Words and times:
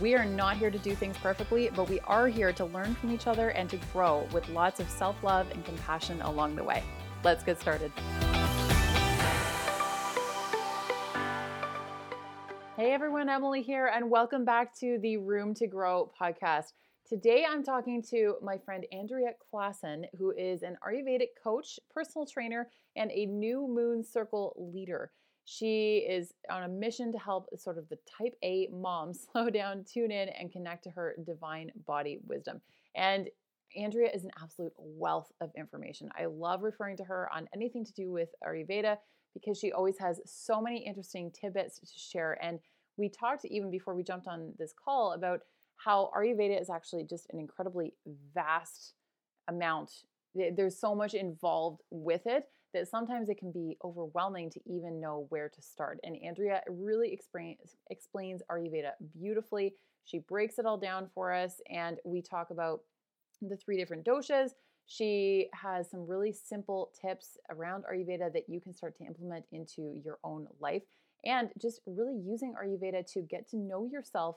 We 0.00 0.14
are 0.14 0.24
not 0.24 0.56
here 0.56 0.70
to 0.70 0.78
do 0.78 0.94
things 0.94 1.18
perfectly, 1.18 1.68
but 1.76 1.90
we 1.90 2.00
are 2.00 2.26
here 2.26 2.54
to 2.54 2.64
learn 2.64 2.94
from 2.94 3.12
each 3.12 3.26
other 3.26 3.50
and 3.50 3.68
to 3.68 3.76
grow 3.92 4.26
with 4.32 4.48
lots 4.48 4.80
of 4.80 4.88
self 4.88 5.22
love 5.22 5.50
and 5.50 5.62
compassion 5.62 6.22
along 6.22 6.56
the 6.56 6.64
way. 6.64 6.82
Let's 7.22 7.44
get 7.44 7.60
started. 7.60 7.92
Hey 12.78 12.92
everyone, 12.94 13.28
Emily 13.28 13.60
here, 13.60 13.90
and 13.94 14.08
welcome 14.08 14.42
back 14.42 14.74
to 14.78 14.98
the 15.02 15.18
Room 15.18 15.52
to 15.56 15.66
Grow 15.66 16.10
podcast. 16.18 16.72
Today 17.06 17.44
I'm 17.46 17.62
talking 17.62 18.02
to 18.04 18.36
my 18.42 18.56
friend 18.56 18.86
Andrea 18.92 19.32
Klassen, 19.52 20.04
who 20.16 20.30
is 20.30 20.62
an 20.62 20.78
Ayurvedic 20.82 21.36
coach, 21.44 21.78
personal 21.92 22.24
trainer, 22.24 22.70
and 22.96 23.10
a 23.10 23.26
new 23.26 23.68
moon 23.68 24.02
circle 24.02 24.54
leader. 24.56 25.10
She 25.52 26.06
is 26.08 26.32
on 26.48 26.62
a 26.62 26.68
mission 26.68 27.10
to 27.10 27.18
help 27.18 27.48
sort 27.58 27.76
of 27.76 27.88
the 27.88 27.98
type 28.16 28.36
A 28.44 28.68
mom 28.72 29.12
slow 29.32 29.50
down, 29.50 29.84
tune 29.84 30.12
in, 30.12 30.28
and 30.28 30.52
connect 30.52 30.84
to 30.84 30.90
her 30.90 31.16
divine 31.26 31.72
body 31.88 32.20
wisdom. 32.24 32.60
And 32.94 33.28
Andrea 33.76 34.10
is 34.14 34.22
an 34.22 34.30
absolute 34.40 34.72
wealth 34.76 35.32
of 35.40 35.50
information. 35.56 36.08
I 36.16 36.26
love 36.26 36.62
referring 36.62 36.96
to 36.98 37.04
her 37.04 37.28
on 37.34 37.48
anything 37.52 37.84
to 37.84 37.92
do 37.92 38.12
with 38.12 38.28
Ayurveda 38.46 38.98
because 39.34 39.58
she 39.58 39.72
always 39.72 39.98
has 39.98 40.20
so 40.24 40.60
many 40.60 40.86
interesting 40.86 41.32
tidbits 41.32 41.80
to 41.80 41.98
share. 41.98 42.38
And 42.40 42.60
we 42.96 43.08
talked 43.08 43.44
even 43.44 43.72
before 43.72 43.96
we 43.96 44.04
jumped 44.04 44.28
on 44.28 44.52
this 44.56 44.72
call 44.72 45.14
about 45.14 45.40
how 45.78 46.12
Ayurveda 46.16 46.60
is 46.60 46.70
actually 46.70 47.04
just 47.04 47.26
an 47.32 47.40
incredibly 47.40 47.94
vast 48.34 48.94
amount. 49.48 49.90
There's 50.32 50.78
so 50.78 50.94
much 50.94 51.14
involved 51.14 51.80
with 51.90 52.26
it 52.26 52.44
that 52.72 52.88
sometimes 52.88 53.28
it 53.28 53.38
can 53.38 53.52
be 53.52 53.76
overwhelming 53.84 54.50
to 54.50 54.60
even 54.66 55.00
know 55.00 55.26
where 55.28 55.48
to 55.48 55.62
start. 55.62 55.98
And 56.04 56.16
Andrea 56.24 56.62
really 56.68 57.12
explains 57.12 58.42
Ayurveda 58.50 58.92
beautifully. 59.12 59.74
She 60.04 60.18
breaks 60.18 60.58
it 60.58 60.66
all 60.66 60.78
down 60.78 61.08
for 61.14 61.32
us, 61.32 61.60
and 61.68 61.98
we 62.04 62.22
talk 62.22 62.50
about 62.50 62.80
the 63.42 63.56
three 63.56 63.76
different 63.76 64.04
doshas. 64.04 64.50
She 64.86 65.48
has 65.54 65.88
some 65.90 66.06
really 66.06 66.32
simple 66.32 66.90
tips 67.00 67.36
around 67.50 67.84
Ayurveda 67.84 68.32
that 68.32 68.48
you 68.48 68.60
can 68.60 68.74
start 68.74 68.96
to 68.96 69.04
implement 69.04 69.44
into 69.52 70.00
your 70.04 70.18
own 70.24 70.46
life, 70.60 70.82
and 71.24 71.50
just 71.60 71.80
really 71.86 72.16
using 72.16 72.54
Ayurveda 72.54 73.10
to 73.12 73.22
get 73.22 73.48
to 73.50 73.56
know 73.56 73.86
yourself 73.90 74.36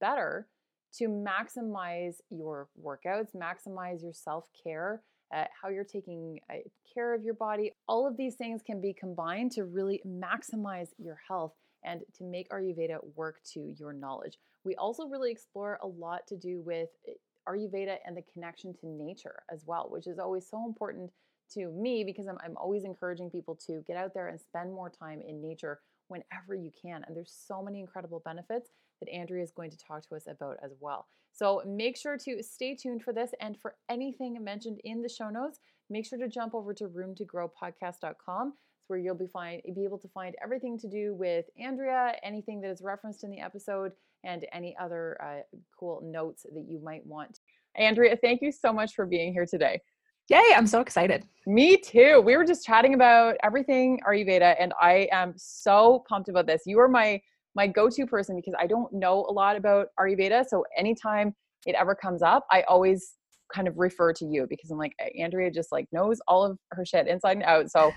better 0.00 0.48
to 0.94 1.08
maximize 1.08 2.16
your 2.30 2.68
workouts, 2.82 3.34
maximize 3.34 4.02
your 4.02 4.12
self 4.12 4.48
care, 4.62 5.02
uh, 5.32 5.44
how 5.60 5.68
you're 5.68 5.84
taking 5.84 6.38
uh, 6.50 6.56
care 6.92 7.14
of 7.14 7.22
your 7.22 7.34
body. 7.34 7.72
All 7.88 8.06
of 8.06 8.16
these 8.16 8.34
things 8.34 8.62
can 8.62 8.80
be 8.80 8.92
combined 8.92 9.52
to 9.52 9.64
really 9.64 10.02
maximize 10.06 10.88
your 10.98 11.18
health 11.26 11.54
and 11.84 12.02
to 12.16 12.24
make 12.24 12.48
Ayurveda 12.50 12.98
work 13.16 13.40
to 13.54 13.74
your 13.78 13.92
knowledge. 13.92 14.38
We 14.64 14.76
also 14.76 15.06
really 15.06 15.32
explore 15.32 15.78
a 15.82 15.86
lot 15.86 16.26
to 16.28 16.36
do 16.36 16.60
with 16.60 16.88
uh, 17.08 17.12
Ayurveda 17.50 17.96
and 18.06 18.16
the 18.16 18.22
connection 18.32 18.72
to 18.74 18.86
nature 18.86 19.42
as 19.50 19.64
well, 19.66 19.88
which 19.90 20.06
is 20.06 20.18
always 20.18 20.48
so 20.48 20.64
important 20.64 21.10
to 21.54 21.70
me 21.70 22.04
because 22.04 22.26
I'm, 22.26 22.38
I'm 22.44 22.56
always 22.56 22.84
encouraging 22.84 23.30
people 23.30 23.58
to 23.66 23.82
get 23.86 23.96
out 23.96 24.14
there 24.14 24.28
and 24.28 24.40
spend 24.40 24.72
more 24.72 24.90
time 24.90 25.20
in 25.26 25.42
nature 25.42 25.80
whenever 26.08 26.54
you 26.54 26.70
can. 26.80 27.04
And 27.06 27.16
there's 27.16 27.34
so 27.46 27.62
many 27.62 27.80
incredible 27.80 28.22
benefits 28.24 28.70
that 29.02 29.12
Andrea 29.12 29.42
is 29.42 29.52
going 29.52 29.70
to 29.70 29.76
talk 29.76 30.08
to 30.08 30.14
us 30.14 30.24
about 30.28 30.56
as 30.62 30.72
well. 30.80 31.06
So 31.32 31.62
make 31.66 31.96
sure 31.96 32.16
to 32.18 32.42
stay 32.42 32.74
tuned 32.74 33.02
for 33.02 33.12
this 33.12 33.30
and 33.40 33.58
for 33.58 33.74
anything 33.90 34.42
mentioned 34.42 34.80
in 34.84 35.02
the 35.02 35.08
show 35.08 35.30
notes, 35.30 35.60
make 35.88 36.06
sure 36.06 36.18
to 36.18 36.28
jump 36.28 36.54
over 36.54 36.74
to 36.74 36.84
roomtogrowpodcast.com. 36.84 38.48
It's 38.48 38.88
where 38.88 38.98
you'll 38.98 39.14
be 39.14 39.26
find 39.26 39.62
be 39.74 39.84
able 39.84 39.98
to 39.98 40.08
find 40.08 40.34
everything 40.42 40.78
to 40.78 40.88
do 40.88 41.14
with 41.14 41.46
Andrea, 41.58 42.14
anything 42.22 42.60
that 42.60 42.70
is 42.70 42.82
referenced 42.82 43.24
in 43.24 43.30
the 43.30 43.40
episode, 43.40 43.92
and 44.24 44.46
any 44.52 44.76
other 44.80 45.16
uh, 45.22 45.56
cool 45.78 46.00
notes 46.04 46.44
that 46.52 46.64
you 46.68 46.80
might 46.82 47.04
want. 47.06 47.40
Andrea, 47.76 48.16
thank 48.16 48.42
you 48.42 48.52
so 48.52 48.72
much 48.72 48.94
for 48.94 49.06
being 49.06 49.32
here 49.32 49.46
today. 49.46 49.80
Yay, 50.28 50.42
I'm 50.54 50.66
so 50.66 50.80
excited. 50.80 51.24
Me 51.46 51.76
too. 51.76 52.20
We 52.24 52.36
were 52.36 52.44
just 52.44 52.64
chatting 52.64 52.94
about 52.94 53.36
everything 53.42 54.00
Ayurveda, 54.06 54.54
and 54.58 54.72
I 54.80 55.08
am 55.10 55.34
so 55.36 56.04
pumped 56.08 56.28
about 56.28 56.46
this. 56.46 56.62
You 56.64 56.78
are 56.78 56.88
my 56.88 57.20
my 57.54 57.66
go-to 57.66 58.06
person 58.06 58.36
because 58.36 58.54
I 58.58 58.66
don't 58.66 58.92
know 58.92 59.26
a 59.28 59.32
lot 59.32 59.56
about 59.56 59.88
Ayurveda. 59.98 60.44
So 60.48 60.64
anytime 60.76 61.34
it 61.66 61.74
ever 61.74 61.94
comes 61.94 62.22
up, 62.22 62.46
I 62.50 62.62
always 62.62 63.14
kind 63.52 63.68
of 63.68 63.74
refer 63.76 64.12
to 64.14 64.24
you 64.24 64.46
because 64.48 64.70
I'm 64.70 64.78
like 64.78 64.94
Andrea 65.18 65.50
just 65.50 65.72
like 65.72 65.86
knows 65.92 66.20
all 66.26 66.44
of 66.44 66.58
her 66.72 66.84
shit 66.84 67.06
inside 67.06 67.36
and 67.36 67.44
out. 67.44 67.70
So 67.70 67.92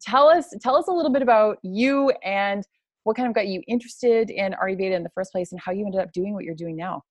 tell 0.00 0.28
us 0.28 0.54
tell 0.62 0.76
us 0.76 0.86
a 0.88 0.92
little 0.92 1.12
bit 1.12 1.22
about 1.22 1.58
you 1.62 2.10
and 2.24 2.64
what 3.04 3.16
kind 3.16 3.28
of 3.28 3.34
got 3.34 3.48
you 3.48 3.62
interested 3.66 4.30
in 4.30 4.54
Ayurveda 4.62 4.92
in 4.92 5.02
the 5.02 5.10
first 5.14 5.32
place 5.32 5.52
and 5.52 5.60
how 5.60 5.72
you 5.72 5.84
ended 5.86 6.00
up 6.00 6.12
doing 6.12 6.34
what 6.34 6.44
you're 6.44 6.54
doing 6.54 6.76
now. 6.76 7.02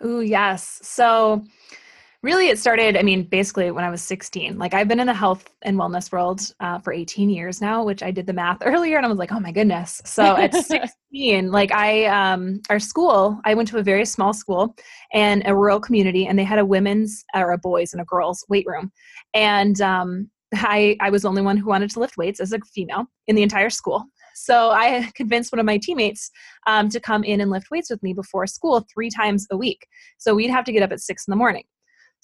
Oh, 0.00 0.20
yes. 0.20 0.80
So 0.82 1.44
really 2.24 2.48
it 2.48 2.58
started 2.58 2.96
i 2.96 3.02
mean 3.02 3.22
basically 3.22 3.70
when 3.70 3.84
i 3.84 3.90
was 3.90 4.00
16 4.00 4.58
like 4.58 4.72
i've 4.72 4.88
been 4.88 4.98
in 4.98 5.06
the 5.06 5.12
health 5.12 5.54
and 5.60 5.76
wellness 5.76 6.10
world 6.10 6.54
uh, 6.60 6.78
for 6.78 6.90
18 6.90 7.28
years 7.28 7.60
now 7.60 7.84
which 7.84 8.02
i 8.02 8.10
did 8.10 8.26
the 8.26 8.32
math 8.32 8.56
earlier 8.64 8.96
and 8.96 9.04
i 9.04 9.08
was 9.10 9.18
like 9.18 9.30
oh 9.30 9.38
my 9.38 9.52
goodness 9.52 10.00
so 10.06 10.34
at 10.36 10.54
16 11.12 11.50
like 11.50 11.70
i 11.72 12.06
um 12.06 12.60
our 12.70 12.78
school 12.78 13.38
i 13.44 13.52
went 13.52 13.68
to 13.68 13.76
a 13.76 13.82
very 13.82 14.06
small 14.06 14.32
school 14.32 14.74
and 15.12 15.42
a 15.44 15.54
rural 15.54 15.78
community 15.78 16.26
and 16.26 16.38
they 16.38 16.44
had 16.44 16.58
a 16.58 16.64
women's 16.64 17.24
or 17.34 17.52
a 17.52 17.58
boys 17.58 17.92
and 17.92 18.00
a 18.00 18.06
girls 18.06 18.42
weight 18.48 18.66
room 18.66 18.90
and 19.34 19.82
um 19.82 20.30
I, 20.56 20.96
I 21.00 21.10
was 21.10 21.22
the 21.22 21.28
only 21.28 21.42
one 21.42 21.56
who 21.56 21.68
wanted 21.68 21.90
to 21.90 21.98
lift 21.98 22.16
weights 22.16 22.38
as 22.38 22.52
a 22.52 22.60
female 22.72 23.06
in 23.26 23.34
the 23.34 23.42
entire 23.42 23.70
school. 23.70 24.04
So 24.36 24.70
I 24.70 25.10
convinced 25.16 25.50
one 25.50 25.58
of 25.58 25.66
my 25.66 25.78
teammates 25.78 26.30
um, 26.68 26.88
to 26.90 27.00
come 27.00 27.24
in 27.24 27.40
and 27.40 27.50
lift 27.50 27.72
weights 27.72 27.90
with 27.90 28.00
me 28.04 28.12
before 28.12 28.46
school 28.46 28.86
three 28.94 29.10
times 29.10 29.48
a 29.50 29.56
week. 29.56 29.84
So 30.18 30.32
we'd 30.32 30.50
have 30.50 30.64
to 30.66 30.72
get 30.72 30.84
up 30.84 30.92
at 30.92 31.00
six 31.00 31.26
in 31.26 31.32
the 31.32 31.36
morning. 31.36 31.64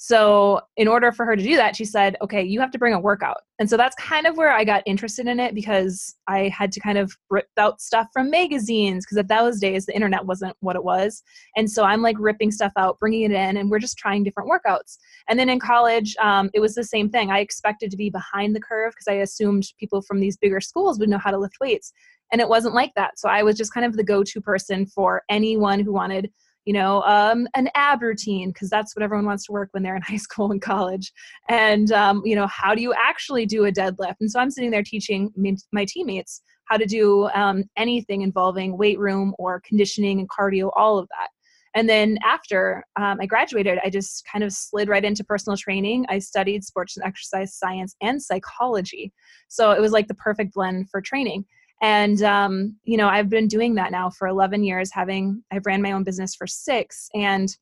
So, 0.03 0.63
in 0.79 0.89
order 0.89 1.13
for 1.13 1.27
her 1.27 1.37
to 1.37 1.43
do 1.43 1.57
that, 1.57 1.77
she 1.77 1.85
said, 1.85 2.17
okay, 2.23 2.43
you 2.43 2.59
have 2.59 2.71
to 2.71 2.79
bring 2.79 2.95
a 2.95 2.99
workout. 2.99 3.43
And 3.59 3.69
so 3.69 3.77
that's 3.77 3.95
kind 3.97 4.27
of 4.27 4.39
where 4.39 4.51
I 4.51 4.65
got 4.65 4.83
interested 4.87 5.27
in 5.27 5.39
it 5.39 5.55
because 5.55 6.15
I 6.27 6.49
had 6.49 6.73
to 6.73 6.81
kind 6.81 6.97
of 6.97 7.15
rip 7.29 7.49
out 7.59 7.83
stuff 7.83 8.07
from 8.11 8.31
magazines 8.31 9.05
because 9.05 9.19
at 9.19 9.29
those 9.29 9.61
days 9.61 9.85
the 9.85 9.95
internet 9.95 10.25
wasn't 10.25 10.57
what 10.61 10.75
it 10.75 10.85
was. 10.85 11.23
And 11.55 11.71
so 11.71 11.85
I'm 11.85 12.01
like 12.01 12.17
ripping 12.19 12.51
stuff 12.51 12.73
out, 12.79 12.99
bringing 12.99 13.25
it 13.25 13.33
in, 13.33 13.59
and 13.59 13.71
we're 13.71 13.79
just 13.79 13.99
trying 13.99 14.25
different 14.25 14.49
workouts. 14.49 14.97
And 15.29 15.39
then 15.39 15.51
in 15.51 15.61
college, 15.61 16.17
um, 16.17 16.49
it 16.55 16.61
was 16.61 16.75
the 16.75 16.83
same 16.83 17.11
thing. 17.11 17.31
I 17.31 17.41
expected 17.41 17.91
to 17.91 17.99
be 17.99 18.09
behind 18.09 18.57
the 18.57 18.61
curve 18.61 18.95
because 18.95 19.07
I 19.07 19.21
assumed 19.21 19.65
people 19.79 20.01
from 20.01 20.19
these 20.19 20.39
bigger 20.39 20.63
schools 20.63 20.99
would 20.99 21.11
know 21.11 21.19
how 21.19 21.31
to 21.31 21.39
lift 21.39 21.57
weights. 21.61 21.93
And 22.33 22.41
it 22.41 22.49
wasn't 22.49 22.75
like 22.75 22.95
that. 22.97 23.19
So 23.19 23.29
I 23.29 23.43
was 23.43 23.55
just 23.55 23.75
kind 23.75 23.85
of 23.85 23.99
the 23.99 24.05
go 24.05 24.25
to 24.25 24.41
person 24.41 24.87
for 24.87 25.25
anyone 25.29 25.81
who 25.81 25.93
wanted 25.93 26.31
you 26.71 26.75
know, 26.75 27.03
um, 27.03 27.49
an 27.55 27.69
ab 27.75 28.01
routine, 28.01 28.51
because 28.51 28.71
that's 28.71 28.95
what 28.95 29.03
everyone 29.03 29.27
wants 29.27 29.45
to 29.45 29.51
work 29.51 29.71
when 29.73 29.83
they're 29.83 29.97
in 29.97 30.03
high 30.07 30.17
school 30.17 30.53
and 30.53 30.63
college. 30.63 31.13
And, 31.49 31.91
um, 31.91 32.23
you 32.25 32.37
know, 32.37 32.47
how 32.47 32.77
do 32.77 32.81
you 32.81 32.95
actually 32.95 33.45
do 33.45 33.65
a 33.65 33.73
deadlift? 33.73 34.15
And 34.21 34.31
so 34.31 34.39
I'm 34.39 34.53
sitting 34.53 34.71
there 34.71 34.85
teaching 34.85 35.33
my 35.73 35.85
teammates 35.85 36.43
how 36.67 36.77
to 36.77 36.87
do 36.87 37.29
um, 37.35 37.65
anything 37.77 38.23
involving 38.23 38.79
weight 38.79 39.01
room 39.01 39.35
or 39.37 39.61
conditioning 39.67 40.21
and 40.21 40.31
cardio, 40.31 40.71
all 40.77 40.97
of 40.97 41.09
that. 41.09 41.31
And 41.75 41.89
then 41.89 42.19
after 42.25 42.85
um, 42.95 43.19
I 43.21 43.27
graduated, 43.27 43.81
I 43.85 43.91
just 43.91 44.25
kind 44.33 44.45
of 44.45 44.53
slid 44.53 44.89
right 44.89 45.05
into 45.05 45.25
personal 45.25 45.57
training. 45.57 46.07
I 46.09 46.21
studied 46.21 46.63
sports 46.63 46.97
and 46.97 47.05
exercise 47.05 47.53
science 47.53 47.97
and 48.01 48.23
psychology. 48.23 49.13
So 49.49 49.73
it 49.73 49.81
was 49.81 49.91
like 49.91 50.07
the 50.07 50.15
perfect 50.15 50.55
blend 50.55 50.89
for 50.89 51.01
training 51.01 51.47
and 51.81 52.23
um, 52.23 52.77
you 52.85 52.97
know 52.97 53.09
i've 53.09 53.29
been 53.29 53.49
doing 53.49 53.75
that 53.75 53.93
now 53.93 54.11
for 54.11 54.29
11 54.29 54.63
years 54.63 54.91
having 54.93 55.43
i've 55.51 55.67
ran 55.67 55.83
my 55.83 55.93
own 55.93 56.05
business 56.05 56.35
for 56.35 56.47
six 56.47 57.09
and 57.15 57.57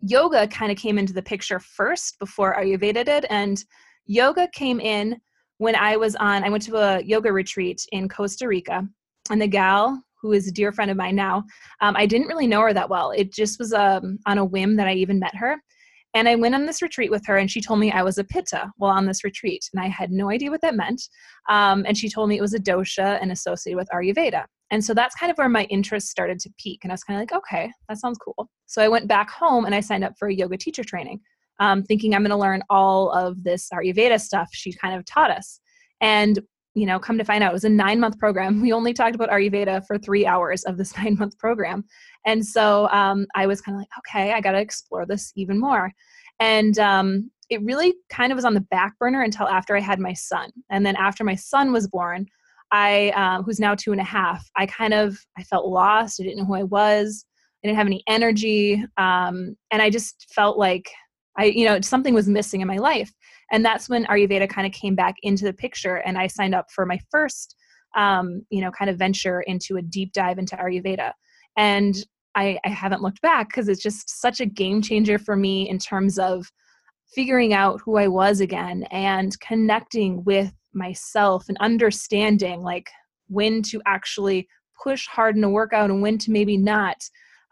yoga 0.00 0.46
kind 0.48 0.72
of 0.72 0.78
came 0.78 0.98
into 0.98 1.12
the 1.12 1.22
picture 1.22 1.58
first 1.58 2.18
before 2.18 2.56
ayurveda 2.56 3.04
did 3.04 3.26
and 3.30 3.64
yoga 4.06 4.48
came 4.52 4.80
in 4.80 5.20
when 5.58 5.74
i 5.76 5.96
was 5.96 6.16
on 6.16 6.44
i 6.44 6.48
went 6.48 6.62
to 6.62 6.76
a 6.76 7.02
yoga 7.02 7.32
retreat 7.32 7.84
in 7.92 8.08
costa 8.08 8.46
rica 8.46 8.86
and 9.30 9.40
the 9.40 9.46
gal 9.46 10.02
who 10.20 10.32
is 10.32 10.48
a 10.48 10.52
dear 10.52 10.70
friend 10.72 10.90
of 10.90 10.96
mine 10.96 11.16
now 11.16 11.44
um, 11.80 11.94
i 11.96 12.06
didn't 12.06 12.28
really 12.28 12.46
know 12.46 12.60
her 12.60 12.72
that 12.72 12.90
well. 12.90 13.10
It 13.10 13.32
just 13.32 13.58
was 13.58 13.72
um, 13.72 14.18
on 14.26 14.38
a 14.38 14.44
whim 14.44 14.76
that 14.76 14.88
i 14.88 14.92
even 14.92 15.18
met 15.18 15.34
her 15.34 15.56
and 16.14 16.28
I 16.28 16.34
went 16.34 16.54
on 16.54 16.66
this 16.66 16.82
retreat 16.82 17.10
with 17.10 17.24
her, 17.26 17.36
and 17.36 17.50
she 17.50 17.60
told 17.60 17.78
me 17.80 17.92
I 17.92 18.02
was 18.02 18.18
a 18.18 18.24
pitta 18.24 18.70
while 18.76 18.96
on 18.96 19.06
this 19.06 19.22
retreat. 19.22 19.68
And 19.72 19.82
I 19.82 19.88
had 19.88 20.10
no 20.10 20.30
idea 20.30 20.50
what 20.50 20.60
that 20.62 20.74
meant. 20.74 21.02
Um, 21.48 21.84
and 21.86 21.96
she 21.96 22.08
told 22.08 22.28
me 22.28 22.36
it 22.36 22.40
was 22.40 22.54
a 22.54 22.58
dosha 22.58 23.18
and 23.22 23.30
associated 23.30 23.76
with 23.76 23.88
Ayurveda. 23.94 24.44
And 24.72 24.84
so 24.84 24.94
that's 24.94 25.14
kind 25.14 25.30
of 25.30 25.38
where 25.38 25.48
my 25.48 25.64
interest 25.64 26.08
started 26.08 26.38
to 26.40 26.50
pique. 26.58 26.80
And 26.84 26.92
I 26.92 26.94
was 26.94 27.04
kind 27.04 27.16
of 27.16 27.22
like, 27.22 27.32
okay, 27.38 27.72
that 27.88 27.98
sounds 27.98 28.18
cool. 28.18 28.48
So 28.66 28.82
I 28.82 28.88
went 28.88 29.08
back 29.08 29.30
home 29.30 29.64
and 29.64 29.74
I 29.74 29.80
signed 29.80 30.04
up 30.04 30.14
for 30.18 30.28
a 30.28 30.34
yoga 30.34 30.56
teacher 30.56 30.84
training. 30.84 31.20
um, 31.60 31.82
thinking 31.84 32.14
I'm 32.14 32.22
going 32.22 32.30
to 32.30 32.36
learn 32.36 32.62
all 32.70 33.10
of 33.10 33.44
this 33.44 33.68
Ayurveda 33.72 34.20
stuff 34.20 34.48
she 34.52 34.72
kind 34.72 34.96
of 34.96 35.04
taught 35.04 35.30
us. 35.30 35.60
And 36.00 36.40
you 36.74 36.86
know, 36.86 36.98
come 36.98 37.18
to 37.18 37.24
find 37.24 37.42
out, 37.42 37.50
it 37.50 37.54
was 37.54 37.64
a 37.64 37.68
nine 37.68 38.00
month 38.00 38.18
program. 38.18 38.60
We 38.70 38.72
only 38.72 38.92
talked 38.92 39.14
about 39.14 39.30
Ayurveda 39.30 39.86
for 39.86 39.98
three 39.98 40.26
hours 40.26 40.64
of 40.64 40.76
this 40.76 40.96
nine 40.98 41.16
month 41.18 41.38
program. 41.38 41.84
And 42.26 42.44
so 42.44 42.88
um, 42.90 43.26
I 43.34 43.46
was 43.46 43.60
kind 43.60 43.76
of 43.76 43.80
like, 43.80 43.88
okay, 43.98 44.32
I 44.32 44.40
got 44.40 44.52
to 44.52 44.60
explore 44.60 45.06
this 45.06 45.32
even 45.36 45.58
more. 45.58 45.92
And 46.38 46.78
um, 46.78 47.30
it 47.50 47.62
really 47.62 47.94
kind 48.08 48.32
of 48.32 48.36
was 48.36 48.44
on 48.44 48.54
the 48.54 48.60
back 48.60 48.98
burner 48.98 49.22
until 49.22 49.48
after 49.48 49.76
I 49.76 49.80
had 49.80 49.98
my 49.98 50.12
son. 50.12 50.50
And 50.70 50.86
then 50.86 50.96
after 50.96 51.24
my 51.24 51.34
son 51.34 51.72
was 51.72 51.88
born, 51.88 52.26
I, 52.72 53.10
um, 53.10 53.42
who's 53.42 53.58
now 53.58 53.74
two 53.74 53.92
and 53.92 54.00
a 54.00 54.04
half, 54.04 54.48
I 54.56 54.66
kind 54.66 54.94
of, 54.94 55.18
I 55.36 55.42
felt 55.42 55.66
lost. 55.66 56.20
I 56.20 56.24
didn't 56.24 56.38
know 56.38 56.44
who 56.44 56.54
I 56.54 56.62
was. 56.62 57.26
I 57.62 57.66
didn't 57.66 57.78
have 57.78 57.88
any 57.88 58.02
energy. 58.06 58.82
Um, 58.96 59.56
and 59.70 59.82
I 59.82 59.90
just 59.90 60.32
felt 60.32 60.56
like 60.56 60.88
I, 61.36 61.46
you 61.46 61.64
know, 61.64 61.80
something 61.80 62.14
was 62.14 62.28
missing 62.28 62.60
in 62.60 62.68
my 62.68 62.76
life. 62.76 63.12
And 63.50 63.64
that's 63.64 63.88
when 63.88 64.04
Ayurveda 64.06 64.48
kind 64.48 64.66
of 64.66 64.72
came 64.72 64.94
back 64.94 65.16
into 65.22 65.44
the 65.44 65.52
picture. 65.52 65.96
And 65.96 66.16
I 66.16 66.26
signed 66.26 66.54
up 66.54 66.70
for 66.70 66.86
my 66.86 67.00
first, 67.10 67.56
um, 67.96 68.42
you 68.50 68.60
know, 68.60 68.70
kind 68.70 68.90
of 68.90 68.98
venture 68.98 69.40
into 69.42 69.76
a 69.76 69.82
deep 69.82 70.12
dive 70.12 70.38
into 70.38 70.56
Ayurveda. 70.56 71.12
And 71.56 71.96
I, 72.34 72.58
I 72.64 72.68
haven't 72.68 73.02
looked 73.02 73.20
back 73.22 73.48
because 73.48 73.68
it's 73.68 73.82
just 73.82 74.20
such 74.20 74.40
a 74.40 74.46
game 74.46 74.82
changer 74.82 75.18
for 75.18 75.36
me 75.36 75.68
in 75.68 75.78
terms 75.78 76.18
of 76.18 76.46
figuring 77.14 77.52
out 77.52 77.80
who 77.84 77.96
I 77.96 78.06
was 78.06 78.40
again 78.40 78.84
and 78.90 79.38
connecting 79.40 80.22
with 80.24 80.52
myself 80.72 81.48
and 81.48 81.58
understanding 81.58 82.62
like 82.62 82.88
when 83.28 83.62
to 83.62 83.82
actually 83.86 84.48
push 84.82 85.06
hard 85.08 85.36
in 85.36 85.44
a 85.44 85.50
workout 85.50 85.90
and 85.90 86.02
when 86.02 86.18
to 86.18 86.30
maybe 86.30 86.56
not. 86.56 86.96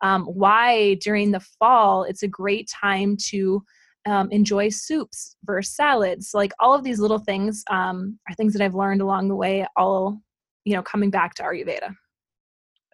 Um, 0.01 0.27
why 0.27 0.95
during 0.95 1.33
the 1.33 1.41
fall 1.41 2.05
it's 2.05 2.23
a 2.23 2.29
great 2.29 2.71
time 2.71 3.17
to 3.31 3.63
um, 4.07 4.31
enjoy 4.31 4.69
soups 4.69 5.37
versus 5.45 5.75
salads. 5.75 6.31
Like 6.35 6.53
all 6.59 6.75
of 6.75 6.85
these 6.85 7.01
little 7.01 7.19
things 7.19 7.65
um, 7.71 8.19
are 8.29 8.35
things 8.35 8.53
that 8.55 8.63
I've 8.63 8.75
learned 8.75 9.01
along 9.01 9.29
the 9.29 9.37
way, 9.37 9.67
all, 9.77 10.21
you 10.65 10.75
know, 10.75 10.83
coming 10.83 11.11
back 11.11 11.35
to 11.35 11.43
Ayurveda. 11.43 11.95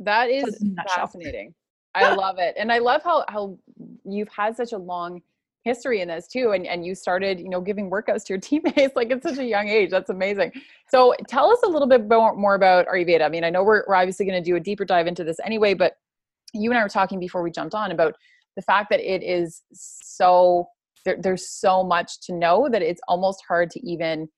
That 0.00 0.30
is 0.30 0.62
fascinating. 0.88 1.54
I 1.94 2.14
love 2.14 2.38
it. 2.38 2.56
And 2.58 2.72
I 2.72 2.78
love 2.78 3.02
how, 3.04 3.24
how 3.28 3.56
you've 4.04 4.28
had 4.28 4.56
such 4.56 4.72
a 4.72 4.78
long 4.78 5.22
history 5.62 6.00
in 6.00 6.08
this 6.08 6.26
too. 6.26 6.52
And, 6.52 6.66
and 6.66 6.84
you 6.84 6.94
started, 6.94 7.38
you 7.38 7.48
know, 7.48 7.60
giving 7.60 7.90
workouts 7.90 8.24
to 8.24 8.34
your 8.34 8.40
teammates 8.40 8.96
like 8.96 9.10
at 9.10 9.22
such 9.22 9.38
a 9.38 9.44
young 9.44 9.68
age. 9.68 9.90
That's 9.90 10.10
amazing. 10.10 10.52
So 10.88 11.14
tell 11.28 11.50
us 11.50 11.60
a 11.64 11.68
little 11.68 11.88
bit 11.88 12.08
more, 12.08 12.34
more 12.34 12.54
about 12.54 12.86
Ayurveda. 12.86 13.22
I 13.22 13.28
mean, 13.28 13.44
I 13.44 13.50
know 13.50 13.62
we're, 13.62 13.84
we're 13.86 13.94
obviously 13.94 14.26
going 14.26 14.42
to 14.42 14.44
do 14.44 14.56
a 14.56 14.60
deeper 14.60 14.84
dive 14.84 15.06
into 15.06 15.24
this 15.24 15.36
anyway, 15.44 15.74
but 15.74 15.94
you 16.52 16.70
and 16.70 16.78
I 16.78 16.82
were 16.82 16.88
talking 16.88 17.18
before 17.18 17.42
we 17.42 17.50
jumped 17.50 17.74
on 17.74 17.90
about 17.90 18.14
the 18.56 18.62
fact 18.62 18.88
that 18.90 19.00
it 19.00 19.22
is 19.22 19.62
so 19.72 20.68
there, 21.04 21.16
there's 21.20 21.48
so 21.50 21.82
much 21.82 22.20
to 22.22 22.34
know 22.34 22.68
that 22.70 22.82
it's 22.82 23.00
almost 23.08 23.42
hard 23.46 23.70
to 23.70 23.88
even 23.88 24.28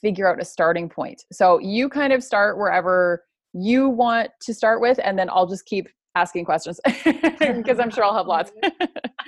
figure 0.00 0.28
out 0.28 0.40
a 0.40 0.44
starting 0.44 0.88
point. 0.88 1.22
So 1.32 1.58
you 1.58 1.88
kind 1.88 2.12
of 2.12 2.22
start 2.22 2.58
wherever 2.58 3.24
you 3.52 3.88
want 3.88 4.30
to 4.42 4.54
start 4.54 4.80
with, 4.80 4.98
and 5.02 5.18
then 5.18 5.28
I'll 5.30 5.46
just 5.46 5.66
keep 5.66 5.88
asking 6.14 6.44
questions 6.44 6.80
because 7.04 7.78
I'm 7.78 7.90
sure 7.90 8.04
I'll 8.04 8.14
have 8.14 8.26
lots. 8.26 8.50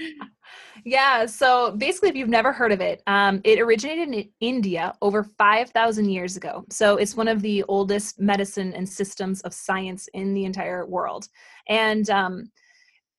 yeah. 0.84 1.26
So 1.26 1.72
basically, 1.72 2.08
if 2.08 2.16
you've 2.16 2.28
never 2.28 2.52
heard 2.52 2.72
of 2.72 2.80
it, 2.80 3.02
um, 3.06 3.40
it 3.44 3.60
originated 3.60 4.08
in 4.08 4.28
India 4.40 4.92
over 5.00 5.22
5,000 5.22 6.10
years 6.10 6.36
ago. 6.36 6.64
So 6.70 6.96
it's 6.96 7.16
one 7.16 7.28
of 7.28 7.42
the 7.42 7.62
oldest 7.64 8.20
medicine 8.20 8.72
and 8.74 8.88
systems 8.88 9.40
of 9.42 9.54
science 9.54 10.08
in 10.14 10.34
the 10.34 10.44
entire 10.44 10.86
world. 10.86 11.28
And 11.68 12.08
um, 12.10 12.50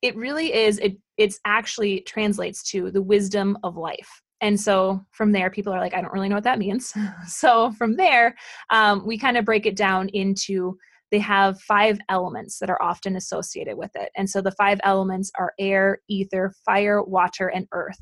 it 0.01 0.15
really 0.15 0.53
is 0.53 0.79
it 0.79 0.97
it's 1.17 1.39
actually 1.45 2.01
translates 2.01 2.63
to 2.71 2.91
the 2.91 3.01
wisdom 3.01 3.57
of 3.63 3.77
life. 3.77 4.21
And 4.41 4.59
so 4.59 5.05
from 5.11 5.31
there 5.31 5.51
people 5.51 5.71
are 5.71 5.79
like 5.79 5.93
i 5.93 6.01
don't 6.01 6.13
really 6.13 6.29
know 6.29 6.35
what 6.35 6.43
that 6.45 6.59
means. 6.59 6.93
So 7.27 7.71
from 7.73 7.95
there 7.95 8.35
um, 8.71 9.05
we 9.05 9.17
kind 9.17 9.37
of 9.37 9.45
break 9.45 9.65
it 9.65 9.75
down 9.75 10.09
into 10.09 10.77
they 11.11 11.19
have 11.19 11.59
five 11.61 11.99
elements 12.09 12.57
that 12.59 12.69
are 12.69 12.81
often 12.81 13.17
associated 13.17 13.77
with 13.77 13.91
it. 13.95 14.09
And 14.15 14.29
so 14.29 14.41
the 14.41 14.51
five 14.51 14.79
elements 14.83 15.29
are 15.37 15.53
air 15.59 15.99
ether 16.07 16.53
fire 16.65 17.03
water 17.03 17.49
and 17.49 17.67
earth. 17.73 17.99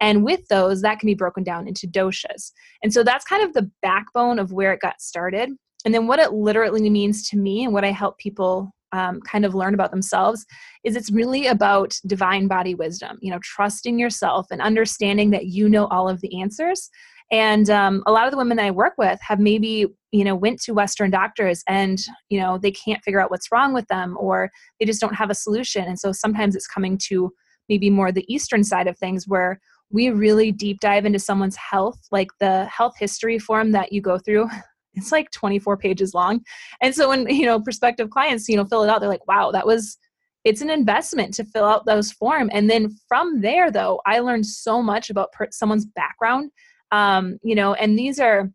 And 0.00 0.24
with 0.24 0.46
those 0.48 0.80
that 0.82 1.00
can 1.00 1.08
be 1.08 1.14
broken 1.14 1.42
down 1.42 1.66
into 1.66 1.88
doshas. 1.88 2.52
And 2.82 2.92
so 2.92 3.02
that's 3.02 3.24
kind 3.24 3.42
of 3.42 3.52
the 3.52 3.68
backbone 3.82 4.38
of 4.38 4.52
where 4.52 4.72
it 4.72 4.80
got 4.80 5.00
started. 5.00 5.50
And 5.84 5.92
then 5.92 6.06
what 6.06 6.20
it 6.20 6.32
literally 6.32 6.88
means 6.88 7.28
to 7.30 7.36
me 7.36 7.64
and 7.64 7.72
what 7.72 7.84
i 7.84 7.90
help 7.90 8.18
people 8.18 8.72
um, 8.92 9.20
kind 9.22 9.44
of 9.44 9.54
learn 9.54 9.74
about 9.74 9.90
themselves 9.90 10.44
is 10.84 10.96
it's 10.96 11.10
really 11.10 11.46
about 11.46 11.98
divine 12.06 12.46
body 12.46 12.74
wisdom 12.74 13.18
you 13.20 13.30
know 13.30 13.38
trusting 13.42 13.98
yourself 13.98 14.46
and 14.50 14.60
understanding 14.60 15.30
that 15.30 15.46
you 15.46 15.68
know 15.68 15.86
all 15.86 16.08
of 16.08 16.20
the 16.20 16.40
answers. 16.40 16.90
And 17.30 17.70
um, 17.70 18.02
a 18.06 18.12
lot 18.12 18.26
of 18.26 18.30
the 18.30 18.36
women 18.36 18.58
that 18.58 18.66
i 18.66 18.70
work 18.70 18.94
with 18.98 19.18
have 19.22 19.40
maybe 19.40 19.86
you 20.10 20.24
know 20.24 20.34
went 20.34 20.60
to 20.62 20.74
western 20.74 21.10
doctors 21.10 21.62
and 21.66 21.98
you 22.28 22.38
know 22.38 22.58
they 22.58 22.70
can't 22.70 23.02
figure 23.02 23.20
out 23.20 23.30
what's 23.30 23.50
wrong 23.50 23.72
with 23.72 23.86
them 23.88 24.16
or 24.20 24.50
they 24.78 24.86
just 24.86 25.00
don't 25.00 25.14
have 25.14 25.30
a 25.30 25.34
solution. 25.34 25.84
And 25.84 25.98
so 25.98 26.12
sometimes 26.12 26.54
it's 26.54 26.66
coming 26.66 26.98
to 27.08 27.32
maybe 27.68 27.90
more 27.90 28.12
the 28.12 28.32
eastern 28.32 28.64
side 28.64 28.86
of 28.86 28.98
things 28.98 29.26
where 29.26 29.60
we 29.90 30.10
really 30.10 30.52
deep 30.52 30.80
dive 30.80 31.04
into 31.04 31.18
someone's 31.18 31.56
health 31.56 31.98
like 32.10 32.28
the 32.40 32.64
health 32.66 32.94
history 32.98 33.38
form 33.38 33.72
that 33.72 33.92
you 33.92 34.00
go 34.00 34.18
through 34.18 34.48
it's 34.94 35.12
like 35.12 35.30
24 35.30 35.76
pages 35.76 36.14
long. 36.14 36.40
And 36.80 36.94
so 36.94 37.08
when 37.08 37.28
you 37.28 37.46
know 37.46 37.60
prospective 37.60 38.10
clients 38.10 38.48
you 38.48 38.56
know 38.56 38.64
fill 38.64 38.82
it 38.82 38.90
out 38.90 39.00
they're 39.00 39.08
like 39.08 39.26
wow 39.26 39.50
that 39.52 39.66
was 39.66 39.98
it's 40.44 40.60
an 40.60 40.70
investment 40.70 41.32
to 41.34 41.44
fill 41.44 41.64
out 41.64 41.86
those 41.86 42.10
form. 42.10 42.50
And 42.52 42.68
then 42.68 42.90
from 43.08 43.40
there 43.40 43.70
though 43.70 44.00
i 44.06 44.18
learned 44.18 44.46
so 44.46 44.82
much 44.82 45.10
about 45.10 45.32
per- 45.32 45.48
someone's 45.50 45.86
background 45.86 46.50
um, 46.90 47.38
you 47.42 47.54
know 47.54 47.74
and 47.74 47.98
these 47.98 48.18
are 48.20 48.50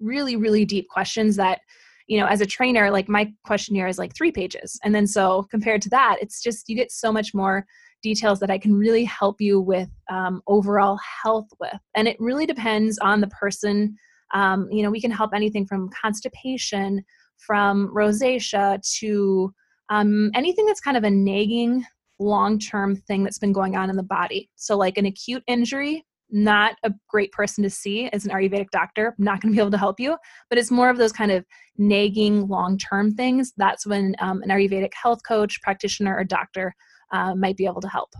really 0.00 0.36
really 0.36 0.64
deep 0.64 0.88
questions 0.88 1.36
that 1.36 1.60
you 2.06 2.18
know 2.18 2.26
as 2.26 2.40
a 2.40 2.46
trainer 2.46 2.90
like 2.90 3.08
my 3.08 3.32
questionnaire 3.44 3.88
is 3.88 3.98
like 3.98 4.14
three 4.14 4.32
pages. 4.32 4.78
And 4.84 4.94
then 4.94 5.06
so 5.06 5.46
compared 5.50 5.82
to 5.82 5.90
that 5.90 6.16
it's 6.20 6.42
just 6.42 6.68
you 6.68 6.76
get 6.76 6.92
so 6.92 7.12
much 7.12 7.34
more 7.34 7.66
details 8.00 8.38
that 8.38 8.50
i 8.50 8.56
can 8.56 8.74
really 8.74 9.04
help 9.04 9.40
you 9.40 9.60
with 9.60 9.88
um, 10.08 10.40
overall 10.46 10.98
health 11.22 11.48
with. 11.60 11.80
And 11.96 12.06
it 12.06 12.16
really 12.20 12.46
depends 12.46 12.98
on 12.98 13.20
the 13.20 13.26
person 13.28 13.96
um, 14.34 14.68
you 14.70 14.82
know, 14.82 14.90
we 14.90 15.00
can 15.00 15.10
help 15.10 15.32
anything 15.34 15.66
from 15.66 15.90
constipation, 15.90 17.04
from 17.36 17.92
rosacea 17.94 18.80
to 18.98 19.52
um, 19.90 20.30
anything 20.34 20.66
that's 20.66 20.80
kind 20.80 20.96
of 20.96 21.04
a 21.04 21.10
nagging 21.10 21.84
long 22.18 22.58
term 22.58 22.96
thing 22.96 23.22
that's 23.22 23.38
been 23.38 23.52
going 23.52 23.76
on 23.76 23.90
in 23.90 23.96
the 23.96 24.02
body. 24.02 24.50
So, 24.56 24.76
like 24.76 24.98
an 24.98 25.06
acute 25.06 25.42
injury, 25.46 26.04
not 26.30 26.76
a 26.82 26.92
great 27.08 27.32
person 27.32 27.62
to 27.64 27.70
see 27.70 28.08
as 28.12 28.26
an 28.26 28.32
Ayurvedic 28.32 28.70
doctor, 28.70 29.14
not 29.18 29.40
going 29.40 29.52
to 29.52 29.56
be 29.56 29.60
able 29.60 29.70
to 29.70 29.78
help 29.78 29.98
you, 29.98 30.16
but 30.50 30.58
it's 30.58 30.70
more 30.70 30.90
of 30.90 30.98
those 30.98 31.12
kind 31.12 31.30
of 31.30 31.44
nagging 31.78 32.48
long 32.48 32.76
term 32.78 33.14
things. 33.14 33.52
That's 33.56 33.86
when 33.86 34.14
um, 34.20 34.42
an 34.42 34.50
Ayurvedic 34.50 34.92
health 34.94 35.20
coach, 35.26 35.60
practitioner, 35.62 36.16
or 36.16 36.24
doctor 36.24 36.74
uh, 37.12 37.34
might 37.34 37.56
be 37.56 37.66
able 37.66 37.80
to 37.80 37.88
help. 37.88 38.10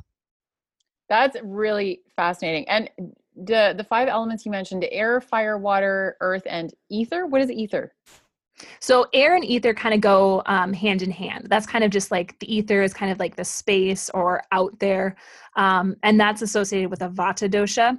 That's 1.09 1.37
really 1.43 2.00
fascinating. 2.17 2.69
And 2.69 2.91
the 3.45 3.75
the 3.76 3.85
five 3.85 4.09
elements 4.09 4.45
you 4.45 4.50
mentioned 4.50 4.87
air 4.90 5.21
fire 5.21 5.59
water 5.59 6.16
earth 6.21 6.42
and 6.47 6.73
ether? 6.90 7.26
What 7.26 7.42
is 7.42 7.50
ether? 7.50 7.92
So 8.80 9.07
air 9.14 9.37
and 9.37 9.45
ether 9.45 9.73
kind 9.73 9.95
of 9.95 10.00
go 10.00 10.42
um, 10.47 10.73
hand 10.73 11.02
in 11.02 11.11
hand. 11.12 11.47
That's 11.49 11.66
kind 11.66 11.85
of 11.85 11.90
just 11.90 12.11
like 12.11 12.38
the 12.40 12.52
ether 12.52 12.83
is 12.83 12.92
kind 12.92 13.12
of 13.12 13.21
like 13.21 13.37
the 13.37 13.45
space 13.45 14.11
or 14.11 14.42
out 14.50 14.76
there 14.80 15.16
um, 15.57 15.97
and 16.02 16.18
that's 16.18 16.42
associated 16.42 16.90
with 16.90 17.02
a 17.02 17.09
vata 17.09 17.50
dosha. 17.50 17.99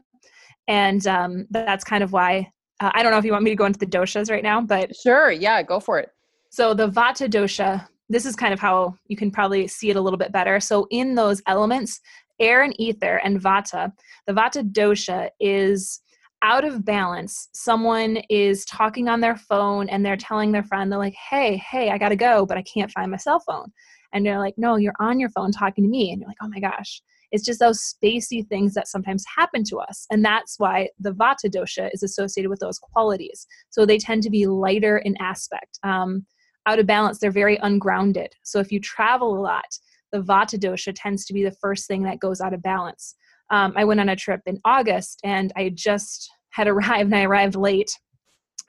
And 0.68 1.06
um, 1.08 1.48
that's 1.50 1.84
kind 1.84 2.04
of 2.04 2.14
why 2.14 2.52
uh, 2.80 2.92
i 2.94 3.04
don't 3.04 3.12
know 3.12 3.18
if 3.18 3.26
you 3.26 3.34
want 3.34 3.44
me 3.44 3.52
to 3.52 3.56
go 3.58 3.66
into 3.66 3.80
the 3.80 3.86
doshas 3.86 4.32
right 4.32 4.44
now 4.44 4.62
but 4.62 4.96
sure 4.96 5.32
yeah 5.32 5.62
go 5.62 5.80
for 5.80 6.00
it. 6.00 6.10
So 6.50 6.74
the 6.74 6.90
vata 6.90 7.30
dosha 7.30 7.88
this 8.12 8.26
is 8.26 8.36
kind 8.36 8.54
of 8.54 8.60
how 8.60 8.96
you 9.08 9.16
can 9.16 9.30
probably 9.30 9.68
see 9.68 9.92
it 9.92 9.96
a 9.96 10.02
little 10.02 10.18
bit 10.18 10.32
better. 10.32 10.60
So 10.60 10.88
in 10.90 11.14
those 11.14 11.44
elements 11.46 12.02
air 12.40 12.64
and 12.64 12.80
ether 12.80 13.18
and 13.24 13.42
vata, 13.42 13.92
the 14.28 14.34
vata 14.34 14.64
dosha 14.72 15.30
is 15.40 16.02
out 16.42 16.64
of 16.64 16.86
balance. 16.86 17.50
Someone 17.54 18.18
is 18.30 18.66
talking 18.66 19.10
on 19.10 19.20
their 19.20 19.36
phone 19.36 19.90
and 19.90 20.06
they're 20.06 20.16
telling 20.16 20.52
their 20.52 20.64
friend, 20.64 20.92
they're 20.92 21.00
like, 21.00 21.16
hey, 21.30 21.58
hey, 21.58 21.90
I 21.90 21.98
gotta 21.98 22.16
go, 22.16 22.46
but 22.46 22.58
I 22.58 22.64
can't 22.64 22.92
find 22.92 23.12
my 23.12 23.18
cell 23.18 23.40
phone. 23.40 23.72
And 24.14 24.26
they're 24.26 24.40
like, 24.40 24.56
no, 24.58 24.78
you're 24.78 24.96
on 25.00 25.20
your 25.20 25.30
phone 25.30 25.52
talking 25.52 25.84
to 25.84 25.90
me. 25.90 26.12
And 26.12 26.22
you're 26.22 26.30
like, 26.30 26.38
oh 26.42 26.50
my 26.50 26.60
gosh. 26.60 27.02
It's 27.32 27.46
just 27.46 27.60
those 27.60 27.80
spacey 27.80 28.48
things 28.48 28.74
that 28.74 28.88
sometimes 28.88 29.24
happen 29.38 29.64
to 29.66 29.78
us. 29.78 30.08
And 30.10 30.26
that's 30.26 30.56
why 30.58 30.90
the 31.00 31.14
Vata 31.14 31.46
dosha 31.46 31.90
is 31.94 32.02
associated 32.02 32.50
with 32.50 32.60
those 32.60 32.80
qualities. 32.80 33.46
So 33.70 33.86
they 33.86 34.00
tend 34.00 34.24
to 34.24 34.32
be 34.32 34.48
lighter 34.48 34.98
in 34.98 35.16
aspect. 35.22 35.78
Um, 35.84 36.26
out 36.66 36.80
of 36.80 36.88
balance, 36.88 37.20
they're 37.20 37.32
very 37.32 37.58
ungrounded. 37.62 38.34
So 38.44 38.60
if 38.60 38.72
you 38.72 38.80
travel 38.80 39.38
a 39.38 39.42
lot, 39.42 39.78
the 40.12 40.22
vata 40.22 40.60
dosha 40.60 40.94
tends 40.96 41.26
to 41.26 41.34
be 41.34 41.44
the 41.44 41.56
first 41.62 41.88
thing 41.88 42.04
that 42.04 42.20
goes 42.20 42.42
out 42.42 42.54
of 42.54 42.62
balance. 42.62 43.16
Um, 43.52 43.74
I 43.76 43.86
went 43.86 44.00
on 44.00 44.10
a 44.10 44.16
trip 44.16 44.42
in 44.46 44.60
August 44.66 45.20
and 45.24 45.52
I 45.56 45.70
just 45.70 46.30
had 46.52 46.68
arrived 46.74 47.12
and 47.12 47.16
I 47.16 47.24
arrived 47.24 47.56
late. 47.56 47.92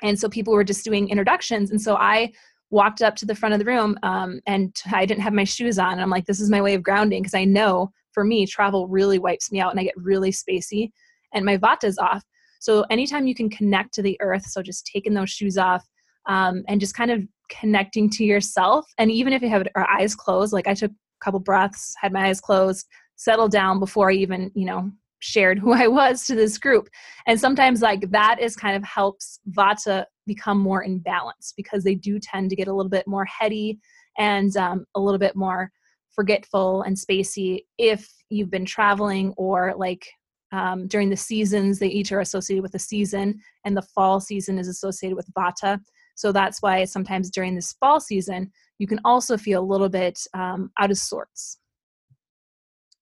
And 0.03 0.19
so 0.19 0.29
people 0.29 0.55
were 0.55 0.65
just 0.65 0.85
doing 0.85 1.09
introductions. 1.09 1.71
And 1.71 1.81
so 1.81 1.97
I 1.97 2.33
walked 2.71 3.03
up 3.03 3.17
to 3.17 3.27
the 3.27 3.35
front 3.35 3.53
of 3.53 3.59
the 3.59 3.67
room 3.67 3.99
um, 4.03 4.41
and 4.47 4.75
I 4.93 5.05
didn't 5.05 5.23
have 5.23 5.33
my 5.33 5.45
shoes 5.45 5.79
on. 5.79 5.93
And 5.93 6.01
I'm 6.01 6.11
like, 6.11 6.27
this 6.27 6.41
is 6.41 6.51
my 6.51 6.63
way 6.63 6.75
of 6.75 6.83
grounding 6.83 7.23
because 7.23 7.35
I 7.35 7.45
know 7.45 7.91
for 8.13 8.25
me, 8.25 8.47
travel 8.47 8.89
really 8.89 9.19
wipes 9.19 9.53
me 9.53 9.61
out 9.61 9.71
and 9.71 9.81
I 9.81 9.85
get 9.85 9.97
really 9.97 10.33
spacey 10.33 10.91
and 11.35 11.45
my 11.45 11.57
vata 11.59 11.85
is 11.85 11.99
off. 11.99 12.25
So 12.61 12.85
anytime 12.91 13.27
you 13.27 13.35
can 13.35 13.49
connect 13.49 13.95
to 13.95 14.03
the 14.03 14.19
earth, 14.21 14.47
so 14.47 14.63
just 14.63 14.87
taking 14.87 15.15
those 15.15 15.31
shoes 15.31 15.57
off 15.57 15.87
um, 16.27 16.63
and 16.69 16.81
just 16.81 16.95
kind 16.95 17.11
of 17.11 17.23
connecting 17.49 18.11
to 18.11 18.25
yourself. 18.25 18.87
And 18.99 19.11
even 19.11 19.33
if 19.33 19.43
you 19.43 19.49
have 19.49 19.67
our 19.75 19.89
eyes 19.89 20.15
closed, 20.15 20.53
like 20.53 20.67
I 20.67 20.75
took 20.75 20.93
couple 21.21 21.41
breaths, 21.41 21.95
had 22.01 22.13
my 22.13 22.29
eyes 22.29 22.41
closed, 22.41 22.87
settled 23.17 23.53
down 23.53 23.79
before 23.79 24.11
I 24.11 24.15
even, 24.15 24.51
you 24.55 24.67
know, 24.67 24.91
shared 25.21 25.59
who 25.59 25.73
I 25.85 25.87
was 25.87 26.25
to 26.27 26.35
this 26.35 26.59
group. 26.59 26.89
And 27.27 27.39
sometimes 27.39 27.83
like 27.83 28.11
that 28.11 28.41
is 28.41 28.57
kind 28.57 28.77
of 28.77 28.85
helps 28.85 29.41
Vata 29.51 30.05
become 30.27 30.59
more 30.59 30.83
in 30.83 30.99
balance 30.99 31.53
because 31.57 31.85
they 31.85 31.95
do 31.95 32.19
tend 32.19 32.51
to 32.51 32.57
get 32.57 32.69
a 32.69 32.73
little 32.73 32.91
bit 32.91 33.07
more 33.07 33.25
heady 33.25 33.79
and 34.19 34.57
um, 34.57 34.85
a 34.95 35.01
little 35.01 35.19
bit 35.19 35.37
more 35.37 35.71
forgetful 36.15 36.83
and 36.83 36.97
spacey 36.97 37.61
if 37.79 38.13
you've 38.31 38.51
been 38.51 38.65
traveling 38.65 39.33
or 39.37 39.75
like 39.77 40.07
um, 40.53 40.89
during 40.89 41.09
the 41.09 41.17
seasons 41.17 41.79
they 41.79 41.89
each 41.89 42.11
are 42.13 42.21
associated 42.21 42.63
with 42.63 42.75
a 42.75 42.79
season 42.79 43.39
and 43.65 43.77
the 43.77 43.83
fall 43.95 44.21
season 44.21 44.59
is 44.59 44.69
associated 44.69 45.17
with 45.17 45.31
vata 45.39 45.79
so 46.17 46.33
that's 46.33 46.61
why 46.61 46.85
sometimes 46.85 47.31
during 47.31 47.55
this 47.55 47.73
fall 47.75 48.01
season 48.01 48.51
you 48.81 48.87
can 48.87 49.01
also 49.05 49.37
feel 49.37 49.61
a 49.63 49.71
little 49.73 49.89
bit 49.89 50.19
um, 50.35 50.71
out 50.79 50.91
of 50.91 50.99
sorts 50.99 51.59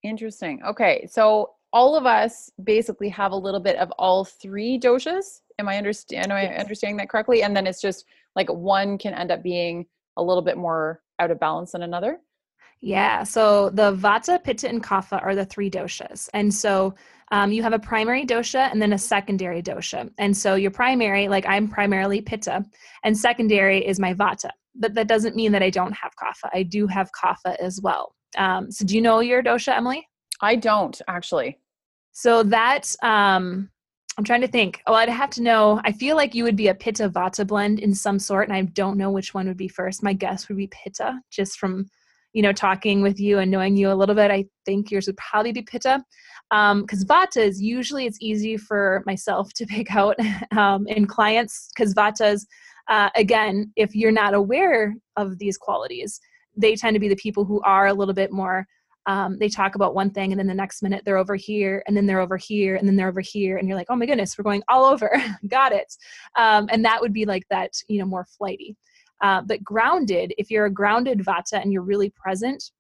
interesting 0.03 0.61
okay 0.63 1.07
so 1.11 1.51
all 1.73 1.97
of 1.97 2.07
us 2.07 2.51
basically 2.65 3.09
have 3.09 3.33
a 3.33 3.37
little 3.37 3.61
bit 3.61 3.77
of 3.77 3.91
all 3.99 4.25
three 4.25 4.79
doshas. 4.79 5.41
Am 5.59 5.69
I 5.69 5.77
understand? 5.77 6.33
Am 6.33 6.37
I 6.39 6.57
understanding 6.57 6.97
that 6.99 7.11
correctly? 7.11 7.43
And 7.43 7.55
then 7.55 7.67
it's 7.67 7.81
just 7.81 8.07
like 8.37 8.51
one 8.51 8.97
can 8.97 9.15
end 9.15 9.31
up 9.31 9.43
being 9.43 9.87
a 10.17 10.23
little 10.23 10.43
bit 10.43 10.57
more 10.57 11.03
out 11.19 11.31
of 11.31 11.41
balance 11.41 11.73
than 11.73 11.83
another. 11.83 12.21
Yeah. 12.81 13.25
So 13.25 13.71
the 13.71 13.95
Vata, 13.95 14.43
Pitta, 14.43 14.69
and 14.69 14.83
Kapha 14.83 15.23
are 15.23 15.35
the 15.35 15.45
three 15.45 15.69
doshas, 15.69 16.29
and 16.33 16.53
so 16.53 16.95
um, 17.31 17.53
you 17.53 17.63
have 17.63 17.73
a 17.73 17.79
primary 17.79 18.25
dosha 18.25 18.71
and 18.71 18.81
then 18.81 18.93
a 18.93 18.99
secondary 18.99 19.63
dosha. 19.63 20.11
And 20.19 20.37
so 20.37 20.55
your 20.55 20.71
primary, 20.71 21.29
like 21.29 21.47
I'm 21.47 21.69
primarily 21.69 22.21
Pitta, 22.21 22.65
and 23.05 23.17
secondary 23.17 23.87
is 23.87 24.01
my 24.01 24.15
Vata. 24.15 24.51
But 24.75 24.95
that 24.95 25.09
doesn't 25.09 25.37
mean 25.37 25.53
that 25.53 25.63
I 25.63 25.71
don't 25.71 25.93
have 25.93 26.13
Kapha. 26.23 26.51
I 26.53 26.63
do 26.63 26.87
have 26.87 27.11
Kapha 27.13 27.57
as 27.57 27.81
well. 27.83 28.15
Um, 28.37 28.71
so 28.71 28.85
do 28.85 28.95
you 28.95 29.03
know 29.03 29.21
your 29.21 29.43
dosha, 29.43 29.77
Emily? 29.77 30.07
I 30.41 30.55
don't 30.57 31.01
actually. 31.09 31.59
So 32.13 32.43
that 32.45 32.95
um 33.03 33.71
I'm 34.17 34.25
trying 34.25 34.41
to 34.41 34.49
think. 34.49 34.83
Well, 34.85 34.97
I'd 34.97 35.09
have 35.09 35.31
to 35.31 35.43
know. 35.43 35.81
I 35.85 35.93
feel 35.93 36.17
like 36.17 36.35
you 36.35 36.43
would 36.43 36.57
be 36.57 36.67
a 36.67 36.75
Pitta 36.75 37.09
Vata 37.09 37.47
blend 37.47 37.79
in 37.79 37.95
some 37.95 38.19
sort, 38.19 38.49
and 38.49 38.57
I 38.57 38.63
don't 38.63 38.99
know 38.99 39.13
which 39.13 39.33
one 39.33 39.47
would 39.47 39.57
be 39.57 39.69
first. 39.69 40.03
My 40.03 40.13
guess 40.13 40.49
would 40.49 40.57
be 40.57 40.67
Pitta, 40.67 41.21
just 41.31 41.57
from 41.57 41.89
you 42.33 42.43
know 42.43 42.53
talking 42.53 43.03
with 43.03 43.19
you 43.19 43.39
and 43.39 43.51
knowing 43.51 43.77
you 43.77 43.91
a 43.91 43.95
little 43.95 44.15
bit. 44.15 44.31
I 44.31 44.47
think 44.65 44.91
yours 44.91 45.07
would 45.07 45.17
probably 45.17 45.53
be 45.53 45.63
Pitta, 45.63 46.03
because 46.51 47.07
um, 47.11 47.27
is 47.37 47.61
usually 47.61 48.07
it's 48.07 48.19
easy 48.21 48.57
for 48.57 49.03
myself 49.07 49.53
to 49.55 49.67
pick 49.67 49.95
out 49.95 50.17
um, 50.57 50.87
in 50.87 51.07
clients 51.07 51.69
because 51.75 51.95
Vatas, 51.95 52.47
uh, 52.89 53.11
again, 53.17 53.73
if 53.77 53.95
you're 53.95 54.13
not 54.13 54.35
aware 54.35 54.95
of 55.17 55.39
these 55.39 55.57
qualities, 55.57 56.21
they 56.57 56.75
tend 56.75 56.95
to 56.95 57.01
be 57.01 57.09
the 57.09 57.17
people 57.17 57.45
who 57.45 57.61
are 57.63 57.87
a 57.87 57.95
little 57.95 58.15
bit 58.15 58.33
more 58.33 58.67
um, 59.09 59.39
they 59.39 59.49
talk 59.49 59.75
about 59.75 59.95
one 59.95 60.11
thing 60.11 60.33
and 60.33 60.39
then 60.39 60.47
the 60.47 60.55
next 60.55 60.83
minute 60.83 61.03
they're 61.05 61.17
over 61.17 61.35
here 61.35 61.83
and 61.87 61.97
then 61.97 62.05
they're 62.05 62.21
over 62.21 62.37
here 62.37 62.77
and 62.77 62.87
then 62.87 62.95
they're 62.95 63.09
over 63.09 63.23
here 63.23 63.57
and 63.57 63.67
you're 63.67 63.77
like 63.77 63.87
oh 63.89 63.97
my 63.97 64.05
goodness 64.05 64.37
we're 64.37 64.45
going 64.45 64.63
all 64.69 64.85
over. 64.85 65.11
Got 65.49 65.73
it. 65.73 65.93
Um, 66.37 66.69
and 66.71 66.85
that 66.85 67.01
would 67.01 67.15
be 67.15 67.25
like 67.25 67.45
that 67.49 67.73
you 67.89 67.99
know 67.99 68.05
more 68.05 68.27
flighty 68.37 68.77
uh, 69.21 69.43
but 69.43 69.63
grounded 69.63 70.33
if 70.39 70.51
you're 70.51 70.67
a 70.67 70.71
grounded 70.71 71.21
vata 71.21 71.61
and 71.61 71.73
you're 71.73 71.83
really 71.83 72.11
present 72.11 72.71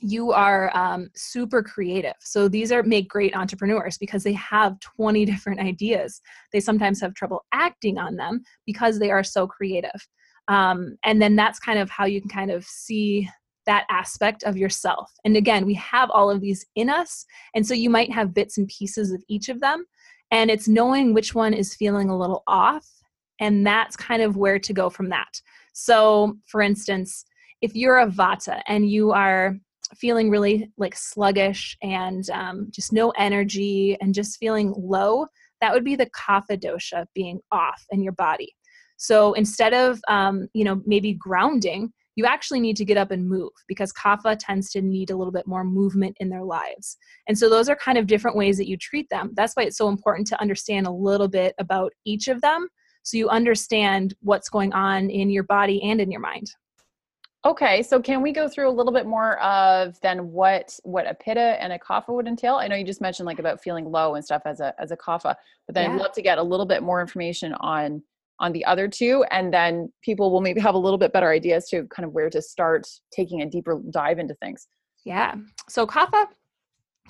you 0.00 0.32
are 0.32 0.76
um, 0.76 1.08
super 1.14 1.62
creative 1.62 2.14
so 2.20 2.48
these 2.48 2.72
are 2.72 2.82
make 2.82 3.08
great 3.08 3.34
entrepreneurs 3.36 3.96
because 3.98 4.22
they 4.22 4.32
have 4.32 4.78
20 4.80 5.24
different 5.32 5.60
ideas 5.60 6.20
they 6.52 6.60
sometimes 6.60 7.00
have 7.00 7.14
trouble 7.14 7.44
acting 7.52 7.98
on 7.98 8.16
them 8.16 8.42
because 8.66 8.98
they 8.98 9.10
are 9.10 9.24
so 9.24 9.46
creative 9.46 10.06
um, 10.48 10.96
and 11.04 11.22
then 11.22 11.36
that's 11.36 11.58
kind 11.58 11.78
of 11.78 11.90
how 11.90 12.04
you 12.04 12.20
can 12.20 12.30
kind 12.30 12.50
of 12.50 12.64
see 12.64 13.28
that 13.66 13.86
aspect 13.90 14.42
of 14.44 14.56
yourself. 14.56 15.10
And 15.24 15.36
again, 15.36 15.64
we 15.66 15.74
have 15.74 16.10
all 16.10 16.30
of 16.30 16.40
these 16.40 16.66
in 16.74 16.90
us. 16.90 17.24
And 17.54 17.66
so 17.66 17.74
you 17.74 17.90
might 17.90 18.12
have 18.12 18.34
bits 18.34 18.58
and 18.58 18.68
pieces 18.68 19.10
of 19.10 19.22
each 19.28 19.48
of 19.48 19.60
them. 19.60 19.84
And 20.30 20.50
it's 20.50 20.68
knowing 20.68 21.14
which 21.14 21.34
one 21.34 21.54
is 21.54 21.74
feeling 21.74 22.10
a 22.10 22.18
little 22.18 22.42
off. 22.46 22.86
And 23.40 23.66
that's 23.66 23.96
kind 23.96 24.22
of 24.22 24.36
where 24.36 24.58
to 24.58 24.72
go 24.72 24.90
from 24.90 25.08
that. 25.10 25.40
So, 25.74 26.38
for 26.46 26.62
instance, 26.62 27.24
if 27.60 27.74
you're 27.74 27.98
a 27.98 28.06
vata 28.06 28.62
and 28.66 28.88
you 28.88 29.10
are 29.10 29.56
feeling 29.96 30.30
really 30.30 30.70
like 30.78 30.96
sluggish 30.96 31.76
and 31.82 32.28
um, 32.30 32.68
just 32.70 32.92
no 32.92 33.10
energy 33.10 33.96
and 34.00 34.14
just 34.14 34.38
feeling 34.38 34.72
low, 34.76 35.26
that 35.60 35.72
would 35.72 35.84
be 35.84 35.96
the 35.96 36.10
kapha 36.10 36.56
dosha 36.58 37.06
being 37.14 37.40
off 37.52 37.84
in 37.90 38.02
your 38.02 38.12
body. 38.12 38.54
So 38.96 39.32
instead 39.34 39.74
of, 39.74 40.00
um, 40.08 40.48
you 40.54 40.64
know, 40.64 40.80
maybe 40.86 41.12
grounding, 41.12 41.92
you 42.16 42.24
actually 42.24 42.60
need 42.60 42.76
to 42.76 42.84
get 42.84 42.96
up 42.96 43.10
and 43.10 43.28
move 43.28 43.50
because 43.66 43.92
kapha 43.92 44.36
tends 44.38 44.70
to 44.70 44.80
need 44.80 45.10
a 45.10 45.16
little 45.16 45.32
bit 45.32 45.48
more 45.48 45.64
movement 45.64 46.16
in 46.20 46.28
their 46.28 46.44
lives. 46.44 46.96
And 47.26 47.36
so 47.36 47.50
those 47.50 47.68
are 47.68 47.76
kind 47.76 47.98
of 47.98 48.06
different 48.06 48.36
ways 48.36 48.56
that 48.58 48.68
you 48.68 48.76
treat 48.76 49.08
them. 49.10 49.32
That's 49.34 49.54
why 49.54 49.64
it's 49.64 49.76
so 49.76 49.88
important 49.88 50.28
to 50.28 50.40
understand 50.40 50.86
a 50.86 50.92
little 50.92 51.28
bit 51.28 51.54
about 51.58 51.92
each 52.04 52.28
of 52.28 52.40
them 52.42 52.68
so 53.04 53.16
you 53.16 53.28
understand 53.28 54.14
what's 54.20 54.48
going 54.48 54.72
on 54.72 55.10
in 55.10 55.30
your 55.30 55.44
body 55.44 55.80
and 55.82 56.00
in 56.00 56.10
your 56.10 56.20
mind. 56.20 56.50
Okay, 57.46 57.82
so 57.82 58.00
can 58.00 58.22
we 58.22 58.32
go 58.32 58.48
through 58.48 58.70
a 58.70 58.72
little 58.72 58.92
bit 58.92 59.06
more 59.06 59.38
of 59.40 60.00
then 60.00 60.32
what 60.32 60.76
what 60.82 61.06
a 61.06 61.14
pitta 61.14 61.62
and 61.62 61.72
a 61.72 61.78
kapha 61.78 62.08
would 62.08 62.26
entail? 62.26 62.56
I 62.56 62.66
know 62.66 62.74
you 62.74 62.84
just 62.84 63.02
mentioned 63.02 63.26
like 63.26 63.38
about 63.38 63.62
feeling 63.62 63.84
low 63.90 64.14
and 64.14 64.24
stuff 64.24 64.42
as 64.46 64.60
a 64.60 64.74
as 64.80 64.90
a 64.90 64.96
kapha, 64.96 65.34
but 65.66 65.74
then 65.74 65.90
yeah. 65.90 65.96
I'd 65.96 66.00
love 66.00 66.12
to 66.12 66.22
get 66.22 66.38
a 66.38 66.42
little 66.42 66.66
bit 66.66 66.82
more 66.82 67.00
information 67.00 67.52
on 67.60 68.02
on 68.40 68.52
the 68.52 68.64
other 68.64 68.88
two 68.88 69.24
and 69.30 69.52
then 69.52 69.92
people 70.02 70.30
will 70.30 70.40
maybe 70.40 70.60
have 70.60 70.74
a 70.74 70.78
little 70.78 70.98
bit 70.98 71.12
better 71.12 71.30
ideas 71.30 71.68
to 71.68 71.86
kind 71.88 72.04
of 72.04 72.12
where 72.12 72.28
to 72.28 72.42
start 72.42 72.86
taking 73.12 73.42
a 73.42 73.46
deeper 73.46 73.80
dive 73.90 74.18
into 74.18 74.34
things 74.34 74.66
yeah 75.04 75.34
so 75.68 75.86
kapha 75.86 76.26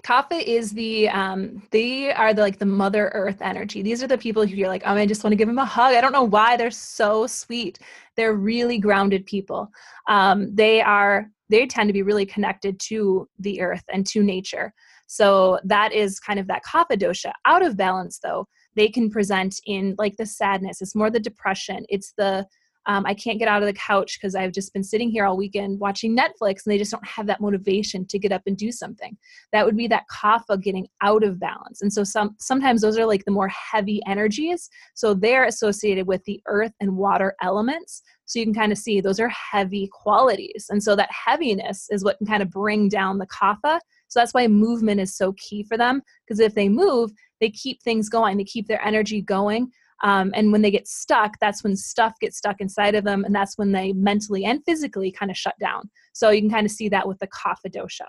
kapha 0.05 0.41
is 0.43 0.73
the 0.73 1.09
um 1.09 1.63
they 1.71 2.13
are 2.13 2.35
the 2.35 2.43
like 2.43 2.59
the 2.59 2.67
mother 2.67 3.11
earth 3.15 3.41
energy. 3.41 3.83
These 3.83 4.03
are 4.03 4.07
the 4.07 4.19
people 4.19 4.47
who 4.47 4.55
you're 4.55 4.69
like 4.69 4.83
oh 4.85 4.93
i 4.95 5.07
just 5.07 5.25
want 5.25 5.33
to 5.33 5.37
give 5.37 5.49
them 5.49 5.59
a 5.59 5.65
hug. 5.65 5.95
I 5.95 6.01
don't 6.01 6.13
know 6.13 6.23
why 6.23 6.57
they're 6.57 6.71
so 6.71 7.27
sweet. 7.27 7.79
They're 8.17 8.35
really 8.35 8.79
grounded 8.79 9.27
people. 9.27 9.71
Um 10.09 10.55
they 10.55 10.81
are 10.83 11.31
they 11.49 11.67
tend 11.67 11.89
to 11.89 11.95
be 11.95 12.03
really 12.03 12.27
connected 12.27 12.79
to 12.81 13.29
the 13.39 13.61
earth 13.61 13.85
and 13.93 14.07
to 14.09 14.23
nature. 14.23 14.73
So 15.07 15.59
that 15.65 15.93
is 15.93 16.21
kind 16.21 16.39
of 16.39 16.47
that 16.49 16.63
kapha 16.65 16.97
dosha. 16.99 17.33
Out 17.47 17.65
of 17.65 17.77
balance 17.77 18.19
though 18.23 18.47
they 18.77 18.89
can 18.89 19.11
present 19.11 19.61
in 19.67 19.95
like 19.99 20.17
the 20.17 20.27
sadness. 20.27 20.83
It's 20.83 20.95
more 20.95 21.11
the 21.11 21.21
depression. 21.21 21.85
It's 21.89 22.13
the 22.19 22.47
um, 22.87 23.07
I 23.07 23.15
can't 23.15 23.39
get 23.39 23.49
out 23.49 23.63
of 23.63 23.67
the 23.67 23.73
couch 23.73 24.19
because 24.19 24.35
I've 24.35 24.53
just 24.53 24.73
been 24.73 24.85
sitting 24.85 25.11
here 25.11 25.25
all 25.25 25.37
weekend 25.37 25.81
watching 25.81 26.17
Netflix 26.17 26.65
and 26.65 26.73
they 26.73 26.79
just 26.79 26.91
don't 26.91 27.07
have 27.07 27.27
that 27.27 27.41
motivation 27.41 28.07
to 28.07 28.19
get 28.19 28.33
up 28.33 28.43
and 28.47 28.57
do 28.57 28.71
something. 28.71 29.17
That 29.53 29.65
would 29.65 29.77
be 29.77 29.89
that 29.89 30.05
kapha 30.13 30.61
getting 30.61 30.87
out 31.03 31.25
of 31.25 31.41
balance. 31.41 31.83
And 31.83 31.93
so 31.93 32.05
some 32.05 32.37
sometimes 32.39 32.83
those 32.83 32.99
are 32.99 33.07
like 33.07 33.25
the 33.25 33.31
more 33.31 33.49
heavy 33.49 34.01
energies. 34.07 34.69
So 34.95 35.15
they're 35.15 35.47
associated 35.47 36.07
with 36.07 36.23
the 36.25 36.41
earth 36.47 36.73
and 36.81 36.97
water 36.97 37.35
elements. 37.43 38.03
So 38.27 38.39
you 38.39 38.45
can 38.45 38.55
kind 38.55 38.73
of 38.73 38.79
see 38.79 39.01
those 39.01 39.21
are 39.21 39.29
heavy 39.29 39.89
qualities. 39.93 40.67
And 40.71 40.83
so 40.83 40.97
that 40.97 41.11
heaviness 41.11 41.89
is 41.91 42.05
what 42.05 42.19
can 42.19 42.27
kind 42.27 42.43
of 42.43 42.51
bring 42.51 42.89
down 42.89 43.19
the 43.19 43.27
kapha. 43.27 43.81
So 44.09 44.21
that's 44.21 44.35
why 44.35 44.47
movement 44.47 45.01
is 45.01 45.17
so 45.17 45.35
key 45.39 45.65
for 45.65 45.77
them 45.77 46.03
because 46.27 46.41
if 46.41 46.55
they 46.55 46.69
move, 46.69 47.11
they 47.41 47.51
keep 47.51 47.83
things 47.83 48.09
going, 48.09 48.37
they 48.37 48.45
keep 48.45 48.69
their 48.69 48.85
energy 48.85 49.21
going. 49.21 49.71
Um, 50.03 50.33
and 50.35 50.53
when 50.53 50.63
they 50.63 50.71
get 50.71 50.89
stuck, 50.89 51.39
that's 51.41 51.63
when 51.63 51.77
stuff 51.77 52.15
gets 52.21 52.37
stuck 52.37 52.61
inside 52.61 52.95
of 52.95 53.05
them, 53.05 53.25
and 53.25 53.35
that's 53.35 53.57
when 53.57 53.73
they 53.73 53.93
mentally 53.93 54.45
and 54.45 54.61
physically 54.67 55.11
kind 55.11 55.31
of 55.31 55.37
shut 55.37 55.55
down. 55.61 55.89
So 56.13 56.31
you 56.31 56.41
can 56.41 56.51
kind 56.51 56.67
of 56.67 56.73
see 56.73 56.89
that 56.91 57.07
with 57.07 57.19
the 57.21 57.29
kapha 57.29 57.71
dosha. 57.71 58.07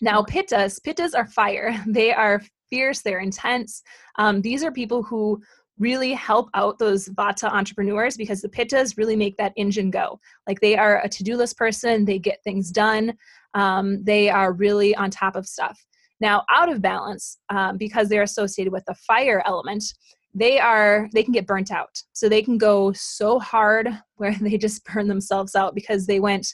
Now, 0.00 0.22
pittas, 0.22 0.80
pittas 0.80 1.16
are 1.16 1.26
fire. 1.26 1.82
They 1.86 2.12
are 2.12 2.42
fierce, 2.70 3.02
they're 3.02 3.20
intense. 3.20 3.82
Um, 4.18 4.40
these 4.40 4.64
are 4.64 4.72
people 4.72 5.02
who 5.02 5.40
really 5.78 6.12
help 6.12 6.48
out 6.54 6.78
those 6.78 7.08
vata 7.10 7.50
entrepreneurs 7.50 8.16
because 8.16 8.40
the 8.40 8.48
pittas 8.48 8.96
really 8.96 9.16
make 9.16 9.36
that 9.36 9.52
engine 9.56 9.90
go. 9.90 10.20
Like 10.46 10.60
they 10.60 10.76
are 10.76 11.00
a 11.02 11.08
to 11.08 11.24
do 11.24 11.36
list 11.36 11.56
person, 11.56 12.04
they 12.04 12.18
get 12.18 12.42
things 12.44 12.70
done, 12.70 13.14
um, 13.54 14.02
they 14.04 14.28
are 14.28 14.52
really 14.52 14.94
on 14.94 15.10
top 15.10 15.36
of 15.36 15.46
stuff. 15.46 15.78
Now, 16.20 16.44
out 16.50 16.70
of 16.70 16.80
balance, 16.80 17.38
um, 17.50 17.76
because 17.76 18.08
they're 18.08 18.22
associated 18.22 18.72
with 18.72 18.84
the 18.86 18.94
fire 18.94 19.42
element, 19.46 19.84
they 20.34 20.58
are 20.58 21.08
they 21.12 21.22
can 21.22 21.32
get 21.32 21.46
burnt 21.46 21.70
out. 21.70 22.02
So 22.12 22.28
they 22.28 22.42
can 22.42 22.58
go 22.58 22.92
so 22.92 23.38
hard 23.38 23.88
where 24.16 24.34
they 24.40 24.58
just 24.58 24.84
burn 24.84 25.08
themselves 25.08 25.54
out 25.54 25.74
because 25.74 26.06
they 26.06 26.20
went. 26.20 26.46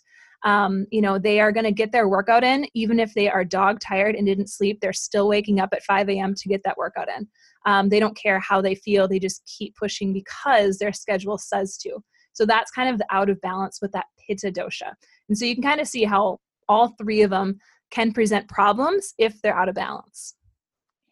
Um, 0.42 0.86
you 0.90 1.02
know, 1.02 1.18
they 1.18 1.38
are 1.38 1.52
going 1.52 1.66
to 1.66 1.70
get 1.70 1.92
their 1.92 2.08
workout 2.08 2.42
in, 2.42 2.66
even 2.72 2.98
if 2.98 3.12
they 3.12 3.28
are 3.28 3.44
dog 3.44 3.78
tired 3.78 4.14
and 4.14 4.26
didn't 4.26 4.48
sleep. 4.48 4.78
They're 4.80 4.94
still 4.94 5.28
waking 5.28 5.60
up 5.60 5.68
at 5.74 5.82
5 5.82 6.08
a.m. 6.08 6.34
to 6.34 6.48
get 6.48 6.62
that 6.64 6.78
workout 6.78 7.08
in. 7.14 7.28
Um, 7.66 7.90
they 7.90 8.00
don't 8.00 8.16
care 8.16 8.40
how 8.40 8.62
they 8.62 8.74
feel; 8.74 9.06
they 9.06 9.18
just 9.18 9.42
keep 9.44 9.76
pushing 9.76 10.14
because 10.14 10.78
their 10.78 10.94
schedule 10.94 11.36
says 11.36 11.76
to. 11.82 12.02
So 12.32 12.46
that's 12.46 12.70
kind 12.70 12.88
of 12.88 12.96
the 12.96 13.06
out 13.10 13.28
of 13.28 13.38
balance 13.42 13.80
with 13.82 13.92
that 13.92 14.06
pitta 14.26 14.50
dosha. 14.50 14.94
And 15.28 15.36
so 15.36 15.44
you 15.44 15.54
can 15.54 15.62
kind 15.62 15.80
of 15.80 15.86
see 15.86 16.04
how 16.04 16.38
all 16.70 16.94
three 16.98 17.20
of 17.20 17.30
them 17.30 17.58
can 17.90 18.12
present 18.12 18.48
problems 18.48 19.12
if 19.18 19.42
they're 19.42 19.56
out 19.56 19.68
of 19.68 19.74
balance. 19.74 20.36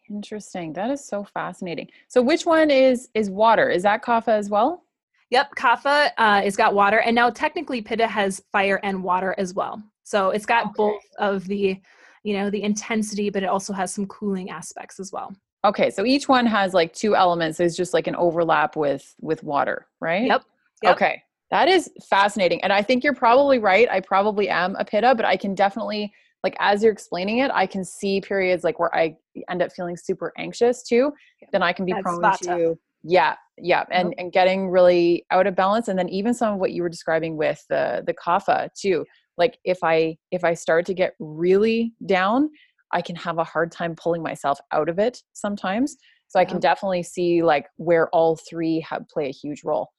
Interesting. 0.09 0.73
That 0.73 0.89
is 0.89 1.05
so 1.05 1.23
fascinating. 1.23 1.89
So 2.07 2.21
which 2.21 2.45
one 2.45 2.71
is 2.71 3.09
is 3.13 3.29
water? 3.29 3.69
Is 3.69 3.83
that 3.83 4.03
kapha 4.03 4.29
as 4.29 4.49
well? 4.49 4.83
Yep, 5.29 5.51
kapha 5.55 6.09
uh, 6.17 6.41
is 6.43 6.55
got 6.55 6.73
water, 6.73 6.99
and 7.01 7.15
now 7.15 7.29
technically 7.29 7.81
pitta 7.81 8.07
has 8.07 8.41
fire 8.51 8.79
and 8.83 9.03
water 9.03 9.35
as 9.37 9.53
well. 9.53 9.81
So 10.03 10.31
it's 10.31 10.45
got 10.45 10.65
okay. 10.65 10.73
both 10.75 11.03
of 11.19 11.45
the, 11.45 11.79
you 12.23 12.33
know, 12.33 12.49
the 12.49 12.63
intensity, 12.63 13.29
but 13.29 13.43
it 13.43 13.45
also 13.45 13.71
has 13.73 13.93
some 13.93 14.07
cooling 14.07 14.49
aspects 14.49 14.99
as 14.99 15.11
well. 15.11 15.35
Okay, 15.65 15.91
so 15.91 16.05
each 16.05 16.27
one 16.27 16.47
has 16.47 16.73
like 16.73 16.93
two 16.93 17.15
elements. 17.15 17.59
There's 17.59 17.75
just 17.75 17.93
like 17.93 18.07
an 18.07 18.15
overlap 18.15 18.75
with 18.75 19.13
with 19.21 19.43
water, 19.43 19.85
right? 19.99 20.25
Yep. 20.25 20.43
yep. 20.81 20.95
Okay, 20.95 21.21
that 21.51 21.67
is 21.67 21.91
fascinating, 22.09 22.63
and 22.63 22.73
I 22.73 22.81
think 22.81 23.03
you're 23.03 23.13
probably 23.13 23.59
right. 23.59 23.87
I 23.91 23.99
probably 23.99 24.49
am 24.49 24.75
a 24.77 24.85
pitta, 24.85 25.13
but 25.13 25.25
I 25.25 25.37
can 25.37 25.53
definitely 25.53 26.11
like 26.43 26.55
as 26.59 26.83
you're 26.83 26.91
explaining 26.93 27.39
it, 27.39 27.51
I 27.53 27.65
can 27.65 27.83
see 27.83 28.21
periods 28.21 28.63
like 28.63 28.79
where 28.79 28.93
I 28.95 29.17
end 29.49 29.61
up 29.61 29.71
feeling 29.71 29.97
super 29.97 30.31
anxious 30.37 30.83
too. 30.83 31.11
Then 31.51 31.63
I 31.63 31.73
can 31.73 31.85
be 31.85 31.93
That's 31.93 32.03
prone 32.03 32.21
vata. 32.21 32.37
to 32.39 32.79
yeah, 33.03 33.35
yeah, 33.57 33.85
and 33.91 34.13
and 34.17 34.31
getting 34.31 34.69
really 34.69 35.25
out 35.31 35.47
of 35.47 35.55
balance. 35.55 35.87
And 35.87 35.97
then 35.97 36.09
even 36.09 36.33
some 36.33 36.53
of 36.53 36.59
what 36.59 36.71
you 36.71 36.81
were 36.81 36.89
describing 36.89 37.37
with 37.37 37.63
the 37.69 38.03
the 38.05 38.13
kapha 38.13 38.69
too. 38.73 39.05
Like 39.37 39.57
if 39.63 39.79
I 39.83 40.17
if 40.31 40.43
I 40.43 40.53
start 40.53 40.85
to 40.87 40.93
get 40.93 41.13
really 41.19 41.93
down, 42.05 42.49
I 42.91 43.01
can 43.01 43.15
have 43.15 43.37
a 43.37 43.43
hard 43.43 43.71
time 43.71 43.95
pulling 43.95 44.21
myself 44.21 44.59
out 44.71 44.89
of 44.89 44.99
it 44.99 45.21
sometimes. 45.33 45.95
So 46.27 46.39
I 46.39 46.45
can 46.45 46.59
definitely 46.59 47.01
see 47.03 47.41
like 47.41 47.65
where 47.77 48.07
all 48.09 48.35
three 48.35 48.85
have 48.87 49.07
play 49.07 49.27
a 49.29 49.31
huge 49.31 49.63
role. 49.63 49.89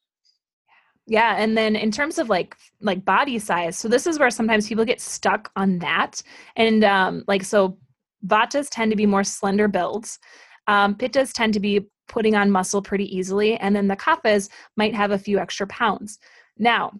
Yeah, 1.11 1.35
and 1.37 1.57
then 1.57 1.75
in 1.75 1.91
terms 1.91 2.17
of 2.19 2.29
like 2.29 2.55
like 2.79 3.03
body 3.03 3.37
size, 3.37 3.77
so 3.77 3.89
this 3.89 4.07
is 4.07 4.17
where 4.17 4.29
sometimes 4.29 4.69
people 4.69 4.85
get 4.85 5.01
stuck 5.01 5.51
on 5.57 5.77
that. 5.79 6.21
And 6.55 6.85
um 6.85 7.25
like 7.27 7.43
so 7.43 7.77
vatas 8.25 8.69
tend 8.71 8.91
to 8.91 8.95
be 8.95 9.05
more 9.05 9.25
slender 9.25 9.67
builds. 9.67 10.19
Um, 10.67 10.95
pittas 10.95 11.33
tend 11.33 11.53
to 11.55 11.59
be 11.59 11.85
putting 12.07 12.35
on 12.35 12.49
muscle 12.49 12.81
pretty 12.81 13.13
easily, 13.13 13.57
and 13.57 13.75
then 13.75 13.89
the 13.89 13.97
kaphas 13.97 14.47
might 14.77 14.95
have 14.95 15.11
a 15.11 15.17
few 15.17 15.37
extra 15.37 15.67
pounds. 15.67 16.17
Now, 16.57 16.93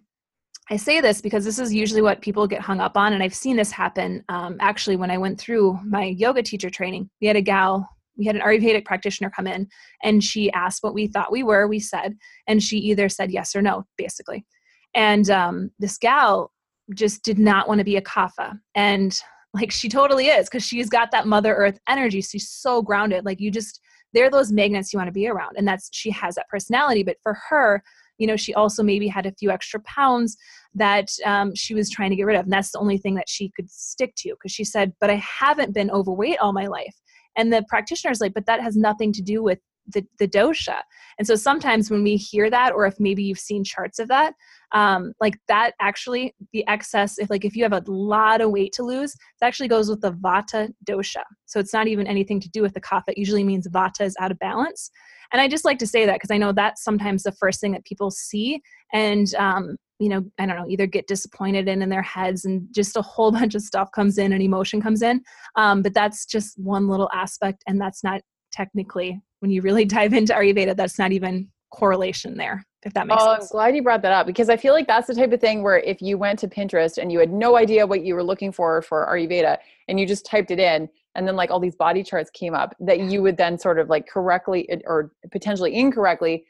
I 0.68 0.76
say 0.76 1.00
this 1.00 1.22
because 1.22 1.46
this 1.46 1.58
is 1.58 1.72
usually 1.72 2.02
what 2.02 2.20
people 2.20 2.46
get 2.46 2.60
hung 2.60 2.80
up 2.80 2.98
on, 2.98 3.14
and 3.14 3.22
I've 3.22 3.34
seen 3.34 3.56
this 3.56 3.72
happen. 3.72 4.22
Um, 4.28 4.58
actually, 4.60 4.96
when 4.96 5.10
I 5.10 5.16
went 5.16 5.40
through 5.40 5.78
my 5.86 6.04
yoga 6.04 6.42
teacher 6.42 6.68
training, 6.68 7.08
we 7.22 7.28
had 7.28 7.36
a 7.36 7.40
gal, 7.40 7.88
we 8.22 8.26
had 8.26 8.36
an 8.36 8.42
Ayurvedic 8.42 8.84
practitioner 8.84 9.30
come 9.30 9.48
in, 9.48 9.66
and 10.04 10.22
she 10.22 10.52
asked 10.52 10.84
what 10.84 10.94
we 10.94 11.08
thought 11.08 11.32
we 11.32 11.42
were. 11.42 11.66
We 11.66 11.80
said, 11.80 12.16
and 12.46 12.62
she 12.62 12.78
either 12.78 13.08
said 13.08 13.32
yes 13.32 13.56
or 13.56 13.62
no, 13.62 13.84
basically. 13.98 14.46
And 14.94 15.28
um, 15.28 15.70
this 15.80 15.98
gal 15.98 16.52
just 16.94 17.24
did 17.24 17.38
not 17.38 17.66
want 17.66 17.78
to 17.78 17.84
be 17.84 17.96
a 17.96 18.02
kapha, 18.02 18.58
and 18.76 19.18
like 19.54 19.72
she 19.72 19.88
totally 19.88 20.28
is 20.28 20.48
because 20.48 20.64
she's 20.64 20.88
got 20.88 21.10
that 21.10 21.26
Mother 21.26 21.52
Earth 21.54 21.80
energy. 21.88 22.20
She's 22.20 22.48
so 22.48 22.80
grounded. 22.80 23.24
Like 23.24 23.40
you 23.40 23.50
just, 23.50 23.80
they're 24.14 24.30
those 24.30 24.52
magnets 24.52 24.92
you 24.92 24.98
want 24.98 25.08
to 25.08 25.12
be 25.12 25.26
around, 25.26 25.56
and 25.56 25.66
that's 25.66 25.88
she 25.92 26.10
has 26.12 26.36
that 26.36 26.48
personality. 26.48 27.02
But 27.02 27.16
for 27.24 27.36
her, 27.48 27.82
you 28.18 28.28
know 28.28 28.36
she 28.36 28.54
also 28.54 28.84
maybe 28.84 29.08
had 29.08 29.26
a 29.26 29.32
few 29.32 29.50
extra 29.50 29.80
pounds 29.80 30.36
that 30.74 31.08
um, 31.26 31.54
she 31.54 31.74
was 31.74 31.90
trying 31.90 32.10
to 32.10 32.16
get 32.16 32.24
rid 32.24 32.38
of 32.38 32.44
and 32.44 32.52
that's 32.52 32.70
the 32.70 32.78
only 32.78 32.96
thing 32.96 33.16
that 33.16 33.28
she 33.28 33.50
could 33.56 33.68
stick 33.68 34.14
to 34.16 34.30
because 34.30 34.52
she 34.52 34.64
said 34.64 34.92
but 35.00 35.10
i 35.10 35.16
haven't 35.16 35.74
been 35.74 35.90
overweight 35.90 36.38
all 36.38 36.52
my 36.52 36.66
life 36.66 36.94
and 37.36 37.52
the 37.52 37.64
practitioner's 37.68 38.20
like 38.20 38.34
but 38.34 38.46
that 38.46 38.60
has 38.60 38.76
nothing 38.76 39.12
to 39.12 39.22
do 39.22 39.42
with 39.42 39.58
the, 39.88 40.04
the 40.18 40.28
dosha. 40.28 40.80
And 41.18 41.26
so 41.26 41.34
sometimes 41.34 41.90
when 41.90 42.02
we 42.02 42.16
hear 42.16 42.50
that 42.50 42.72
or 42.72 42.86
if 42.86 42.98
maybe 42.98 43.22
you've 43.22 43.38
seen 43.38 43.64
charts 43.64 43.98
of 43.98 44.08
that 44.08 44.34
um, 44.72 45.12
like 45.20 45.34
that 45.48 45.74
actually 45.80 46.34
the 46.52 46.66
excess 46.68 47.18
if 47.18 47.28
like 47.30 47.44
if 47.44 47.56
you 47.56 47.62
have 47.62 47.72
a 47.72 47.82
lot 47.86 48.40
of 48.40 48.50
weight 48.50 48.72
to 48.74 48.82
lose 48.82 49.12
it 49.12 49.44
actually 49.44 49.68
goes 49.68 49.88
with 49.88 50.00
the 50.00 50.12
vata 50.12 50.72
dosha. 50.88 51.22
So 51.46 51.60
it's 51.60 51.72
not 51.72 51.88
even 51.88 52.06
anything 52.06 52.40
to 52.40 52.48
do 52.48 52.62
with 52.62 52.74
the 52.74 52.80
kapha 52.80 53.08
it 53.08 53.18
usually 53.18 53.44
means 53.44 53.68
vata 53.68 54.02
is 54.02 54.16
out 54.20 54.30
of 54.30 54.38
balance. 54.38 54.90
And 55.32 55.40
i 55.40 55.48
just 55.48 55.64
like 55.64 55.78
to 55.78 55.86
say 55.86 56.06
that 56.06 56.14
because 56.14 56.30
i 56.30 56.38
know 56.38 56.52
that's 56.52 56.84
sometimes 56.84 57.22
the 57.22 57.32
first 57.32 57.60
thing 57.60 57.72
that 57.72 57.84
people 57.84 58.10
see. 58.10 58.60
And 58.92 59.34
um, 59.34 59.76
you 60.02 60.08
know 60.08 60.24
i 60.38 60.46
don't 60.46 60.56
know 60.56 60.68
either 60.68 60.86
get 60.86 61.06
disappointed 61.06 61.68
in 61.68 61.80
in 61.80 61.88
their 61.88 62.02
heads 62.02 62.44
and 62.44 62.66
just 62.72 62.96
a 62.96 63.02
whole 63.02 63.30
bunch 63.40 63.54
of 63.54 63.62
stuff 63.62 63.90
comes 63.92 64.18
in 64.18 64.32
and 64.32 64.42
emotion 64.42 64.80
comes 64.80 65.02
in 65.02 65.22
um, 65.56 65.82
but 65.82 65.94
that's 65.94 66.26
just 66.26 66.58
one 66.58 66.88
little 66.88 67.10
aspect 67.12 67.62
and 67.66 67.80
that's 67.80 68.02
not 68.02 68.20
technically 68.50 69.20
when 69.40 69.50
you 69.50 69.62
really 69.62 69.84
dive 69.96 70.12
into 70.12 70.32
ayurveda 70.32 70.76
that's 70.76 70.98
not 70.98 71.12
even 71.12 71.48
correlation 71.70 72.36
there 72.36 72.66
if 72.84 72.92
that 72.94 73.06
makes 73.06 73.22
oh, 73.22 73.34
sense. 73.34 73.44
I'm 73.44 73.56
glad 73.56 73.76
you 73.76 73.82
brought 73.82 74.02
that 74.02 74.12
up 74.12 74.26
because 74.26 74.48
I 74.48 74.56
feel 74.56 74.74
like 74.74 74.88
that's 74.88 75.06
the 75.06 75.14
type 75.14 75.32
of 75.32 75.40
thing 75.40 75.62
where 75.62 75.78
if 75.78 76.02
you 76.02 76.18
went 76.18 76.38
to 76.40 76.48
Pinterest 76.48 76.98
and 76.98 77.12
you 77.12 77.20
had 77.20 77.32
no 77.32 77.56
idea 77.56 77.86
what 77.86 78.04
you 78.04 78.16
were 78.16 78.24
looking 78.24 78.50
for 78.50 78.82
for 78.82 79.06
Ayurveda 79.06 79.58
and 79.86 80.00
you 80.00 80.04
just 80.04 80.26
typed 80.26 80.50
it 80.50 80.58
in 80.58 80.88
and 81.14 81.26
then 81.26 81.36
like 81.36 81.50
all 81.50 81.60
these 81.60 81.76
body 81.76 82.02
charts 82.02 82.30
came 82.30 82.54
up 82.54 82.74
that 82.80 83.00
you 83.00 83.22
would 83.22 83.36
then 83.36 83.58
sort 83.58 83.78
of 83.78 83.88
like 83.88 84.08
correctly 84.08 84.68
or 84.84 85.12
potentially 85.30 85.74
incorrectly 85.74 86.44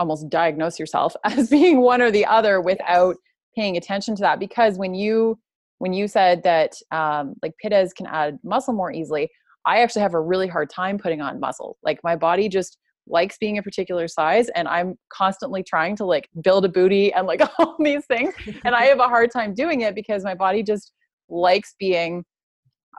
almost 0.00 0.28
diagnose 0.28 0.80
yourself 0.80 1.14
as 1.24 1.48
being 1.48 1.80
one 1.80 2.02
or 2.02 2.10
the 2.10 2.26
other 2.26 2.60
without 2.60 3.14
paying 3.54 3.76
attention 3.76 4.16
to 4.16 4.22
that 4.22 4.40
because 4.40 4.78
when 4.78 4.94
you 4.94 5.38
when 5.78 5.92
you 5.92 6.08
said 6.08 6.42
that 6.42 6.72
um, 6.90 7.34
like 7.42 7.52
pittas 7.64 7.94
can 7.94 8.06
add 8.06 8.38
muscle 8.42 8.74
more 8.74 8.92
easily 8.92 9.28
i 9.66 9.80
actually 9.80 10.02
have 10.02 10.14
a 10.14 10.20
really 10.20 10.48
hard 10.48 10.70
time 10.70 10.98
putting 10.98 11.20
on 11.20 11.38
muscle. 11.38 11.76
Like 11.82 12.00
my 12.02 12.16
body 12.16 12.48
just 12.48 12.78
likes 13.06 13.36
being 13.38 13.58
a 13.58 13.62
particular 13.62 14.06
size 14.06 14.48
and 14.50 14.68
i'm 14.68 14.94
constantly 15.12 15.62
trying 15.62 15.96
to 15.96 16.04
like 16.04 16.28
build 16.42 16.64
a 16.64 16.68
booty 16.68 17.12
and 17.12 17.26
like 17.26 17.40
all 17.58 17.76
these 17.80 18.04
things 18.06 18.32
and 18.64 18.74
i 18.74 18.84
have 18.84 19.00
a 19.00 19.08
hard 19.08 19.30
time 19.30 19.54
doing 19.54 19.80
it 19.80 19.94
because 19.94 20.22
my 20.22 20.34
body 20.34 20.62
just 20.62 20.92
likes 21.28 21.74
being 21.78 22.24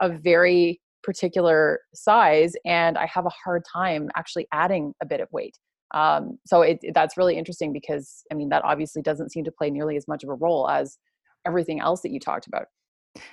a 0.00 0.08
very 0.10 0.80
particular 1.02 1.80
size 1.94 2.52
and 2.66 2.98
i 2.98 3.06
have 3.06 3.26
a 3.26 3.32
hard 3.44 3.62
time 3.72 4.08
actually 4.16 4.46
adding 4.52 4.92
a 5.00 5.06
bit 5.06 5.20
of 5.20 5.28
weight 5.32 5.56
um, 5.92 6.38
so 6.46 6.62
it, 6.62 6.78
that's 6.94 7.16
really 7.16 7.36
interesting 7.36 7.72
because 7.72 8.24
i 8.30 8.34
mean 8.34 8.48
that 8.48 8.64
obviously 8.64 9.02
doesn't 9.02 9.30
seem 9.30 9.44
to 9.44 9.52
play 9.52 9.70
nearly 9.70 9.96
as 9.96 10.08
much 10.08 10.22
of 10.22 10.30
a 10.30 10.34
role 10.34 10.68
as 10.68 10.98
everything 11.46 11.80
else 11.80 12.00
that 12.02 12.10
you 12.10 12.20
talked 12.20 12.46
about 12.46 12.66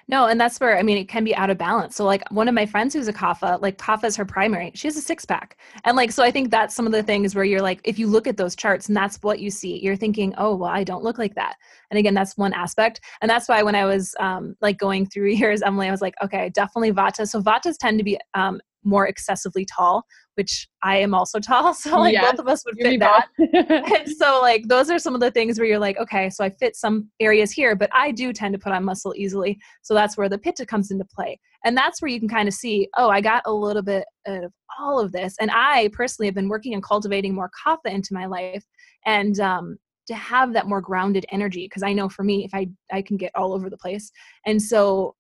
no, 0.10 0.26
and 0.26 0.40
that's 0.40 0.60
where 0.60 0.78
I 0.78 0.82
mean 0.82 0.98
it 0.98 1.08
can 1.08 1.24
be 1.24 1.36
out 1.36 1.50
of 1.50 1.58
balance. 1.58 1.96
So 1.96 2.04
like 2.04 2.30
one 2.32 2.50
of 2.50 2.54
my 2.54 2.66
friends 2.66 2.94
who's 2.94 3.08
a 3.08 3.14
kapha, 3.14 3.62
like 3.62 3.78
kapha 3.78 4.06
is 4.06 4.16
her 4.18 4.26
primary. 4.26 4.72
She 4.76 4.88
has 4.88 4.98
a 4.98 5.02
six 5.02 5.24
pack. 5.26 5.58
And 5.86 5.96
like 5.96 6.12
so 6.12 6.24
I 6.24 6.32
think 6.32 6.52
that's 6.52 6.76
some 6.76 6.86
of 6.86 6.92
the 6.92 7.04
things 7.04 7.34
where 7.34 7.46
you're 7.46 7.62
like 7.62 7.80
if 7.86 7.98
you 7.98 8.08
look 8.08 8.28
at 8.28 8.36
those 8.36 8.56
charts 8.56 8.88
and 8.88 8.98
that's 8.98 9.18
what 9.22 9.40
you 9.40 9.50
see, 9.50 9.80
you're 9.82 9.96
thinking, 9.96 10.34
"Oh, 10.38 10.56
well, 10.56 10.70
I 10.70 10.84
don't 10.84 11.04
look 11.04 11.18
like 11.18 11.36
that." 11.36 11.56
And 11.92 11.98
again, 11.98 12.14
that's 12.14 12.38
one 12.38 12.54
aspect. 12.54 13.00
And 13.22 13.30
that's 13.30 13.48
why 13.48 13.64
when 13.64 13.76
I 13.76 13.86
was 13.86 14.16
um 14.20 14.56
like 14.62 14.78
going 14.78 15.06
through 15.06 15.30
years, 15.30 15.62
Emily, 15.62 15.88
I 15.88 15.92
was 15.92 16.02
like, 16.02 16.16
"Okay, 16.22 16.50
definitely 16.50 16.92
vata." 16.92 17.28
So 17.28 17.42
vatas 17.42 17.78
tend 17.80 18.00
to 18.00 18.04
be 18.04 18.20
um 18.34 18.60
more 18.84 19.08
excessively 19.08 19.66
tall, 19.66 20.06
which 20.36 20.68
I 20.84 20.98
am 20.98 21.14
also 21.14 21.40
tall. 21.40 21.74
So 21.74 22.00
like 22.00 22.14
yes, 22.14 22.32
both 22.32 22.40
of 22.40 22.48
us 22.48 22.64
would 22.66 22.78
fit 22.78 23.00
that. 23.00 23.28
and 23.38 24.10
so 24.10 24.40
like 24.42 24.68
those 24.68 24.90
are 24.90 25.00
some 25.00 25.16
of 25.16 25.22
the 25.22 25.32
things 25.32 25.60
where 25.60 25.68
you're 25.68 25.80
like, 25.80 25.98
okay, 25.98 26.30
so 26.30 26.44
I 26.44 26.50
fit 26.50 26.76
some 26.76 27.10
areas 27.20 27.52
here, 27.52 27.76
but 27.76 27.90
I 27.94 28.12
do 28.12 28.34
tend 28.34 28.54
to 28.54 28.60
put 28.60 28.72
on 28.72 28.84
muscle 28.84 29.14
easily. 29.16 29.60
So 29.82 29.94
that's 29.94 30.18
where 30.18 30.30
the 30.30 30.38
pitta 30.38 30.66
comes 30.66 30.92
into 30.92 31.06
play. 31.06 31.40
And 31.66 31.76
that's 31.76 32.02
where 32.02 32.10
you 32.10 32.20
can 32.20 32.30
kind 32.30 32.48
of 32.48 32.54
see, 32.54 32.88
oh, 32.98 33.10
I 33.10 33.20
got 33.22 33.44
a 33.46 33.52
little 33.52 33.82
bit 33.82 34.06
of 34.26 34.54
all 34.80 35.00
of 35.00 35.12
this. 35.12 35.36
And 35.42 35.52
I 35.52 35.90
personally 35.92 36.28
have 36.28 36.36
been 36.36 36.48
working 36.48 36.74
on 36.74 36.82
cultivating 36.82 37.36
more 37.36 37.52
kapha 37.66 37.92
into 37.92 38.14
my 38.14 38.26
life. 38.26 38.64
And 39.06 39.40
um 39.40 39.78
to 40.08 40.16
have 40.16 40.54
that 40.54 40.68
more 40.68 40.82
grounded 40.82 41.24
energy 41.32 41.66
because 41.66 41.84
i 41.84 41.94
know 41.94 42.10
for 42.10 42.24
me 42.24 42.44
if 42.44 42.52
i 42.56 42.68
i 42.92 43.00
can 43.00 43.16
get 43.16 43.32
all 43.36 43.54
over 43.54 43.70
the 43.70 43.78
place 43.78 44.12
and 44.48 44.60
so 44.60 45.16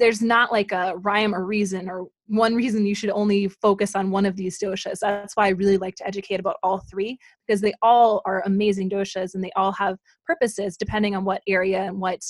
there's 0.00 0.22
not 0.22 0.50
like 0.50 0.72
a 0.72 0.94
rhyme 0.96 1.34
or 1.34 1.44
reason 1.44 1.88
or 1.88 2.06
one 2.26 2.54
reason 2.54 2.86
you 2.86 2.94
should 2.94 3.10
only 3.10 3.48
focus 3.48 3.94
on 3.94 4.10
one 4.10 4.24
of 4.24 4.36
these 4.36 4.58
doshas. 4.58 5.00
That's 5.00 5.36
why 5.36 5.46
I 5.46 5.50
really 5.50 5.76
like 5.76 5.94
to 5.96 6.06
educate 6.06 6.40
about 6.40 6.56
all 6.62 6.78
three 6.78 7.18
because 7.46 7.60
they 7.60 7.74
all 7.82 8.22
are 8.24 8.42
amazing 8.46 8.90
doshas 8.90 9.34
and 9.34 9.44
they 9.44 9.52
all 9.56 9.72
have 9.72 9.98
purposes 10.24 10.76
depending 10.76 11.14
on 11.14 11.24
what 11.24 11.42
area 11.46 11.82
and 11.82 12.00
what 12.00 12.20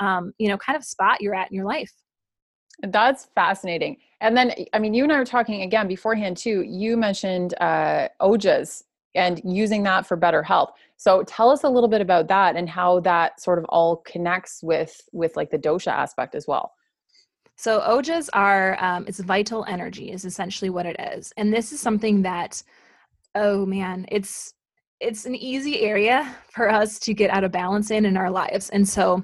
um, 0.00 0.32
you 0.38 0.48
know 0.48 0.58
kind 0.58 0.76
of 0.76 0.84
spot 0.84 1.20
you're 1.20 1.34
at 1.34 1.50
in 1.50 1.56
your 1.56 1.64
life. 1.64 1.92
That's 2.82 3.28
fascinating. 3.34 3.98
And 4.20 4.36
then, 4.36 4.52
I 4.72 4.78
mean, 4.78 4.94
you 4.94 5.04
and 5.04 5.12
I 5.12 5.18
were 5.18 5.24
talking 5.24 5.62
again 5.62 5.86
beforehand 5.86 6.36
too. 6.36 6.62
You 6.62 6.96
mentioned 6.96 7.54
uh, 7.60 8.08
ojas 8.20 8.82
and 9.14 9.40
using 9.44 9.84
that 9.84 10.06
for 10.06 10.16
better 10.16 10.42
health. 10.42 10.72
So 10.96 11.22
tell 11.22 11.50
us 11.50 11.62
a 11.62 11.68
little 11.68 11.88
bit 11.88 12.00
about 12.00 12.26
that 12.28 12.56
and 12.56 12.68
how 12.68 13.00
that 13.00 13.40
sort 13.40 13.58
of 13.58 13.64
all 13.66 13.98
connects 13.98 14.60
with 14.62 15.00
with 15.12 15.36
like 15.36 15.50
the 15.50 15.58
dosha 15.58 15.92
aspect 15.92 16.34
as 16.34 16.46
well. 16.48 16.72
So 17.56 17.80
ojas 17.80 18.28
are 18.32 18.76
um, 18.82 19.04
it's 19.06 19.20
vital 19.20 19.64
energy 19.66 20.10
is 20.10 20.24
essentially 20.24 20.70
what 20.70 20.86
it 20.86 20.96
is, 21.14 21.32
and 21.36 21.52
this 21.52 21.72
is 21.72 21.80
something 21.80 22.22
that 22.22 22.62
oh 23.34 23.64
man, 23.66 24.06
it's 24.10 24.54
it's 25.00 25.26
an 25.26 25.34
easy 25.34 25.80
area 25.82 26.34
for 26.50 26.70
us 26.70 26.98
to 27.00 27.14
get 27.14 27.30
out 27.30 27.44
of 27.44 27.52
balance 27.52 27.90
in 27.90 28.06
in 28.06 28.16
our 28.16 28.30
lives, 28.30 28.70
and 28.70 28.88
so 28.88 29.22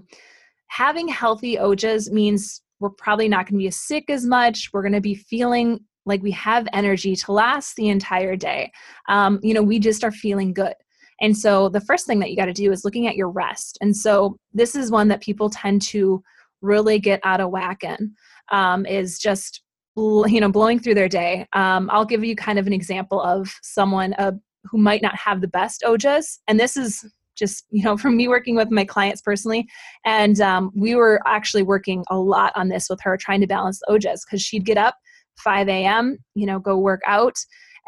having 0.68 1.08
healthy 1.08 1.56
ojas 1.56 2.10
means 2.10 2.62
we're 2.78 2.90
probably 2.90 3.28
not 3.28 3.46
going 3.46 3.58
to 3.58 3.62
be 3.62 3.68
as 3.68 3.76
sick 3.76 4.08
as 4.08 4.24
much. 4.24 4.70
We're 4.72 4.82
going 4.82 4.92
to 4.92 5.00
be 5.00 5.14
feeling 5.14 5.80
like 6.06 6.22
we 6.22 6.30
have 6.32 6.66
energy 6.72 7.14
to 7.14 7.32
last 7.32 7.76
the 7.76 7.88
entire 7.88 8.36
day. 8.36 8.72
Um, 9.08 9.38
you 9.42 9.52
know, 9.52 9.62
we 9.62 9.78
just 9.78 10.02
are 10.02 10.10
feeling 10.10 10.54
good. 10.54 10.74
And 11.20 11.36
so 11.36 11.68
the 11.68 11.80
first 11.80 12.06
thing 12.06 12.18
that 12.20 12.30
you 12.30 12.36
got 12.36 12.46
to 12.46 12.52
do 12.52 12.72
is 12.72 12.84
looking 12.84 13.06
at 13.06 13.16
your 13.16 13.28
rest. 13.28 13.76
And 13.82 13.94
so 13.94 14.36
this 14.54 14.74
is 14.74 14.90
one 14.90 15.08
that 15.08 15.20
people 15.20 15.50
tend 15.50 15.82
to 15.82 16.22
really 16.62 16.98
get 16.98 17.20
out 17.24 17.40
of 17.40 17.50
whack 17.50 17.82
in 17.82 18.14
um, 18.52 18.86
is 18.86 19.18
just 19.18 19.62
you 19.96 20.40
know 20.40 20.50
blowing 20.50 20.78
through 20.78 20.94
their 20.94 21.08
day. 21.08 21.46
Um, 21.52 21.90
i'll 21.92 22.04
give 22.04 22.24
you 22.24 22.36
kind 22.36 22.58
of 22.58 22.66
an 22.66 22.72
example 22.72 23.20
of 23.20 23.52
someone 23.62 24.14
uh, 24.14 24.32
who 24.64 24.78
might 24.78 25.02
not 25.02 25.16
have 25.16 25.40
the 25.40 25.48
best 25.48 25.82
ojas 25.86 26.38
and 26.48 26.58
this 26.58 26.76
is 26.76 27.04
just 27.36 27.64
you 27.70 27.82
know 27.82 27.96
from 28.02 28.16
me 28.16 28.28
working 28.28 28.56
with 28.56 28.70
my 28.70 28.84
clients 28.84 29.20
personally 29.20 29.66
and 30.04 30.40
um, 30.40 30.70
we 30.74 30.94
were 30.94 31.20
actually 31.26 31.62
working 31.62 32.04
a 32.10 32.16
lot 32.16 32.52
on 32.56 32.68
this 32.68 32.88
with 32.88 33.00
her 33.02 33.16
trying 33.16 33.40
to 33.40 33.46
balance 33.46 33.80
ojas 33.88 34.20
because 34.24 34.42
she'd 34.42 34.64
get 34.64 34.78
up 34.78 34.94
5 35.38 35.68
a.m 35.68 36.18
you 36.34 36.46
know 36.46 36.58
go 36.58 36.78
work 36.78 37.00
out 37.06 37.36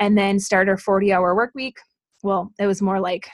and 0.00 0.16
then 0.16 0.38
start 0.38 0.68
her 0.68 0.76
40 0.76 1.12
hour 1.12 1.34
work 1.34 1.52
week. 1.54 1.76
Well 2.22 2.52
it 2.58 2.66
was 2.66 2.82
more 2.82 3.00
like 3.00 3.28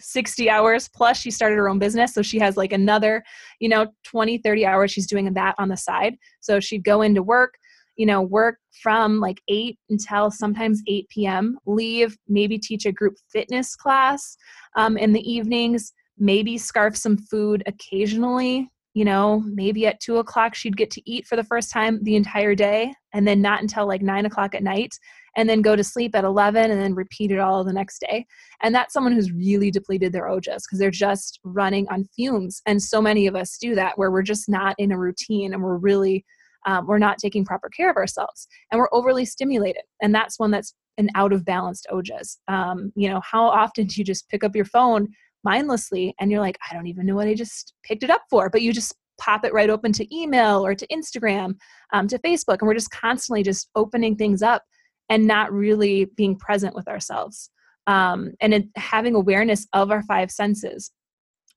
60 0.00 0.48
hours 0.48 0.88
plus 0.88 1.18
she 1.18 1.30
started 1.30 1.56
her 1.56 1.68
own 1.68 1.78
business 1.78 2.14
so 2.14 2.22
she 2.22 2.38
has 2.38 2.56
like 2.56 2.72
another 2.72 3.22
you 3.58 3.68
know 3.68 3.86
20 4.04 4.38
30 4.38 4.66
hours 4.66 4.90
she's 4.90 5.06
doing 5.06 5.32
that 5.32 5.54
on 5.58 5.68
the 5.68 5.76
side. 5.76 6.16
So 6.40 6.60
she'd 6.60 6.84
go 6.84 7.02
into 7.02 7.22
work 7.22 7.54
you 7.96 8.06
know 8.06 8.22
work 8.22 8.56
from 8.82 9.20
like 9.20 9.40
8 9.48 9.78
until 9.90 10.30
sometimes 10.30 10.82
8 10.86 11.08
p.m 11.10 11.58
leave 11.66 12.16
maybe 12.28 12.58
teach 12.58 12.86
a 12.86 12.92
group 12.92 13.14
fitness 13.30 13.76
class 13.76 14.36
um, 14.76 14.96
in 14.96 15.12
the 15.12 15.30
evenings 15.30 15.92
maybe 16.18 16.56
scarf 16.56 16.96
some 16.96 17.18
food 17.18 17.62
occasionally 17.66 18.70
you 18.94 19.04
know 19.04 19.42
maybe 19.46 19.86
at 19.86 20.00
2 20.00 20.16
o'clock 20.16 20.54
she'd 20.54 20.76
get 20.76 20.90
to 20.92 21.02
eat 21.10 21.26
for 21.26 21.36
the 21.36 21.44
first 21.44 21.70
time 21.70 22.02
the 22.02 22.16
entire 22.16 22.54
day 22.54 22.92
and 23.12 23.28
then 23.28 23.42
not 23.42 23.60
until 23.60 23.86
like 23.86 24.02
9 24.02 24.24
o'clock 24.26 24.54
at 24.54 24.62
night 24.62 24.94
and 25.36 25.48
then 25.48 25.62
go 25.62 25.76
to 25.76 25.84
sleep 25.84 26.14
at 26.14 26.24
11 26.24 26.70
and 26.70 26.80
then 26.80 26.94
repeat 26.94 27.30
it 27.30 27.38
all 27.38 27.64
the 27.64 27.72
next 27.72 28.00
day. 28.00 28.26
And 28.62 28.74
that's 28.74 28.92
someone 28.92 29.12
who's 29.12 29.32
really 29.32 29.70
depleted 29.70 30.12
their 30.12 30.26
ojas 30.26 30.62
because 30.62 30.78
they're 30.78 30.90
just 30.90 31.40
running 31.44 31.86
on 31.88 32.08
fumes. 32.16 32.62
And 32.66 32.82
so 32.82 33.00
many 33.00 33.26
of 33.26 33.36
us 33.36 33.56
do 33.58 33.74
that 33.74 33.96
where 33.96 34.10
we're 34.10 34.22
just 34.22 34.48
not 34.48 34.74
in 34.78 34.92
a 34.92 34.98
routine 34.98 35.54
and 35.54 35.62
we're 35.62 35.78
really 35.78 36.24
um, 36.66 36.86
we're 36.86 36.98
not 36.98 37.16
taking 37.16 37.42
proper 37.42 37.70
care 37.70 37.90
of 37.90 37.96
ourselves 37.96 38.46
and 38.70 38.78
we're 38.78 38.92
overly 38.92 39.24
stimulated. 39.24 39.82
And 40.02 40.14
that's 40.14 40.38
one 40.38 40.50
that's 40.50 40.74
an 40.98 41.08
out 41.14 41.32
of 41.32 41.44
balanced 41.44 41.86
ojas. 41.90 42.36
Um, 42.48 42.92
you 42.94 43.08
know, 43.08 43.22
how 43.24 43.44
often 43.44 43.86
do 43.86 43.94
you 43.98 44.04
just 44.04 44.28
pick 44.28 44.44
up 44.44 44.54
your 44.54 44.66
phone 44.66 45.08
mindlessly 45.42 46.14
and 46.20 46.30
you're 46.30 46.40
like, 46.40 46.58
I 46.70 46.74
don't 46.74 46.86
even 46.86 47.06
know 47.06 47.14
what 47.14 47.28
I 47.28 47.34
just 47.34 47.72
picked 47.82 48.02
it 48.02 48.10
up 48.10 48.22
for, 48.28 48.50
but 48.50 48.60
you 48.60 48.74
just 48.74 48.94
pop 49.18 49.44
it 49.44 49.52
right 49.52 49.70
open 49.70 49.92
to 49.92 50.16
email 50.16 50.64
or 50.64 50.74
to 50.74 50.86
Instagram, 50.88 51.54
um, 51.92 52.08
to 52.08 52.18
Facebook, 52.18 52.58
and 52.60 52.68
we're 52.68 52.74
just 52.74 52.90
constantly 52.90 53.42
just 53.42 53.68
opening 53.74 54.16
things 54.16 54.42
up 54.42 54.62
and 55.10 55.26
not 55.26 55.52
really 55.52 56.06
being 56.16 56.36
present 56.36 56.74
with 56.74 56.88
ourselves. 56.88 57.50
Um, 57.86 58.32
and 58.40 58.54
it, 58.54 58.68
having 58.76 59.14
awareness 59.14 59.66
of 59.72 59.90
our 59.90 60.02
five 60.04 60.30
senses 60.30 60.92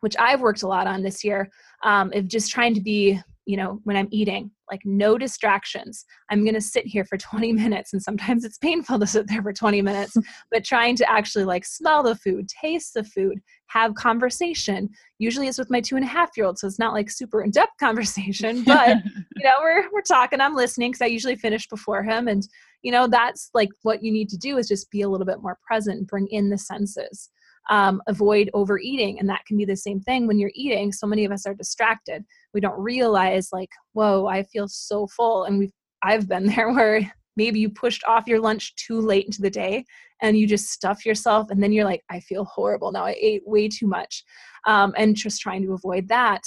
which 0.04 0.16
i've 0.20 0.42
worked 0.42 0.64
a 0.64 0.68
lot 0.68 0.88
on 0.88 1.02
this 1.02 1.24
year 1.24 1.50
um, 1.84 2.12
of 2.14 2.28
just 2.28 2.52
trying 2.52 2.74
to 2.74 2.82
be 2.82 3.20
you 3.46 3.58
know 3.58 3.80
when 3.84 3.96
i'm 3.96 4.08
eating 4.12 4.52
like 4.74 4.82
no 4.86 5.20
distractions. 5.20 6.04
I'm 6.32 6.44
going 6.44 6.56
to 6.56 6.62
sit 6.62 6.88
here 6.88 7.06
for 7.06 7.18
20 7.34 7.54
minutes 7.54 7.94
and 7.94 8.02
sometimes 8.02 8.44
it's 8.44 8.58
painful 8.58 9.00
to 9.00 9.08
sit 9.08 9.28
there 9.28 9.44
for 9.44 9.54
20 9.54 9.82
minutes 9.82 10.18
but 10.52 10.66
trying 10.66 10.96
to 10.98 11.10
actually 11.10 11.46
like 11.46 11.64
smell 11.64 12.02
the 12.04 12.16
food 12.16 12.48
taste 12.50 12.96
the 12.96 13.04
food 13.04 13.40
have 13.68 13.94
conversation. 13.96 14.90
Usually 15.20 15.48
it's 15.48 15.60
with 15.60 15.70
my 15.70 15.80
two 15.80 15.96
and 15.96 16.04
a 16.04 16.08
half 16.08 16.32
year 16.36 16.48
old 16.48 16.58
so 16.58 16.68
it's 16.68 16.80
not 16.80 16.94
like 16.94 17.10
super 17.10 17.44
in-depth 17.44 17.74
conversation 17.80 18.64
but 18.64 18.98
you 19.36 19.44
know 19.44 19.54
we're 19.62 19.84
we're 19.92 20.02
talking 20.02 20.42
i'm 20.42 20.56
listening 20.56 20.92
because 20.92 21.02
i 21.02 21.08
usually 21.08 21.36
finish 21.36 21.68
before 21.68 22.04
him 22.04 22.28
and 22.28 22.48
you 22.82 22.92
know 22.92 23.08
that's 23.08 23.50
like 23.54 23.70
what 23.84 24.04
you 24.04 24.12
need 24.12 24.30
to 24.30 24.38
do 24.38 24.58
is 24.58 24.68
just 24.68 24.92
be 24.92 25.02
a 25.02 25.10
little 25.10 25.26
bit 25.26 25.42
more 25.42 25.58
present 25.66 25.98
and 25.98 26.08
bring 26.08 26.28
in 26.28 26.50
the 26.50 26.58
senses 26.58 27.30
um, 27.70 28.02
avoid 28.08 28.50
overeating 28.54 29.20
and 29.20 29.30
that 29.30 29.46
can 29.46 29.58
be 29.58 29.66
the 29.66 29.76
same 29.76 30.00
thing 30.02 30.28
when 30.28 30.38
you're 30.38 30.52
eating 30.54 30.92
so 30.92 31.08
many 31.08 31.26
of 31.26 31.32
us 31.32 31.46
are 31.46 31.54
distracted. 31.54 32.24
We 32.54 32.62
don't 32.62 32.80
realize 32.80 33.50
like 33.52 33.70
whoa 33.94 34.28
i 34.28 34.44
feel 34.44 34.68
so 34.68 35.08
full 35.08 35.46
and 35.46 35.58
we've 35.58 35.72
i've 36.04 36.28
been 36.28 36.46
there 36.56 36.72
where 36.72 37.12
maybe 37.36 37.60
you 37.60 37.70
pushed 37.70 38.04
off 38.06 38.28
your 38.28 38.40
lunch 38.40 38.76
too 38.76 39.00
late 39.00 39.26
into 39.26 39.42
the 39.42 39.50
day 39.50 39.86
and 40.22 40.38
you 40.38 40.46
just 40.46 40.70
stuff 40.70 41.04
yourself 41.06 41.50
and 41.50 41.64
then 41.64 41.72
you're 41.72 41.86
like 41.86 42.04
i 42.12 42.20
feel 42.20 42.46
horrible 42.46 42.92
now 42.92 43.06
i 43.06 43.16
ate 43.20 43.42
way 43.46 43.68
too 43.68 43.88
much 43.88 44.24
um, 44.66 44.94
and 44.98 45.16
just 45.16 45.42
trying 45.42 45.64
to 45.64 45.74
avoid 45.74 46.08
that. 46.10 46.44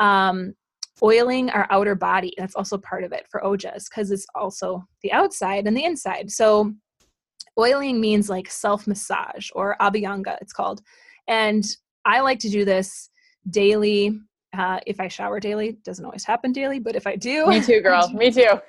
Um, 0.00 0.54
oiling 1.02 1.50
our 1.50 1.66
outer 1.70 1.94
body 1.94 2.32
that's 2.38 2.54
also 2.54 2.78
part 2.78 3.04
of 3.04 3.12
it 3.12 3.26
for 3.30 3.42
ojas 3.42 3.84
because 3.84 4.10
it's 4.10 4.26
also 4.34 4.82
the 5.02 5.12
outside 5.12 5.66
and 5.66 5.76
the 5.76 5.84
inside. 5.84 6.30
So 6.30 6.72
oiling 7.58 8.00
means 8.00 8.28
like 8.28 8.50
self 8.50 8.86
massage 8.86 9.50
or 9.54 9.76
abhyanga 9.80 10.36
it's 10.40 10.52
called. 10.52 10.82
And 11.28 11.64
i 12.04 12.20
like 12.20 12.38
to 12.38 12.48
do 12.48 12.64
this 12.64 13.10
daily 13.50 14.18
uh, 14.58 14.80
if 14.86 15.00
I 15.00 15.08
shower 15.08 15.40
daily, 15.40 15.78
doesn't 15.84 16.04
always 16.04 16.24
happen 16.24 16.52
daily, 16.52 16.78
but 16.78 16.96
if 16.96 17.06
I 17.06 17.16
do, 17.16 17.46
me 17.46 17.60
too, 17.60 17.80
girl, 17.82 18.08
me 18.10 18.30
too. 18.30 18.60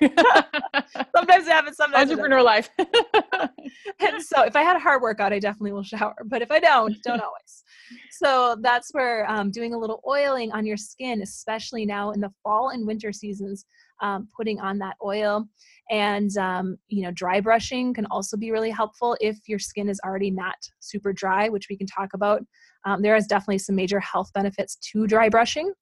sometimes 1.16 1.46
it 1.46 1.52
happens. 1.52 1.76
Sometimes 1.76 2.10
entrepreneur 2.10 2.42
life. 2.42 2.70
and 2.78 4.22
so, 4.22 4.42
if 4.42 4.56
I 4.56 4.62
had 4.62 4.76
a 4.76 4.80
hard 4.80 5.02
workout, 5.02 5.32
I 5.32 5.38
definitely 5.38 5.72
will 5.72 5.82
shower. 5.82 6.14
But 6.26 6.42
if 6.42 6.50
I 6.50 6.60
don't, 6.60 6.96
don't 7.02 7.20
always. 7.20 7.64
So 8.10 8.56
that's 8.60 8.90
where 8.92 9.28
um, 9.30 9.50
doing 9.50 9.74
a 9.74 9.78
little 9.78 10.02
oiling 10.06 10.52
on 10.52 10.66
your 10.66 10.76
skin, 10.76 11.22
especially 11.22 11.86
now 11.86 12.10
in 12.10 12.20
the 12.20 12.30
fall 12.42 12.70
and 12.70 12.86
winter 12.86 13.12
seasons, 13.12 13.64
um, 14.00 14.28
putting 14.36 14.60
on 14.60 14.78
that 14.78 14.96
oil 15.04 15.48
and 15.90 16.36
um, 16.36 16.76
you 16.88 17.02
know 17.02 17.10
dry 17.12 17.40
brushing 17.40 17.94
can 17.94 18.06
also 18.06 18.36
be 18.36 18.50
really 18.50 18.70
helpful 18.70 19.16
if 19.20 19.38
your 19.48 19.58
skin 19.58 19.88
is 19.88 20.00
already 20.04 20.30
not 20.30 20.56
super 20.80 21.12
dry 21.12 21.48
which 21.48 21.66
we 21.70 21.76
can 21.76 21.86
talk 21.86 22.10
about 22.14 22.42
um, 22.88 23.02
there 23.02 23.16
is 23.16 23.26
definitely 23.26 23.58
some 23.58 23.76
major 23.76 24.00
health 24.00 24.32
benefits 24.32 24.76
to 24.76 25.06
dry 25.06 25.28
brushing. 25.28 25.72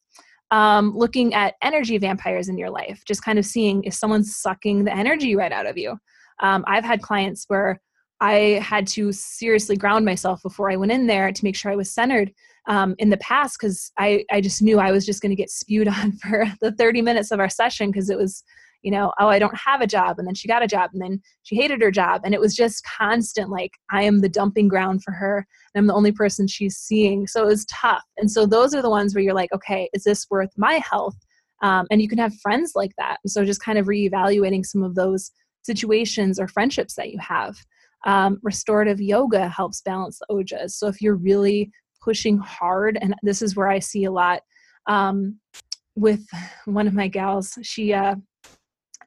Um, 0.51 0.97
looking 0.97 1.35
at 1.35 1.55
energy 1.61 1.99
vampires 1.99 2.49
in 2.49 2.57
your 2.57 2.71
life 2.71 3.03
just 3.05 3.25
kind 3.25 3.37
of 3.37 3.45
seeing 3.45 3.83
if 3.83 3.95
someone's 3.95 4.37
sucking 4.37 4.85
the 4.85 4.97
energy 4.97 5.35
right 5.35 5.51
out 5.51 5.67
of 5.67 5.77
you. 5.77 5.99
Um, 6.41 6.65
i've 6.67 6.85
had 6.85 7.01
clients 7.03 7.47
where 7.49 7.81
i 8.21 8.61
had 8.63 8.87
to 8.89 9.11
seriously 9.13 9.77
ground 9.77 10.05
myself 10.05 10.43
before 10.43 10.71
i 10.71 10.77
went 10.77 10.93
in 10.93 11.07
there 11.07 11.33
to 11.33 11.45
make 11.45 11.57
sure 11.57 11.73
i 11.73 11.77
was 11.77 11.91
centered 11.91 12.31
um, 12.69 12.95
in 12.99 13.11
the 13.11 13.17
past 13.19 13.57
because 13.59 13.91
I, 13.99 14.25
I 14.31 14.41
just 14.41 14.61
knew 14.61 14.79
i 14.79 14.93
was 14.93 15.07
just 15.07 15.23
going 15.23 15.31
to 15.31 15.43
get 15.43 15.51
spewed 15.51 15.89
on 15.97 16.13
for 16.13 16.45
the 16.61 16.73
30 16.73 17.03
minutes 17.03 17.31
of 17.31 17.41
our 17.41 17.49
session 17.49 17.91
because 17.91 18.11
it 18.11 18.19
was 18.19 18.45
you 18.87 18.93
know, 18.93 19.13
oh, 19.19 19.27
I 19.27 19.41
don't 19.41 19.59
have 19.59 19.81
a 19.81 19.87
job. 19.87 20.17
And 20.17 20.29
then 20.29 20.37
she 20.37 20.47
got 20.47 20.63
a 20.63 20.69
job 20.69 20.91
and 20.93 21.03
then 21.03 21.21
she 21.43 21.57
hated 21.57 21.83
her 21.83 21.91
job. 21.91 22.21
And 22.23 22.33
it 22.33 22.41
was 22.41 22.55
just 22.55 22.85
constant, 22.85 23.51
like, 23.51 23.73
I 23.91 24.03
am 24.03 24.21
the 24.21 24.29
dumping 24.29 24.69
ground 24.69 25.03
for 25.03 25.11
her. 25.11 25.45
And 25.75 25.83
I'm 25.83 25.89
the 25.89 25.95
only 25.95 26.13
person 26.13 26.47
she's 26.47 26.77
seeing. 26.77 27.27
So 27.27 27.43
it 27.43 27.47
was 27.47 27.65
tough. 27.65 28.05
And 28.17 28.31
so 28.31 28.47
those 28.47 28.77
are 28.77 28.83
the 28.83 28.89
ones 28.89 29.13
where 29.13 29.25
you're 29.25 29.35
like, 29.35 29.53
okay, 29.53 29.91
is 29.93 30.05
this 30.05 30.29
worth 30.31 30.53
my 30.57 30.81
health? 30.89 31.17
Um, 31.63 31.89
and 31.91 32.01
you 32.01 32.09
can 32.09 32.19
have 32.19 32.33
friends 32.37 32.75
like 32.77 32.93
that. 32.97 33.17
And 33.25 33.31
so 33.33 33.45
just 33.45 33.61
kind 33.61 33.77
of 33.77 33.87
reevaluating 33.87 34.65
some 34.65 34.85
of 34.85 34.95
those 34.95 35.33
situations 35.65 36.39
or 36.39 36.47
friendships 36.47 36.95
that 36.95 37.11
you 37.11 37.19
have. 37.19 37.57
Um, 38.07 38.39
restorative 38.45 39.01
yoga 39.01 39.49
helps 39.49 39.81
balance 39.81 40.21
the 40.21 40.27
ojas. 40.31 40.71
So 40.71 40.87
if 40.87 41.03
you're 41.03 41.17
really 41.17 41.73
pushing 42.01 42.39
hard, 42.39 42.99
and 43.03 43.17
this 43.25 43.43
is 43.43 43.57
where 43.57 43.69
I 43.69 43.81
see 43.81 44.05
a 44.05 44.13
lot 44.13 44.43
um, 44.87 45.41
with 45.97 46.25
one 46.67 46.87
of 46.87 46.95
my 46.95 47.09
gals, 47.09 47.59
she 47.63 47.93
uh, 47.93 48.15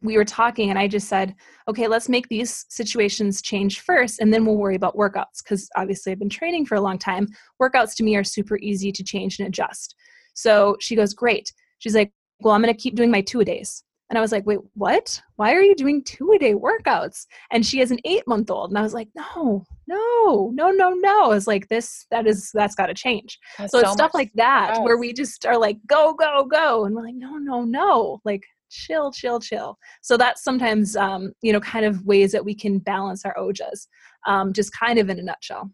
we 0.02 0.18
were 0.18 0.26
talking 0.26 0.70
and 0.70 0.80
I 0.80 0.88
just 0.88 1.10
said, 1.10 1.36
okay, 1.68 1.88
let's 1.88 2.08
make 2.10 2.28
these 2.30 2.66
situations 2.70 3.42
change 3.42 3.82
first 3.82 4.20
and 4.20 4.34
then 4.34 4.46
we'll 4.46 4.58
worry 4.58 4.76
about 4.76 4.96
workouts. 4.96 5.44
Because 5.44 5.70
obviously 5.76 6.12
I've 6.12 6.20
been 6.20 6.30
training 6.30 6.66
for 6.66 6.76
a 6.76 6.82
long 6.82 6.98
time. 6.98 7.28
Workouts 7.62 7.96
to 7.96 8.04
me 8.04 8.16
are 8.16 8.24
super 8.24 8.58
easy 8.60 8.92
to 8.92 9.04
change 9.04 9.40
and 9.40 9.48
adjust. 9.48 9.96
So 10.34 10.78
she 10.80 10.96
goes, 10.96 11.14
great. 11.14 11.52
She's 11.80 11.96
like, 11.96 12.12
well, 12.40 12.54
I'm 12.54 12.62
going 12.62 12.74
to 12.74 12.82
keep 12.82 12.96
doing 12.96 13.12
my 13.12 13.22
two 13.22 13.42
a 13.42 13.46
days. 13.46 13.84
And 14.10 14.18
I 14.18 14.22
was 14.22 14.32
like, 14.32 14.46
wait, 14.48 14.60
what? 14.74 15.22
Why 15.36 15.54
are 15.54 15.62
you 15.62 15.76
doing 15.76 16.04
two 16.04 16.32
a 16.32 16.40
day 16.40 16.56
workouts? 16.56 17.28
And 17.52 17.64
she 17.64 17.78
has 17.80 17.92
an 17.92 18.00
eight 18.06 18.24
month 18.26 18.50
old. 18.50 18.72
And 18.72 18.80
I 18.80 18.82
was 18.82 18.94
like, 18.94 19.10
no, 19.14 19.66
no, 19.86 20.52
no, 20.54 20.72
no, 20.72 20.90
no. 20.92 21.26
I 21.26 21.28
was 21.28 21.46
like, 21.46 21.68
this, 21.68 22.08
that 22.10 22.26
is, 22.26 22.50
that's 22.54 22.74
got 22.74 22.88
to 22.88 22.96
change. 22.96 23.38
That's 23.58 23.72
so, 23.72 23.82
so 23.82 23.84
it's 23.84 23.94
stuff 23.94 24.12
like 24.16 24.32
that 24.34 24.82
where 24.82 24.98
we 24.98 25.14
just 25.14 25.46
are 25.46 25.60
like, 25.60 25.78
go, 25.86 26.14
go, 26.14 26.46
go. 26.46 26.86
And 26.86 26.96
we're 26.96 27.04
like, 27.04 27.16
no, 27.16 27.38
no, 27.38 27.64
no. 27.64 28.20
Like, 28.26 28.44
chill, 28.70 29.12
chill, 29.12 29.40
chill. 29.40 29.78
So 30.02 30.18
that's 30.18 30.44
sometimes, 30.44 30.96
um, 30.96 31.34
you 31.42 31.54
know, 31.54 31.60
kind 31.60 31.86
of 31.86 32.06
ways 32.06 32.32
that 32.32 32.44
we 32.44 32.54
can 32.56 32.80
balance 32.80 33.26
our 33.26 33.36
ojas, 33.36 33.88
um, 34.28 34.54
just 34.54 34.72
kind 34.78 35.00
of 35.00 35.10
in 35.10 35.20
a 35.20 35.24
nutshell. 35.24 35.72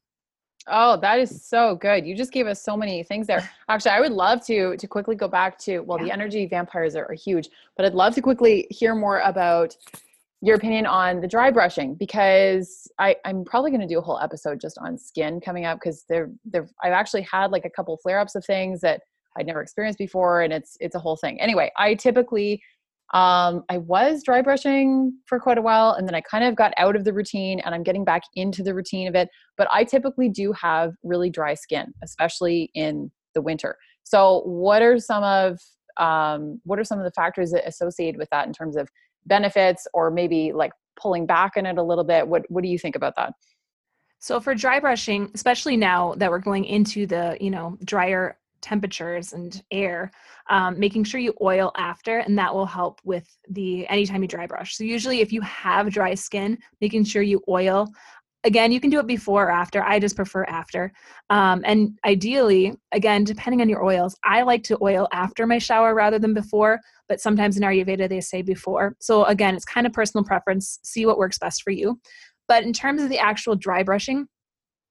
Oh, 0.68 0.98
that 0.98 1.20
is 1.20 1.48
so 1.48 1.76
good. 1.76 2.08
You 2.08 2.16
just 2.16 2.32
gave 2.32 2.48
us 2.48 2.64
so 2.64 2.76
many 2.76 3.04
things 3.04 3.28
there. 3.28 3.48
Actually, 3.70 3.92
I 3.92 4.00
would 4.00 4.12
love 4.12 4.44
to 4.48 4.76
to 4.78 4.88
quickly 4.88 5.16
go 5.16 5.28
back 5.28 5.60
to 5.60 5.82
well, 5.82 6.00
yeah. 6.00 6.06
the 6.06 6.12
energy 6.12 6.46
vampires 6.48 6.96
are, 6.96 7.06
are 7.06 7.14
huge, 7.14 7.50
but 7.78 7.86
I'd 7.86 7.94
love 7.94 8.16
to 8.16 8.22
quickly 8.22 8.66
hear 8.72 8.96
more 8.96 9.20
about 9.20 9.76
your 10.42 10.56
opinion 10.56 10.86
on 10.86 11.22
the 11.22 11.28
dry 11.28 11.50
brushing 11.50 11.96
because 11.96 12.88
I, 13.00 13.16
I'm 13.26 13.46
probably 13.46 13.72
going 13.72 13.82
to 13.82 13.88
do 13.88 13.98
a 13.98 14.02
whole 14.02 14.20
episode 14.20 14.60
just 14.60 14.78
on 14.78 14.98
skin 14.98 15.40
coming 15.40 15.66
up 15.66 15.80
because 15.80 16.04
they're 16.10 16.32
they're 16.46 16.68
I've 16.84 16.94
actually 16.94 17.24
had 17.24 17.52
like 17.52 17.66
a 17.66 17.70
couple 17.70 17.98
flare 17.98 18.20
ups 18.20 18.36
of 18.36 18.44
things 18.46 18.82
that 18.82 19.02
I'd 19.38 19.48
never 19.48 19.62
experienced 19.62 20.00
before, 20.00 20.42
and 20.42 20.54
it's 20.54 20.78
it's 20.80 20.96
a 20.96 21.00
whole 21.00 21.18
thing. 21.18 21.40
Anyway, 21.42 21.72
I 21.78 21.94
typically 21.94 22.62
um, 23.14 23.64
I 23.70 23.78
was 23.78 24.24
dry 24.24 24.42
brushing 24.42 25.14
for 25.28 25.40
quite 25.40 25.58
a 25.58 25.62
while 25.62 25.92
and 25.92 26.08
then 26.08 26.16
I 26.16 26.22
kind 26.22 26.44
of 26.44 26.56
got 26.56 26.74
out 26.78 26.96
of 26.96 27.04
the 27.04 27.14
routine 27.14 27.60
and 27.60 27.76
I'm 27.76 27.84
getting 27.84 28.04
back 28.04 28.24
into 28.36 28.64
the 28.64 28.74
routine 28.74 29.08
of 29.08 29.16
it. 29.16 29.30
But 29.58 29.68
I 29.72 29.84
typically 29.84 30.28
do 30.28 30.52
have 30.54 30.94
really 31.04 31.30
dry 31.30 31.54
skin, 31.54 31.94
especially 32.04 32.72
in 32.74 33.12
the 33.36 33.42
winter. 33.42 33.78
So, 34.04 34.42
what 34.46 34.82
are 34.82 35.00
some 35.00 35.24
of 35.24 35.60
um, 35.98 36.60
what 36.64 36.80
are 36.80 36.84
some 36.84 37.00
of 37.00 37.06
the 37.06 37.12
factors 37.12 37.52
that 37.52 37.68
associated 37.68 38.18
with 38.18 38.30
that 38.32 38.48
in 38.48 38.54
terms 38.54 38.76
of 38.76 38.90
benefits 39.26 39.88
or 39.94 40.12
maybe 40.12 40.52
like 40.52 40.72
pulling 41.00 41.26
back 41.26 41.54
on 41.58 41.66
it 41.66 41.78
a 41.78 41.84
little 41.84 42.04
bit? 42.04 42.28
What 42.28 42.44
what 42.50 42.64
do 42.64 42.70
you 42.70 42.80
think 42.80 42.96
about 42.96 43.16
that? 43.18 43.34
So 44.20 44.40
for 44.40 44.56
dry 44.56 44.80
brushing, 44.80 45.30
especially 45.36 45.78
now 45.78 46.16
that 46.18 46.32
we're 46.32 46.40
going 46.40 46.66
into 46.66 47.06
the 47.06 47.38
you 47.40 47.52
know 47.52 47.78
drier 47.84 48.38
temperatures 48.66 49.32
and 49.34 49.62
air, 49.72 50.12
um, 50.50 50.80
making 50.80 51.04
sure 51.04 51.22
you 51.22 51.34
oil 51.40 51.72
after, 51.78 52.18
and 52.18 52.38
that 52.38 52.54
will 52.54 52.66
help 52.66 53.00
with 53.04 53.28
the 53.50 53.88
anytime 53.88 54.24
you 54.24 54.28
dry 54.28 54.48
brush. 54.48 54.76
So 54.76 54.84
usually, 54.84 55.22
if 55.22 55.32
you 55.32 55.42
have 55.42 55.94
dry 55.94 56.16
skin, 56.16 56.58
making 56.82 57.04
sure 57.06 57.22
you 57.22 57.42
oil. 57.48 57.88
Again, 58.44 58.72
you 58.72 58.80
can 58.80 58.92
do 58.92 59.00
it 59.00 59.08
before 59.08 59.46
or 59.48 59.52
after. 59.52 59.84
I 59.84 60.00
just 60.00 60.16
prefer 60.16 60.44
after. 60.44 60.92
Um, 61.32 61.64
and 61.66 61.98
ideally, 62.06 62.74
again, 62.92 63.24
depending 63.24 63.62
on 63.62 63.70
your 63.70 63.84
oils, 63.84 64.16
I 64.24 64.44
like 64.44 64.64
to 64.64 64.78
oil 64.82 65.08
after 65.12 65.48
my 65.48 65.58
shower 65.58 65.96
rather 65.96 66.20
than 66.20 66.34
before. 66.34 66.80
But 67.10 67.22
sometimes 67.22 67.58
in 67.58 67.64
Ayurveda 67.64 68.08
they 68.08 68.22
say 68.22 68.42
before. 68.44 68.96
So 69.00 69.26
again, 69.26 69.56
it's 69.56 69.66
kind 69.66 69.88
of 69.88 69.94
personal 69.94 70.24
preference. 70.24 70.80
See 70.84 71.06
what 71.08 71.18
works 71.18 71.40
best 71.40 71.64
for 71.64 71.72
you. 71.72 72.00
But 72.48 72.64
in 72.64 72.74
terms 72.74 73.02
of 73.02 73.10
the 73.10 73.18
actual 73.18 73.56
dry 73.56 73.82
brushing, 73.82 74.28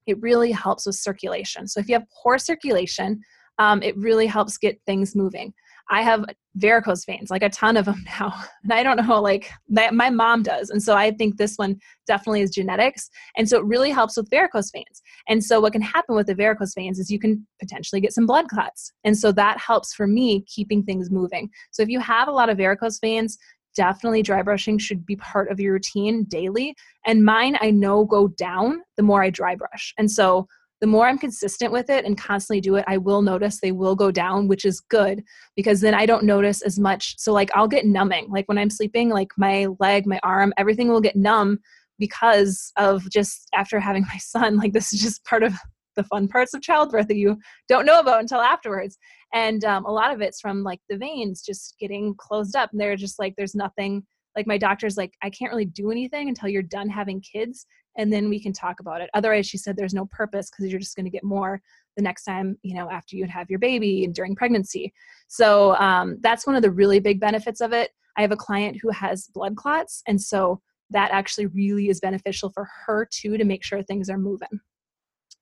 it 0.06 0.20
really 0.20 0.52
helps 0.52 0.86
with 0.86 0.96
circulation. 0.96 1.68
So 1.68 1.80
if 1.80 1.88
you 1.88 1.94
have 1.94 2.06
poor 2.22 2.38
circulation, 2.38 3.20
um, 3.58 3.82
it 3.82 3.96
really 3.96 4.26
helps 4.26 4.58
get 4.58 4.80
things 4.86 5.14
moving. 5.14 5.52
I 5.90 6.02
have 6.02 6.24
varicose 6.56 7.04
veins, 7.04 7.30
like 7.30 7.42
a 7.42 7.50
ton 7.50 7.76
of 7.76 7.84
them 7.84 8.02
now. 8.20 8.34
And 8.62 8.72
I 8.72 8.82
don't 8.82 9.06
know, 9.06 9.20
like 9.20 9.50
my 9.68 10.10
mom 10.10 10.42
does. 10.42 10.70
And 10.70 10.82
so 10.82 10.94
I 10.94 11.10
think 11.10 11.36
this 11.36 11.56
one 11.56 11.78
definitely 12.06 12.40
is 12.40 12.50
genetics. 12.50 13.10
And 13.36 13.48
so 13.48 13.58
it 13.58 13.64
really 13.64 13.90
helps 13.90 14.16
with 14.16 14.30
varicose 14.30 14.70
veins. 14.70 15.02
And 15.28 15.44
so 15.44 15.60
what 15.60 15.72
can 15.72 15.82
happen 15.82 16.14
with 16.14 16.26
the 16.26 16.34
varicose 16.34 16.74
veins 16.74 16.98
is 16.98 17.10
you 17.10 17.18
can 17.18 17.46
potentially 17.60 18.00
get 18.00 18.12
some 18.12 18.26
blood 18.26 18.48
clots. 18.48 18.92
And 19.04 19.16
so 19.16 19.32
that 19.32 19.58
helps 19.58 19.94
for 19.94 20.06
me 20.06 20.44
keeping 20.46 20.82
things 20.82 21.10
moving. 21.10 21.50
So 21.70 21.82
if 21.82 21.88
you 21.88 22.00
have 22.00 22.28
a 22.28 22.32
lot 22.32 22.48
of 22.48 22.56
varicose 22.56 22.98
veins, 23.00 23.36
definitely 23.76 24.22
dry 24.22 24.40
brushing 24.40 24.78
should 24.78 25.04
be 25.04 25.16
part 25.16 25.50
of 25.50 25.58
your 25.58 25.72
routine 25.72 26.24
daily. 26.24 26.74
And 27.04 27.24
mine, 27.24 27.58
I 27.60 27.70
know, 27.70 28.04
go 28.04 28.28
down 28.28 28.82
the 28.96 29.02
more 29.02 29.22
I 29.22 29.30
dry 29.30 29.56
brush. 29.56 29.92
And 29.98 30.10
so 30.10 30.46
the 30.84 30.88
more 30.88 31.06
I'm 31.06 31.16
consistent 31.16 31.72
with 31.72 31.88
it 31.88 32.04
and 32.04 32.18
constantly 32.18 32.60
do 32.60 32.74
it, 32.74 32.84
I 32.86 32.98
will 32.98 33.22
notice 33.22 33.58
they 33.58 33.72
will 33.72 33.96
go 33.96 34.10
down, 34.10 34.48
which 34.48 34.66
is 34.66 34.80
good 34.80 35.24
because 35.56 35.80
then 35.80 35.94
I 35.94 36.04
don't 36.04 36.24
notice 36.24 36.60
as 36.60 36.78
much. 36.78 37.14
So, 37.16 37.32
like, 37.32 37.50
I'll 37.54 37.66
get 37.66 37.86
numbing. 37.86 38.28
Like, 38.28 38.46
when 38.48 38.58
I'm 38.58 38.68
sleeping, 38.68 39.08
like 39.08 39.28
my 39.38 39.66
leg, 39.80 40.06
my 40.06 40.20
arm, 40.22 40.52
everything 40.58 40.90
will 40.90 41.00
get 41.00 41.16
numb 41.16 41.58
because 41.98 42.70
of 42.76 43.08
just 43.08 43.48
after 43.54 43.80
having 43.80 44.02
my 44.12 44.18
son. 44.18 44.58
Like, 44.58 44.74
this 44.74 44.92
is 44.92 45.00
just 45.00 45.24
part 45.24 45.42
of 45.42 45.54
the 45.96 46.04
fun 46.04 46.28
parts 46.28 46.52
of 46.52 46.60
childbirth 46.60 47.08
that 47.08 47.16
you 47.16 47.38
don't 47.66 47.86
know 47.86 47.98
about 47.98 48.20
until 48.20 48.42
afterwards. 48.42 48.98
And 49.32 49.64
um, 49.64 49.86
a 49.86 49.90
lot 49.90 50.12
of 50.12 50.20
it's 50.20 50.38
from 50.38 50.64
like 50.64 50.80
the 50.90 50.98
veins 50.98 51.40
just 51.40 51.76
getting 51.80 52.14
closed 52.18 52.56
up. 52.56 52.72
And 52.72 52.78
they're 52.78 52.94
just 52.94 53.18
like, 53.18 53.32
there's 53.38 53.54
nothing 53.54 54.02
like 54.36 54.46
my 54.46 54.58
doctor's 54.58 54.98
like, 54.98 55.14
I 55.22 55.30
can't 55.30 55.50
really 55.50 55.64
do 55.64 55.90
anything 55.90 56.28
until 56.28 56.50
you're 56.50 56.60
done 56.60 56.90
having 56.90 57.22
kids 57.22 57.64
and 57.96 58.12
then 58.12 58.28
we 58.28 58.40
can 58.40 58.52
talk 58.52 58.80
about 58.80 59.00
it. 59.00 59.10
Otherwise, 59.14 59.46
she 59.46 59.58
said 59.58 59.76
there's 59.76 59.94
no 59.94 60.06
purpose 60.06 60.50
because 60.50 60.70
you're 60.70 60.80
just 60.80 60.96
going 60.96 61.04
to 61.04 61.10
get 61.10 61.24
more 61.24 61.60
the 61.96 62.02
next 62.02 62.24
time, 62.24 62.58
you 62.62 62.74
know, 62.74 62.90
after 62.90 63.16
you 63.16 63.26
have 63.26 63.48
your 63.48 63.58
baby 63.58 64.04
and 64.04 64.14
during 64.14 64.34
pregnancy. 64.34 64.92
So 65.28 65.76
um, 65.76 66.18
that's 66.20 66.46
one 66.46 66.56
of 66.56 66.62
the 66.62 66.70
really 66.70 66.98
big 66.98 67.20
benefits 67.20 67.60
of 67.60 67.72
it. 67.72 67.90
I 68.16 68.22
have 68.22 68.32
a 68.32 68.36
client 68.36 68.78
who 68.80 68.90
has 68.90 69.28
blood 69.28 69.56
clots, 69.56 70.02
and 70.06 70.20
so 70.20 70.60
that 70.90 71.10
actually 71.12 71.46
really 71.46 71.88
is 71.88 72.00
beneficial 72.00 72.50
for 72.50 72.68
her 72.86 73.08
too 73.10 73.36
to 73.36 73.44
make 73.44 73.64
sure 73.64 73.82
things 73.82 74.10
are 74.10 74.18
moving. 74.18 74.60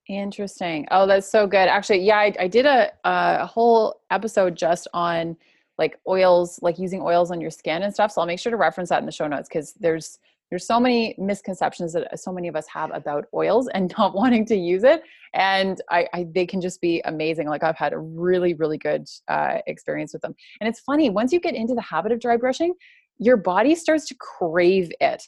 Interesting. 0.09 0.87
Oh, 0.91 1.07
that's 1.07 1.31
so 1.31 1.47
good. 1.47 1.69
Actually, 1.69 1.99
yeah, 1.99 2.17
I, 2.17 2.33
I 2.39 2.47
did 2.47 2.65
a 2.65 2.91
a 3.03 3.45
whole 3.45 4.01
episode 4.11 4.55
just 4.55 4.87
on 4.93 5.37
like 5.77 5.99
oils, 6.07 6.59
like 6.61 6.77
using 6.77 7.01
oils 7.01 7.31
on 7.31 7.41
your 7.41 7.49
skin 7.49 7.83
and 7.83 7.93
stuff. 7.93 8.11
So 8.11 8.21
I'll 8.21 8.27
make 8.27 8.39
sure 8.39 8.51
to 8.51 8.57
reference 8.57 8.89
that 8.89 8.99
in 8.99 9.05
the 9.05 9.11
show 9.11 9.27
notes 9.27 9.49
because 9.49 9.73
there's 9.79 10.19
there's 10.53 10.67
so 10.67 10.79
many 10.79 11.15
misconceptions 11.17 11.93
that 11.93 12.19
so 12.19 12.31
many 12.31 12.47
of 12.47 12.55
us 12.55 12.67
have 12.67 12.91
about 12.93 13.25
oils 13.33 13.67
and 13.69 13.91
not 13.97 14.13
wanting 14.13 14.45
to 14.45 14.55
use 14.55 14.83
it. 14.83 15.01
And 15.33 15.81
I, 15.89 16.07
I 16.13 16.27
they 16.31 16.45
can 16.45 16.61
just 16.61 16.79
be 16.79 17.01
amazing. 17.05 17.47
Like 17.47 17.63
i've 17.63 17.75
had 17.75 17.91
a 17.91 17.97
really 17.97 18.53
really 18.53 18.77
good 18.77 19.09
uh, 19.27 19.57
experience 19.65 20.13
with 20.13 20.21
them. 20.21 20.35
And 20.61 20.67
it's 20.69 20.79
funny 20.79 21.09
once 21.09 21.33
you 21.33 21.39
get 21.39 21.55
into 21.55 21.73
the 21.73 21.81
habit 21.81 22.11
of 22.11 22.19
dry 22.19 22.37
brushing 22.37 22.75
your 23.17 23.37
body 23.37 23.75
starts 23.75 24.07
to 24.07 24.15
crave 24.15 24.91
it 24.99 25.27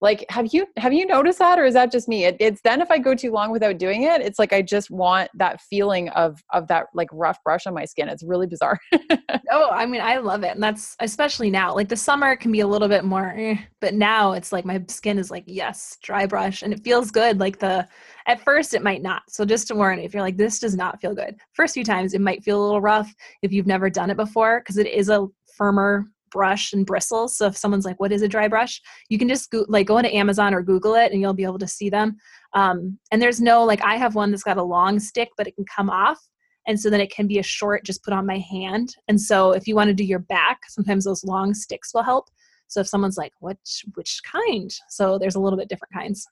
like 0.00 0.24
have 0.28 0.52
you 0.52 0.66
have 0.76 0.92
you 0.92 1.06
noticed 1.06 1.38
that 1.38 1.58
or 1.58 1.64
is 1.64 1.74
that 1.74 1.90
just 1.90 2.08
me? 2.08 2.24
It, 2.24 2.36
it's 2.38 2.60
then 2.62 2.80
if 2.80 2.90
i 2.90 2.98
go 2.98 3.14
too 3.14 3.30
long 3.30 3.50
without 3.50 3.78
doing 3.78 4.02
it 4.02 4.20
it's 4.20 4.38
like 4.38 4.52
i 4.52 4.60
just 4.60 4.90
want 4.90 5.30
that 5.34 5.60
feeling 5.60 6.08
of 6.10 6.42
of 6.52 6.68
that 6.68 6.86
like 6.94 7.08
rough 7.12 7.42
brush 7.42 7.66
on 7.66 7.74
my 7.74 7.84
skin. 7.84 8.08
It's 8.08 8.22
really 8.22 8.46
bizarre. 8.46 8.78
Oh 9.48 9.70
i 9.70 9.86
mean 9.86 10.00
i 10.00 10.16
love 10.16 10.42
it 10.42 10.54
and 10.54 10.62
that's 10.62 10.96
especially 11.00 11.50
now. 11.50 11.74
Like 11.74 11.88
the 11.88 11.96
summer 11.96 12.36
can 12.36 12.50
be 12.50 12.60
a 12.60 12.66
little 12.66 12.88
bit 12.88 13.04
more 13.04 13.32
eh, 13.36 13.56
but 13.80 13.94
now 13.94 14.32
it's 14.32 14.52
like 14.52 14.64
my 14.64 14.82
skin 14.88 15.18
is 15.18 15.30
like 15.30 15.44
yes 15.46 15.98
dry 16.02 16.26
brush 16.26 16.62
and 16.62 16.72
it 16.72 16.82
feels 16.82 17.10
good. 17.10 17.38
Like 17.38 17.58
the 17.58 17.86
at 18.26 18.40
first 18.40 18.74
it 18.74 18.82
might 18.82 19.02
not. 19.02 19.22
So 19.28 19.44
just 19.44 19.68
to 19.68 19.74
warn 19.74 19.98
if 20.00 20.12
you're 20.14 20.22
like 20.22 20.36
this 20.36 20.58
does 20.58 20.74
not 20.74 21.00
feel 21.00 21.14
good 21.14 21.36
first 21.52 21.74
few 21.74 21.84
times 21.84 22.12
it 22.14 22.20
might 22.20 22.42
feel 22.42 22.60
a 22.60 22.64
little 22.64 22.80
rough 22.80 23.12
if 23.42 23.52
you've 23.52 23.66
never 23.66 23.88
done 23.88 24.10
it 24.10 24.16
before 24.16 24.60
because 24.60 24.78
it 24.78 24.86
is 24.86 25.08
a 25.08 25.26
firmer 25.56 26.06
brush 26.30 26.72
and 26.72 26.86
bristles. 26.86 27.36
So 27.36 27.46
if 27.46 27.56
someone's 27.56 27.84
like, 27.84 28.00
"What 28.00 28.12
is 28.12 28.22
a 28.22 28.28
dry 28.28 28.48
brush?" 28.48 28.80
You 29.08 29.18
can 29.18 29.28
just 29.28 29.50
go, 29.50 29.64
like 29.68 29.86
go 29.86 29.98
into 29.98 30.14
Amazon 30.14 30.54
or 30.54 30.62
Google 30.62 30.94
it, 30.94 31.12
and 31.12 31.20
you'll 31.20 31.34
be 31.34 31.44
able 31.44 31.58
to 31.58 31.68
see 31.68 31.90
them. 31.90 32.16
Um, 32.52 32.98
and 33.12 33.20
there's 33.20 33.40
no 33.40 33.64
like 33.64 33.82
I 33.82 33.96
have 33.96 34.14
one 34.14 34.30
that's 34.30 34.42
got 34.42 34.56
a 34.56 34.62
long 34.62 34.98
stick, 35.00 35.30
but 35.36 35.46
it 35.46 35.54
can 35.54 35.64
come 35.64 35.90
off, 35.90 36.18
and 36.66 36.78
so 36.78 36.90
then 36.90 37.00
it 37.00 37.12
can 37.12 37.26
be 37.26 37.38
a 37.38 37.42
short, 37.42 37.84
just 37.84 38.04
put 38.04 38.14
on 38.14 38.26
my 38.26 38.38
hand. 38.38 38.94
And 39.08 39.20
so 39.20 39.52
if 39.52 39.66
you 39.66 39.74
want 39.74 39.88
to 39.88 39.94
do 39.94 40.04
your 40.04 40.18
back, 40.20 40.60
sometimes 40.68 41.04
those 41.04 41.24
long 41.24 41.54
sticks 41.54 41.92
will 41.94 42.02
help. 42.02 42.28
So 42.68 42.80
if 42.80 42.88
someone's 42.88 43.18
like, 43.18 43.32
"Which 43.40 43.84
which 43.94 44.20
kind?" 44.24 44.70
So 44.88 45.18
there's 45.18 45.36
a 45.36 45.40
little 45.40 45.58
bit 45.58 45.68
different 45.68 45.94
kinds. 45.94 46.26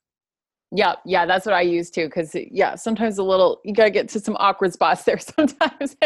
Yeah, 0.77 0.97
yeah, 1.05 1.25
that's 1.25 1.47
what 1.47 1.55
I 1.55 1.61
use 1.61 1.89
too. 1.89 2.09
Cause 2.09 2.35
yeah, 2.35 2.75
sometimes 2.75 3.19
a 3.19 3.23
little, 3.23 3.61
you 3.65 3.73
gotta 3.73 3.93
get 3.93 4.09
to 4.09 4.19
some 4.19 4.37
awkward 4.41 4.73
spots 4.73 5.05
there 5.05 5.19
sometimes. 5.37 5.97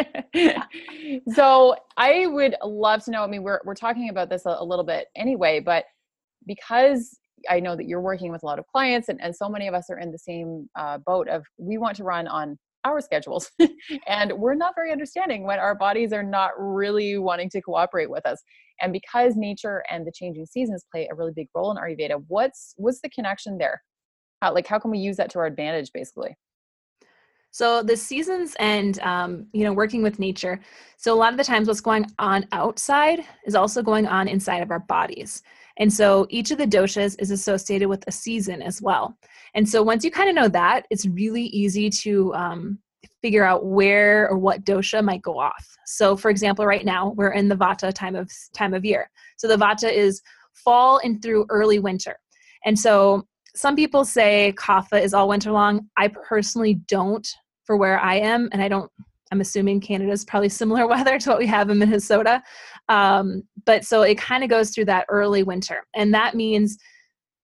so 1.34 1.74
I 1.96 2.26
would 2.26 2.54
love 2.62 3.02
to 3.04 3.10
know. 3.10 3.24
I 3.24 3.28
mean, 3.28 3.42
we're 3.42 3.60
we're 3.64 3.74
talking 3.74 4.10
about 4.10 4.28
this 4.28 4.44
a, 4.44 4.56
a, 4.58 4.64
little 4.64 4.84
bit 4.84 5.06
anyway, 5.16 5.60
but 5.60 5.86
because 6.46 7.18
I 7.48 7.60
know 7.60 7.76
that 7.76 7.86
you're 7.86 8.02
working 8.02 8.30
with 8.30 8.42
a 8.42 8.46
lot 8.46 8.58
of 8.58 8.66
clients, 8.66 9.08
and 9.08 9.18
and 9.22 9.34
so 9.34 9.48
many 9.48 9.68
of 9.68 9.74
us 9.74 9.88
are 9.88 9.98
in 9.98 10.12
the 10.12 10.18
same 10.18 10.68
uh, 10.78 10.98
boat 10.98 11.28
of 11.28 11.44
we 11.56 11.78
want 11.78 11.96
to 11.96 12.04
run 12.04 12.28
on 12.28 12.58
our 12.84 13.00
schedules, 13.00 13.50
and 14.06 14.34
we're 14.34 14.54
not 14.54 14.74
very 14.74 14.92
understanding 14.92 15.44
when 15.44 15.58
our 15.58 15.74
bodies 15.74 16.12
are 16.12 16.22
not 16.22 16.50
really 16.58 17.16
wanting 17.16 17.48
to 17.50 17.62
cooperate 17.62 18.10
with 18.10 18.26
us. 18.26 18.42
And 18.82 18.92
because 18.92 19.34
nature 19.34 19.82
and 19.90 20.06
the 20.06 20.12
changing 20.14 20.44
seasons 20.44 20.84
play 20.92 21.08
a 21.10 21.14
really 21.14 21.32
big 21.34 21.48
role 21.54 21.70
in 21.70 21.78
Ayurveda, 21.78 22.22
what's 22.28 22.74
what's 22.76 23.00
the 23.00 23.08
connection 23.08 23.56
there? 23.56 23.80
How 24.40 24.54
like 24.54 24.66
how 24.66 24.78
can 24.78 24.90
we 24.90 24.98
use 24.98 25.16
that 25.16 25.30
to 25.30 25.38
our 25.38 25.46
advantage 25.46 25.92
basically? 25.92 26.36
So 27.50 27.82
the 27.82 27.96
seasons 27.96 28.54
and 28.58 28.98
um, 29.00 29.46
you 29.52 29.64
know 29.64 29.72
working 29.72 30.02
with 30.02 30.18
nature 30.18 30.60
so 30.96 31.14
a 31.14 31.16
lot 31.16 31.32
of 31.32 31.38
the 31.38 31.44
times 31.44 31.66
what's 31.66 31.80
going 31.80 32.06
on 32.18 32.46
outside 32.52 33.24
is 33.46 33.54
also 33.54 33.82
going 33.82 34.06
on 34.06 34.28
inside 34.28 34.62
of 34.62 34.70
our 34.70 34.80
bodies 34.80 35.42
and 35.78 35.92
so 35.92 36.26
each 36.28 36.50
of 36.50 36.58
the 36.58 36.66
doshas 36.66 37.16
is 37.20 37.30
associated 37.30 37.88
with 37.88 38.04
a 38.06 38.12
season 38.12 38.60
as 38.62 38.82
well 38.82 39.16
and 39.54 39.68
so 39.68 39.82
once 39.82 40.04
you 40.04 40.10
kind 40.10 40.28
of 40.28 40.34
know 40.34 40.48
that 40.48 40.86
it's 40.90 41.06
really 41.06 41.44
easy 41.44 41.88
to 41.88 42.34
um, 42.34 42.78
figure 43.22 43.44
out 43.44 43.64
where 43.64 44.28
or 44.28 44.38
what 44.38 44.64
dosha 44.64 45.02
might 45.02 45.22
go 45.22 45.38
off. 45.38 45.66
So 45.86 46.16
for 46.16 46.30
example 46.30 46.66
right 46.66 46.84
now 46.84 47.12
we're 47.16 47.32
in 47.32 47.48
the 47.48 47.56
vata 47.56 47.92
time 47.92 48.14
of 48.14 48.30
time 48.54 48.74
of 48.74 48.84
year 48.84 49.10
so 49.36 49.48
the 49.48 49.56
vata 49.56 49.90
is 49.90 50.20
fall 50.52 51.00
and 51.02 51.22
through 51.22 51.46
early 51.48 51.78
winter 51.78 52.18
and 52.64 52.78
so 52.78 53.26
some 53.58 53.74
people 53.74 54.04
say 54.04 54.54
kapha 54.56 55.02
is 55.02 55.12
all 55.12 55.28
winter 55.28 55.50
long. 55.50 55.88
I 55.96 56.08
personally 56.08 56.74
don't 56.74 57.28
for 57.64 57.76
where 57.76 57.98
I 58.00 58.14
am, 58.14 58.48
and 58.52 58.62
I 58.62 58.68
don't. 58.68 58.90
I'm 59.30 59.40
assuming 59.40 59.80
Canada 59.80 60.10
is 60.12 60.24
probably 60.24 60.48
similar 60.48 60.86
weather 60.94 61.18
to 61.18 61.30
what 61.30 61.38
we 61.38 61.46
have 61.46 61.68
in 61.68 61.78
Minnesota. 61.78 62.42
Um, 62.88 63.42
but 63.66 63.84
so 63.84 64.02
it 64.02 64.16
kind 64.16 64.42
of 64.42 64.48
goes 64.48 64.70
through 64.70 64.86
that 64.86 65.06
early 65.08 65.42
winter, 65.42 65.84
and 65.94 66.14
that 66.14 66.36
means 66.36 66.78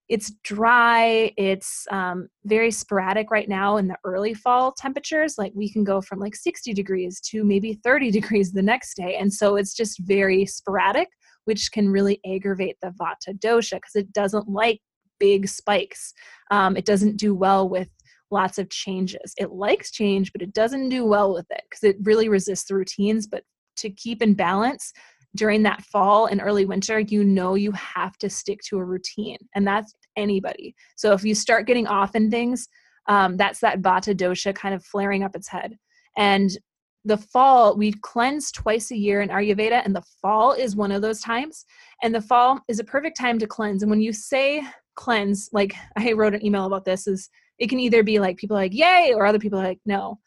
it's 0.07 0.31
dry. 0.43 1.33
It's 1.35 1.85
um, 1.91 2.29
very 2.45 2.71
sporadic 2.71 3.29
right 3.29 3.49
now 3.49 3.75
in 3.75 3.87
the 3.87 3.97
early 4.05 4.33
fall 4.33 4.71
temperatures. 4.71 5.35
Like 5.37 5.51
we 5.53 5.69
can 5.69 5.83
go 5.83 5.99
from 5.99 6.19
like 6.19 6.35
60 6.35 6.73
degrees 6.73 7.19
to 7.31 7.43
maybe 7.43 7.73
30 7.83 8.11
degrees 8.19 8.53
the 8.53 8.63
next 8.63 8.95
day, 8.95 9.17
and 9.17 9.33
so 9.33 9.57
it's 9.57 9.73
just 9.73 9.99
very 9.99 10.45
sporadic, 10.45 11.09
which 11.43 11.73
can 11.73 11.89
really 11.89 12.21
aggravate 12.25 12.77
the 12.81 12.93
Vata 12.99 13.37
dosha 13.37 13.75
because 13.75 13.95
it 13.95 14.13
doesn't 14.13 14.47
like 14.47 14.79
big 15.19 15.47
spikes. 15.47 16.13
Um, 16.51 16.77
it 16.77 16.85
doesn't 16.85 17.17
do 17.17 17.33
well 17.33 17.67
with 17.67 17.89
lots 18.31 18.57
of 18.57 18.69
changes. 18.69 19.33
It 19.37 19.51
likes 19.51 19.91
change, 19.91 20.31
but 20.31 20.41
it 20.41 20.53
doesn't 20.53 20.89
do 20.89 21.05
well 21.05 21.33
with 21.33 21.45
it 21.49 21.61
because 21.69 21.83
it 21.83 21.97
really 22.03 22.29
resists 22.29 22.67
the 22.67 22.75
routines. 22.75 23.27
But 23.27 23.43
to 23.77 23.89
keep 23.89 24.21
in 24.21 24.33
balance 24.33 24.91
during 25.35 25.63
that 25.63 25.83
fall 25.83 26.27
and 26.27 26.41
early 26.41 26.65
winter, 26.65 26.99
you 26.99 27.23
know 27.23 27.55
you 27.55 27.71
have 27.73 28.17
to 28.17 28.29
stick 28.29 28.61
to 28.67 28.77
a 28.77 28.85
routine, 28.85 29.37
and 29.53 29.67
that's 29.67 29.93
anybody. 30.15 30.75
So 30.95 31.13
if 31.13 31.23
you 31.23 31.35
start 31.35 31.67
getting 31.67 31.87
off 31.87 32.15
in 32.15 32.31
things, 32.31 32.67
um, 33.07 33.37
that's 33.37 33.59
that 33.59 33.81
vata 33.81 34.15
dosha 34.15 34.55
kind 34.55 34.73
of 34.73 34.83
flaring 34.83 35.23
up 35.23 35.35
its 35.35 35.47
head. 35.47 35.77
And 36.17 36.57
the 37.05 37.17
fall 37.17 37.77
we 37.77 37.93
cleanse 38.01 38.51
twice 38.51 38.91
a 38.91 38.97
year 38.97 39.21
in 39.21 39.29
ayurveda 39.29 39.81
and 39.85 39.95
the 39.95 40.03
fall 40.21 40.53
is 40.53 40.75
one 40.75 40.91
of 40.91 41.01
those 41.01 41.21
times 41.21 41.65
and 42.01 42.13
the 42.13 42.21
fall 42.21 42.59
is 42.67 42.79
a 42.79 42.83
perfect 42.83 43.15
time 43.15 43.37
to 43.37 43.45
cleanse 43.45 43.83
and 43.83 43.89
when 43.91 44.01
you 44.01 44.11
say 44.11 44.63
cleanse 44.95 45.49
like 45.53 45.75
i 45.97 46.11
wrote 46.13 46.33
an 46.33 46.45
email 46.45 46.65
about 46.65 46.85
this 46.85 47.07
is 47.07 47.29
it 47.59 47.69
can 47.69 47.79
either 47.79 48.03
be 48.03 48.19
like 48.19 48.37
people 48.37 48.55
like 48.55 48.73
yay 48.73 49.13
or 49.15 49.25
other 49.25 49.39
people 49.39 49.59
like 49.59 49.79
no 49.85 50.17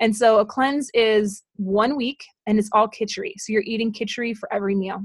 and 0.00 0.14
so 0.14 0.38
a 0.38 0.46
cleanse 0.46 0.90
is 0.94 1.42
one 1.56 1.96
week 1.96 2.24
and 2.46 2.58
it's 2.58 2.70
all 2.72 2.88
kitchery 2.88 3.34
so 3.38 3.52
you're 3.52 3.62
eating 3.62 3.92
kitchery 3.92 4.34
for 4.34 4.52
every 4.52 4.74
meal 4.74 5.00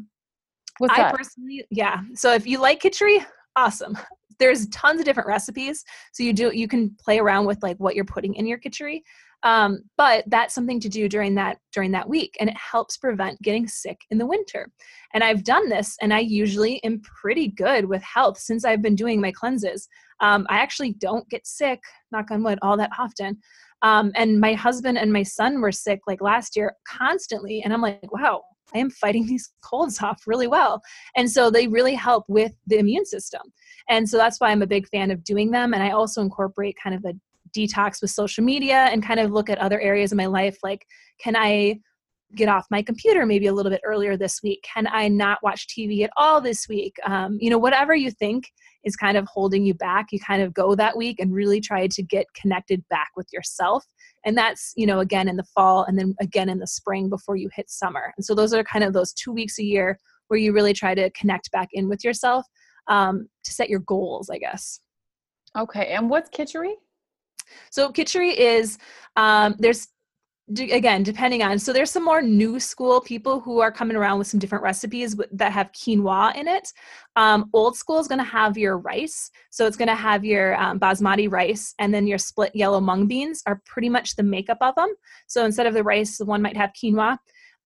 What's 0.80 0.98
I 0.98 1.04
that? 1.04 1.16
personally, 1.16 1.64
yeah. 1.70 2.02
So 2.16 2.34
if 2.34 2.48
you 2.48 2.60
like 2.60 2.80
kitchery 2.80 3.24
awesome. 3.56 3.98
There's 4.40 4.68
tons 4.70 5.00
of 5.00 5.06
different 5.06 5.28
recipes, 5.28 5.84
so 6.12 6.24
you 6.24 6.34
do 6.34 6.52
you 6.54 6.68
can 6.68 6.96
play 7.00 7.20
around 7.20 7.46
with 7.46 7.62
like 7.62 7.78
what 7.78 7.96
you're 7.96 8.04
putting 8.04 8.34
in 8.34 8.48
your 8.48 8.58
khichdi. 8.58 9.02
Um, 9.44 9.82
but 9.98 10.24
that's 10.28 10.56
something 10.56 10.80
to 10.80 10.90
do 10.90 11.10
during 11.10 11.36
that 11.36 11.58
during 11.74 11.92
that 11.92 12.08
week, 12.08 12.36
and 12.40 12.50
it 12.50 12.58
helps 12.58 12.98
prevent 12.98 13.42
getting 13.42 13.68
sick 13.68 14.00
in 14.10 14.18
the 14.18 14.26
winter. 14.26 14.70
And 15.14 15.24
I've 15.24 15.44
done 15.44 15.70
this, 15.70 15.98
and 16.02 16.14
I 16.14 16.20
usually 16.20 16.84
am 16.84 17.02
pretty 17.02 17.50
good 17.50 17.86
with 17.86 18.02
health 18.02 18.38
since 18.38 18.64
I've 18.64 18.82
been 18.82 18.96
doing 18.96 19.20
my 19.20 19.32
cleanses. 19.32 19.88
Um, 20.22 20.48
I 20.50 20.60
actually 20.60 20.94
don't 20.94 21.30
get 21.30 21.46
sick, 21.46 21.82
knock 22.12 22.32
on 22.32 22.44
wood, 22.44 22.60
all 22.62 22.78
that 22.78 22.92
often. 22.98 23.38
Um, 23.82 24.14
and 24.16 24.40
my 24.40 24.54
husband 24.54 24.98
and 24.98 25.12
my 25.12 25.24
son 25.24 25.60
were 25.60 25.74
sick 25.74 26.00
like 26.08 26.22
last 26.22 26.56
year 26.56 26.76
constantly, 26.88 27.62
and 27.64 27.74
I'm 27.74 27.82
like, 27.82 28.14
wow, 28.14 28.44
I 28.74 28.78
am 28.78 28.90
fighting 28.90 29.26
these 29.28 29.52
colds 29.62 30.02
off 30.02 30.24
really 30.26 30.48
well. 30.48 30.82
And 31.16 31.30
so 31.30 31.50
they 31.50 31.68
really 31.68 31.96
help 31.96 32.24
with 32.28 32.54
the 32.68 32.78
immune 32.78 33.06
system. 33.06 33.42
And 33.90 34.08
so 34.08 34.18
that's 34.18 34.40
why 34.40 34.50
I'm 34.50 34.62
a 34.62 34.68
big 34.68 34.88
fan 34.88 35.12
of 35.12 35.24
doing 35.24 35.52
them. 35.52 35.74
And 35.74 35.84
I 35.84 35.92
also 35.92 36.22
incorporate 36.22 36.78
kind 36.82 36.96
of 36.96 37.04
a 37.06 37.14
detox 37.56 38.02
with 38.02 38.12
social 38.12 38.44
media 38.44 38.88
and 38.92 39.06
kind 39.06 39.20
of 39.20 39.32
look 39.32 39.50
at 39.50 39.58
other 39.58 39.80
areas 39.80 40.12
of 40.12 40.18
my 40.18 40.26
life 40.26 40.58
like, 40.64 40.86
can 41.20 41.36
I 41.36 41.80
get 42.36 42.50
off 42.50 42.66
my 42.72 42.82
computer 42.82 43.26
maybe 43.26 43.48
a 43.48 43.54
little 43.54 43.72
bit 43.72 43.82
earlier 43.86 44.18
this 44.18 44.42
week? 44.42 44.66
Can 44.74 44.88
I 44.92 45.08
not 45.08 45.38
watch 45.44 45.68
TV 45.68 46.04
at 46.04 46.10
all 46.18 46.42
this 46.42 46.68
week? 46.68 46.96
Um, 47.06 47.38
you 47.40 47.50
know, 47.50 47.60
whatever 47.60 47.94
you 47.94 48.10
think 48.10 48.52
is 48.84 48.96
kind 48.96 49.18
of 49.18 49.28
holding 49.28 49.64
you 49.64 49.76
back, 49.76 50.08
you 50.12 50.20
kind 50.20 50.42
of 50.42 50.54
go 50.54 50.74
that 50.76 50.98
week 50.98 51.20
and 51.20 51.34
really 51.34 51.62
try 51.62 51.88
to 51.88 52.02
get 52.02 52.26
connected 52.34 52.84
back 52.90 53.10
with 53.16 53.28
yourself 53.32 53.86
and 54.26 54.38
that's 54.38 54.74
you 54.76 54.86
know 54.86 55.00
again 55.00 55.28
in 55.28 55.36
the 55.36 55.44
fall 55.44 55.84
and 55.84 55.98
then 55.98 56.16
again 56.20 56.50
in 56.50 56.60
the 56.60 56.68
spring 56.68 57.10
before 57.10 57.36
you 57.36 57.50
hit 57.56 57.70
summer 57.70 58.14
and 58.18 58.26
so 58.26 58.34
those 58.34 58.54
are 58.54 58.64
kind 58.64 58.84
of 58.84 58.94
those 58.94 59.14
two 59.14 59.32
weeks 59.32 59.60
a 59.60 59.64
year 59.64 59.98
where 60.28 60.40
you 60.40 60.54
really 60.54 60.74
try 60.74 60.96
to 60.96 61.10
connect 61.12 61.52
back 61.52 61.70
in 61.74 61.90
with 61.90 62.04
yourself 62.04 62.46
um, 62.88 63.28
to 63.44 63.52
set 63.52 63.70
your 63.70 63.80
goals 63.80 64.30
i 64.30 64.38
guess 64.38 64.80
okay 65.58 65.88
and 65.88 66.10
what's 66.10 66.30
khichdi 66.30 66.74
so 67.70 67.92
khichdi 67.92 68.36
is 68.36 68.78
um, 69.16 69.56
there's 69.60 69.88
again 70.60 71.04
depending 71.04 71.42
on 71.42 71.58
so 71.58 71.72
there's 71.72 71.90
some 71.90 72.04
more 72.04 72.22
new 72.22 72.60
school 72.60 73.00
people 73.00 73.40
who 73.40 73.62
are 73.62 73.72
coming 73.72 73.96
around 73.96 74.18
with 74.18 74.28
some 74.28 74.40
different 74.40 74.64
recipes 74.64 75.16
that 75.32 75.54
have 75.54 75.72
quinoa 75.72 76.36
in 76.36 76.50
it. 76.50 76.74
Um, 77.16 77.50
old 77.54 77.78
school 77.78 78.00
is 78.00 78.10
going 78.10 78.20
to 78.20 78.26
have 78.26 78.58
your 78.58 78.78
rice 78.78 79.32
so 79.52 79.66
it's 79.66 79.78
going 79.78 79.88
to 79.88 79.96
have 79.96 80.26
your 80.26 80.60
um, 80.62 80.80
basmati 80.80 81.32
rice 81.32 81.74
and 81.80 81.94
then 81.94 82.06
your 82.08 82.18
split 82.18 82.54
yellow 82.54 82.82
mung 82.82 83.08
beans 83.08 83.42
are 83.46 83.62
pretty 83.66 83.88
much 83.88 84.16
the 84.16 84.24
makeup 84.24 84.58
of 84.60 84.76
them 84.76 84.94
so 85.28 85.46
instead 85.46 85.66
of 85.66 85.74
the 85.74 85.84
rice 85.84 86.18
the 86.18 86.26
one 86.26 86.42
might 86.42 86.58
have 86.58 86.72
quinoa. 86.74 87.18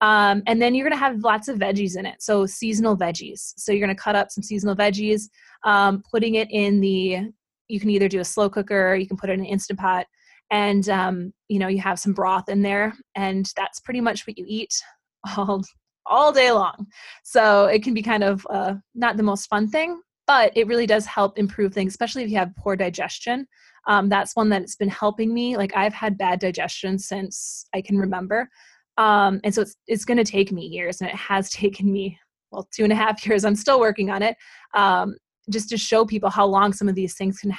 Um, 0.01 0.43
and 0.45 0.61
then 0.61 0.75
you're 0.75 0.87
going 0.87 0.99
to 0.99 1.03
have 1.03 1.21
lots 1.21 1.47
of 1.47 1.57
veggies 1.57 1.97
in 1.97 2.05
it 2.05 2.21
so 2.21 2.45
seasonal 2.45 2.95
veggies. 2.95 3.53
So 3.57 3.71
you're 3.71 3.85
going 3.85 3.95
to 3.95 4.01
cut 4.01 4.15
up 4.15 4.29
some 4.29 4.43
seasonal 4.43 4.75
veggies 4.75 5.29
um, 5.63 6.03
putting 6.11 6.35
it 6.35 6.47
in 6.51 6.79
the 6.79 7.31
you 7.67 7.79
can 7.79 7.89
either 7.89 8.07
do 8.07 8.19
a 8.19 8.25
slow 8.25 8.49
cooker 8.49 8.95
you 8.95 9.07
can 9.07 9.17
put 9.17 9.29
it 9.29 9.33
in 9.33 9.39
an 9.39 9.45
instant 9.45 9.79
pot 9.79 10.05
and 10.51 10.89
um, 10.89 11.33
you 11.49 11.59
know 11.59 11.67
you 11.67 11.79
have 11.79 11.99
some 11.99 12.13
broth 12.13 12.49
in 12.49 12.61
there 12.61 12.93
and 13.15 13.51
that's 13.55 13.79
pretty 13.79 14.01
much 14.01 14.25
what 14.25 14.37
you 14.37 14.45
eat 14.47 14.73
all 15.37 15.61
all 16.09 16.31
day 16.31 16.51
long. 16.51 16.87
So 17.25 17.65
it 17.65 17.83
can 17.83 17.93
be 17.93 18.01
kind 18.01 18.23
of 18.23 18.47
uh, 18.49 18.75
not 18.95 19.17
the 19.17 19.23
most 19.23 19.47
fun 19.47 19.67
thing 19.67 20.01
but 20.25 20.51
it 20.57 20.67
really 20.67 20.85
does 20.85 21.05
help 21.05 21.37
improve 21.39 21.73
things 21.73 21.93
especially 21.93 22.23
if 22.23 22.29
you 22.29 22.37
have 22.37 22.55
poor 22.57 22.75
digestion. 22.75 23.47
Um, 23.87 24.09
that's 24.09 24.35
one 24.35 24.49
that's 24.49 24.75
been 24.75 24.89
helping 24.89 25.33
me 25.33 25.55
like 25.57 25.75
i've 25.75 25.93
had 25.93 26.17
bad 26.17 26.39
digestion 26.39 26.97
since 26.99 27.65
i 27.73 27.81
can 27.81 27.97
remember. 27.97 28.49
Um, 28.97 29.39
and 29.43 29.53
so 29.53 29.61
it's, 29.61 29.75
it's 29.85 30.05
going 30.05 30.17
to 30.17 30.23
take 30.23 30.51
me 30.51 30.65
years 30.65 31.01
and 31.01 31.09
it 31.09 31.15
has 31.15 31.49
taken 31.63 31.91
me 31.91 32.17
well 32.51 32.67
two 32.73 32.83
and 32.83 32.93
a 32.93 32.95
half 32.95 33.25
years 33.25 33.43
i'm 33.43 33.55
still 33.55 33.79
working 33.79 34.09
on 34.09 34.21
it. 34.21 34.37
Um, 34.73 35.15
just 35.49 35.69
to 35.69 35.77
show 35.77 36.05
people 36.05 36.29
how 36.29 36.45
long 36.45 36.73
some 36.73 36.89
of 36.89 36.95
these 36.95 37.15
things 37.15 37.39
can 37.39 37.53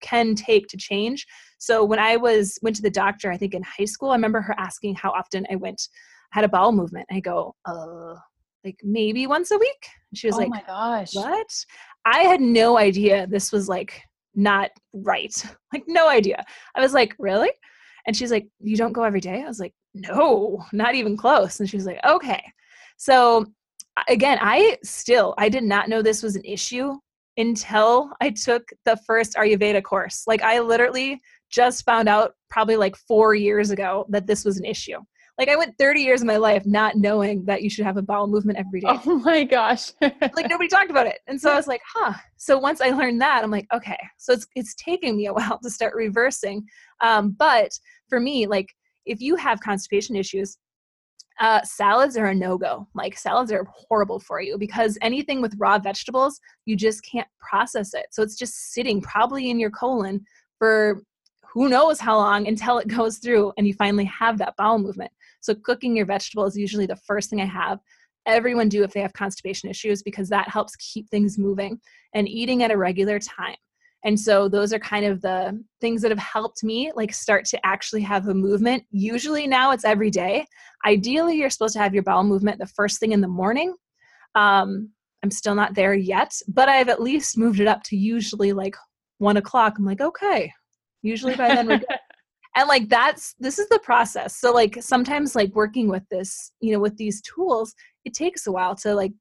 can 0.00 0.34
take 0.34 0.66
to 0.66 0.76
change. 0.76 1.26
So 1.58 1.84
when 1.84 2.00
I 2.00 2.16
was 2.16 2.58
went 2.62 2.74
to 2.76 2.82
the 2.82 2.90
doctor, 2.90 3.30
I 3.30 3.36
think 3.36 3.54
in 3.54 3.62
high 3.62 3.84
school, 3.84 4.10
I 4.10 4.14
remember 4.14 4.40
her 4.40 4.54
asking 4.58 4.96
how 4.96 5.10
often 5.10 5.46
I 5.50 5.56
went 5.56 5.88
I 6.32 6.38
had 6.38 6.44
a 6.44 6.48
bowel 6.48 6.72
movement. 6.72 7.06
I 7.10 7.20
go, 7.20 7.54
uh, 7.66 8.14
like 8.64 8.78
maybe 8.82 9.26
once 9.26 9.50
a 9.50 9.58
week. 9.58 9.86
And 10.10 10.18
she 10.18 10.26
was 10.26 10.36
oh 10.36 10.38
like, 10.38 10.48
my 10.48 10.62
gosh, 10.66 11.14
what? 11.14 11.64
I 12.04 12.20
had 12.20 12.40
no 12.40 12.78
idea 12.78 13.26
this 13.26 13.52
was 13.52 13.68
like 13.68 14.02
not 14.34 14.70
right. 14.92 15.34
Like 15.72 15.84
no 15.86 16.08
idea. 16.08 16.44
I 16.74 16.80
was 16.80 16.92
like, 16.92 17.14
really? 17.18 17.50
And 18.06 18.14
she's 18.14 18.30
like, 18.30 18.46
you 18.60 18.76
don't 18.76 18.92
go 18.92 19.04
every 19.04 19.20
day? 19.20 19.42
I 19.42 19.46
was 19.46 19.58
like, 19.58 19.72
no, 19.94 20.62
not 20.72 20.94
even 20.94 21.16
close. 21.16 21.60
And 21.60 21.68
she 21.68 21.76
was 21.76 21.86
like, 21.86 21.98
okay. 22.04 22.42
So 22.98 23.46
again, 24.08 24.38
I 24.40 24.76
still 24.84 25.34
I 25.38 25.48
did 25.48 25.64
not 25.64 25.88
know 25.88 26.02
this 26.02 26.22
was 26.22 26.36
an 26.36 26.44
issue 26.44 26.94
until 27.36 28.10
I 28.20 28.30
took 28.30 28.68
the 28.84 28.96
first 29.06 29.34
Ayurveda 29.34 29.82
course. 29.82 30.24
Like 30.26 30.42
I 30.42 30.60
literally 30.60 31.20
just 31.50 31.84
found 31.84 32.08
out 32.08 32.32
probably 32.50 32.76
like 32.76 32.96
4 32.96 33.34
years 33.34 33.70
ago 33.70 34.06
that 34.10 34.26
this 34.26 34.44
was 34.44 34.58
an 34.58 34.64
issue. 34.64 34.98
Like 35.38 35.48
I 35.48 35.56
went 35.56 35.76
30 35.78 36.02
years 36.02 36.20
of 36.20 36.26
my 36.26 36.36
life 36.36 36.64
not 36.66 36.96
knowing 36.96 37.44
that 37.46 37.62
you 37.62 37.70
should 37.70 37.86
have 37.86 37.96
a 37.96 38.02
bowel 38.02 38.26
movement 38.26 38.58
every 38.58 38.80
day. 38.80 38.88
Oh 38.88 39.16
my 39.18 39.44
gosh. 39.44 39.92
like 40.00 40.20
nobody 40.48 40.68
talked 40.68 40.90
about 40.90 41.06
it. 41.06 41.20
And 41.26 41.40
so 41.40 41.50
I 41.50 41.56
was 41.56 41.66
like, 41.66 41.80
huh. 41.94 42.12
So 42.36 42.58
once 42.58 42.80
I 42.80 42.90
learned 42.90 43.20
that, 43.22 43.42
I'm 43.42 43.50
like, 43.50 43.66
okay. 43.74 43.96
So 44.18 44.34
it's 44.34 44.46
it's 44.54 44.74
taking 44.74 45.16
me 45.16 45.26
a 45.26 45.32
while 45.34 45.58
to 45.62 45.70
start 45.70 45.94
reversing. 45.94 46.66
Um, 47.00 47.34
but 47.38 47.70
for 48.08 48.20
me, 48.20 48.46
like 48.46 48.68
if 49.06 49.20
you 49.20 49.36
have 49.36 49.60
constipation 49.60 50.16
issues, 50.16 50.58
uh, 51.40 51.62
salads 51.62 52.16
are 52.16 52.26
a 52.26 52.34
no-go. 52.34 52.86
Like 52.94 53.16
salads 53.16 53.52
are 53.52 53.66
horrible 53.70 54.20
for 54.20 54.40
you 54.40 54.58
because 54.58 54.98
anything 55.02 55.40
with 55.40 55.54
raw 55.58 55.78
vegetables 55.78 56.40
you 56.66 56.76
just 56.76 57.04
can't 57.04 57.28
process 57.40 57.94
it. 57.94 58.06
So 58.10 58.22
it's 58.22 58.36
just 58.36 58.72
sitting 58.72 59.00
probably 59.00 59.50
in 59.50 59.58
your 59.58 59.70
colon 59.70 60.24
for 60.58 61.02
who 61.52 61.68
knows 61.68 62.00
how 62.00 62.16
long 62.16 62.46
until 62.48 62.78
it 62.78 62.88
goes 62.96 63.18
through 63.18 63.52
and 63.56 63.66
you 63.66 63.74
finally 63.74 64.04
have 64.04 64.38
that 64.38 64.54
bowel 64.56 64.78
movement. 64.78 65.10
So 65.40 65.54
cooking 65.54 65.96
your 65.96 66.06
vegetables 66.06 66.54
is 66.54 66.58
usually 66.58 66.86
the 66.86 66.96
first 66.96 67.30
thing 67.30 67.40
i 67.40 67.46
have. 67.46 67.80
Everyone 68.26 68.68
do 68.68 68.84
if 68.84 68.92
they 68.92 69.00
have 69.00 69.12
constipation 69.12 69.68
issues 69.68 70.02
because 70.02 70.28
that 70.28 70.48
helps 70.48 70.76
keep 70.76 71.08
things 71.10 71.38
moving 71.38 71.80
and 72.14 72.28
eating 72.28 72.62
at 72.62 72.70
a 72.70 72.76
regular 72.76 73.18
time 73.18 73.56
and 74.04 74.18
so 74.18 74.48
those 74.48 74.72
are 74.72 74.78
kind 74.78 75.04
of 75.04 75.20
the 75.20 75.62
things 75.80 76.02
that 76.02 76.10
have 76.10 76.18
helped 76.18 76.64
me 76.64 76.90
like 76.96 77.14
start 77.14 77.44
to 77.46 77.66
actually 77.66 78.02
have 78.02 78.28
a 78.28 78.34
movement. 78.34 78.84
Usually 78.90 79.46
now 79.46 79.70
it's 79.70 79.84
every 79.84 80.10
day. 80.10 80.44
Ideally, 80.84 81.36
you're 81.36 81.50
supposed 81.50 81.74
to 81.74 81.78
have 81.78 81.94
your 81.94 82.02
bowel 82.02 82.24
movement 82.24 82.58
the 82.58 82.66
first 82.66 82.98
thing 82.98 83.12
in 83.12 83.20
the 83.20 83.28
morning. 83.28 83.74
Um, 84.34 84.90
I'm 85.22 85.30
still 85.30 85.54
not 85.54 85.74
there 85.74 85.94
yet, 85.94 86.32
but 86.48 86.68
I've 86.68 86.88
at 86.88 87.00
least 87.00 87.38
moved 87.38 87.60
it 87.60 87.68
up 87.68 87.84
to 87.84 87.96
usually 87.96 88.52
like 88.52 88.74
one 89.18 89.36
o'clock. 89.36 89.78
I'm 89.78 89.84
like, 89.84 90.00
okay, 90.00 90.52
usually 91.02 91.36
by 91.36 91.54
then 91.54 91.68
we're 91.68 91.78
good. 91.78 91.86
and 92.56 92.68
like 92.68 92.88
that's 92.88 93.36
this 93.38 93.60
is 93.60 93.68
the 93.68 93.78
process. 93.84 94.36
So 94.36 94.52
like 94.52 94.82
sometimes 94.82 95.36
like 95.36 95.54
working 95.54 95.88
with 95.88 96.02
this, 96.10 96.50
you 96.60 96.72
know, 96.72 96.80
with 96.80 96.96
these 96.96 97.22
tools, 97.22 97.72
it 98.04 98.14
takes 98.14 98.48
a 98.48 98.52
while 98.52 98.74
to 98.76 98.96
like 98.96 99.12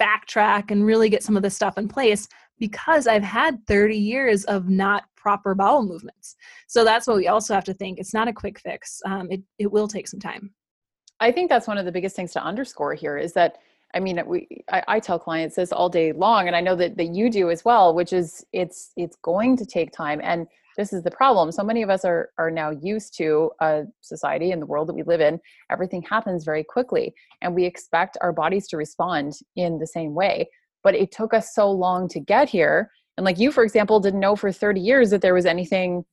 backtrack 0.00 0.70
and 0.70 0.86
really 0.86 1.08
get 1.08 1.24
some 1.24 1.36
of 1.36 1.42
this 1.42 1.56
stuff 1.56 1.76
in 1.76 1.88
place 1.88 2.28
because 2.62 3.08
I've 3.08 3.24
had 3.24 3.58
30 3.66 3.96
years 3.96 4.44
of 4.44 4.68
not 4.68 5.02
proper 5.16 5.52
bowel 5.52 5.82
movements. 5.82 6.36
So 6.68 6.84
that's 6.84 7.08
what 7.08 7.16
we 7.16 7.26
also 7.26 7.54
have 7.54 7.64
to 7.64 7.74
think. 7.74 7.98
It's 7.98 8.14
not 8.14 8.28
a 8.28 8.32
quick 8.32 8.60
fix. 8.60 9.00
Um, 9.04 9.26
it, 9.32 9.42
it 9.58 9.72
will 9.72 9.88
take 9.88 10.06
some 10.06 10.20
time. 10.20 10.54
I 11.18 11.32
think 11.32 11.50
that's 11.50 11.66
one 11.66 11.76
of 11.76 11.86
the 11.86 11.90
biggest 11.90 12.14
things 12.14 12.30
to 12.34 12.40
underscore 12.40 12.94
here 12.94 13.18
is 13.18 13.32
that 13.32 13.56
I 13.94 14.00
mean, 14.00 14.22
we 14.26 14.46
I, 14.70 14.82
I, 14.86 15.00
tell 15.00 15.18
clients 15.18 15.56
this 15.56 15.72
all 15.72 15.90
day 15.90 16.12
long, 16.12 16.46
and 16.46 16.56
I 16.56 16.60
know 16.62 16.74
that 16.76 16.96
that 16.96 17.08
you 17.12 17.28
do 17.28 17.50
as 17.50 17.62
well, 17.62 17.94
which 17.94 18.12
is 18.12 18.42
it's 18.52 18.92
it's 18.96 19.16
going 19.16 19.54
to 19.58 19.66
take 19.66 19.92
time, 19.92 20.18
and 20.22 20.46
this 20.78 20.94
is 20.94 21.02
the 21.02 21.10
problem. 21.10 21.52
So 21.52 21.62
many 21.62 21.82
of 21.82 21.90
us 21.90 22.02
are 22.06 22.30
are 22.38 22.50
now 22.50 22.70
used 22.70 23.14
to 23.18 23.50
a 23.60 23.82
society 24.00 24.50
and 24.52 24.62
the 24.62 24.66
world 24.66 24.88
that 24.88 24.94
we 24.94 25.02
live 25.02 25.20
in. 25.20 25.38
Everything 25.70 26.00
happens 26.00 26.42
very 26.42 26.64
quickly, 26.64 27.12
and 27.42 27.54
we 27.54 27.66
expect 27.66 28.16
our 28.22 28.32
bodies 28.32 28.66
to 28.68 28.78
respond 28.78 29.34
in 29.56 29.78
the 29.78 29.86
same 29.86 30.14
way 30.14 30.48
but 30.82 30.94
it 30.94 31.12
took 31.12 31.34
us 31.34 31.54
so 31.54 31.70
long 31.70 32.08
to 32.08 32.20
get 32.20 32.48
here. 32.48 32.90
And 33.16 33.24
like 33.24 33.38
you 33.38 33.52
for 33.52 33.64
example 33.64 34.00
didn't 34.00 34.20
know 34.20 34.36
for 34.36 34.50
30 34.52 34.80
years 34.80 35.10
that 35.10 35.20
there 35.20 35.34
was 35.34 35.46
anything 35.46 36.04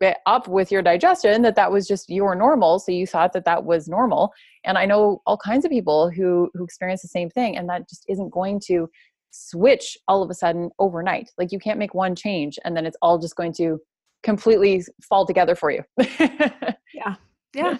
eh, 0.00 0.14
up 0.26 0.48
with 0.48 0.70
your 0.70 0.82
digestion 0.82 1.42
that 1.42 1.56
that 1.56 1.70
was 1.70 1.86
just 1.86 2.10
your 2.10 2.34
normal 2.34 2.78
so 2.78 2.92
you 2.92 3.06
thought 3.06 3.32
that 3.32 3.44
that 3.44 3.64
was 3.64 3.88
normal. 3.88 4.32
And 4.64 4.78
i 4.78 4.86
know 4.86 5.22
all 5.26 5.36
kinds 5.36 5.64
of 5.64 5.70
people 5.70 6.10
who 6.10 6.50
who 6.54 6.64
experience 6.64 7.02
the 7.02 7.08
same 7.08 7.30
thing 7.30 7.56
and 7.56 7.68
that 7.68 7.88
just 7.88 8.04
isn't 8.08 8.30
going 8.30 8.60
to 8.66 8.88
switch 9.30 9.98
all 10.08 10.22
of 10.22 10.30
a 10.30 10.34
sudden 10.34 10.70
overnight. 10.78 11.30
Like 11.36 11.52
you 11.52 11.58
can't 11.58 11.78
make 11.78 11.94
one 11.94 12.14
change 12.14 12.58
and 12.64 12.76
then 12.76 12.86
it's 12.86 12.96
all 13.02 13.18
just 13.18 13.36
going 13.36 13.52
to 13.54 13.78
completely 14.22 14.84
fall 15.08 15.26
together 15.26 15.54
for 15.54 15.70
you. 15.70 15.82
Yeah. 16.94 17.16
Yeah. 17.54 17.76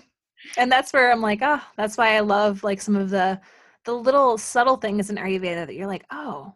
And 0.58 0.70
that's 0.70 0.92
where 0.92 1.10
I'm 1.10 1.22
like, 1.22 1.40
oh, 1.42 1.60
that's 1.76 1.96
why 1.96 2.16
I 2.16 2.20
love 2.20 2.62
like 2.62 2.80
some 2.80 2.96
of 2.96 3.10
the 3.10 3.40
the 3.86 3.94
little 3.94 4.36
subtle 4.36 4.76
things 4.76 5.08
in 5.08 5.16
Ayurveda 5.16 5.66
that 5.66 5.74
you're 5.74 5.86
like, 5.86 6.04
oh, 6.10 6.52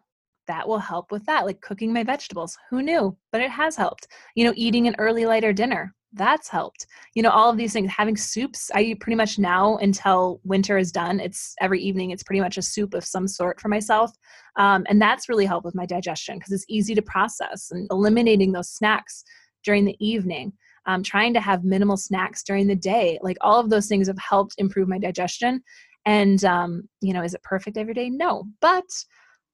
that 0.47 0.67
will 0.67 0.79
help 0.79 1.11
with 1.11 1.25
that. 1.25 1.45
Like 1.45 1.61
cooking 1.61 1.93
my 1.93 2.03
vegetables. 2.03 2.57
Who 2.69 2.83
knew? 2.83 3.17
But 3.31 3.41
it 3.41 3.49
has 3.49 3.75
helped. 3.75 4.07
You 4.35 4.45
know, 4.45 4.53
eating 4.55 4.87
an 4.87 4.95
early 4.99 5.25
lighter 5.25 5.53
dinner. 5.53 5.95
That's 6.13 6.49
helped. 6.49 6.87
You 7.15 7.23
know, 7.23 7.29
all 7.29 7.49
of 7.49 7.55
these 7.55 7.71
things, 7.71 7.89
having 7.89 8.17
soups. 8.17 8.69
I 8.75 8.81
eat 8.81 8.99
pretty 8.99 9.15
much 9.15 9.39
now 9.39 9.77
until 9.77 10.41
winter 10.43 10.77
is 10.77 10.91
done. 10.91 11.21
It's 11.21 11.55
every 11.61 11.81
evening, 11.81 12.11
it's 12.11 12.23
pretty 12.23 12.41
much 12.41 12.57
a 12.57 12.61
soup 12.61 12.93
of 12.93 13.05
some 13.05 13.29
sort 13.29 13.61
for 13.61 13.69
myself. 13.69 14.11
Um, 14.57 14.85
and 14.89 15.01
that's 15.01 15.29
really 15.29 15.45
helped 15.45 15.63
with 15.63 15.75
my 15.75 15.85
digestion 15.85 16.37
because 16.37 16.51
it's 16.51 16.65
easy 16.67 16.93
to 16.95 17.01
process 17.01 17.71
and 17.71 17.87
eliminating 17.91 18.51
those 18.51 18.69
snacks 18.69 19.23
during 19.63 19.85
the 19.85 19.95
evening. 20.05 20.51
Um, 20.87 21.03
trying 21.03 21.33
to 21.35 21.39
have 21.39 21.63
minimal 21.63 21.95
snacks 21.95 22.43
during 22.43 22.67
the 22.67 22.75
day. 22.75 23.19
Like 23.21 23.37
all 23.39 23.59
of 23.59 23.69
those 23.69 23.87
things 23.87 24.07
have 24.07 24.17
helped 24.17 24.55
improve 24.57 24.89
my 24.89 24.97
digestion. 24.97 25.61
And, 26.05 26.43
um, 26.45 26.83
you 27.01 27.13
know, 27.13 27.23
is 27.23 27.33
it 27.33 27.43
perfect 27.43 27.77
every 27.77 27.93
day? 27.93 28.09
No. 28.09 28.45
But 28.59 28.85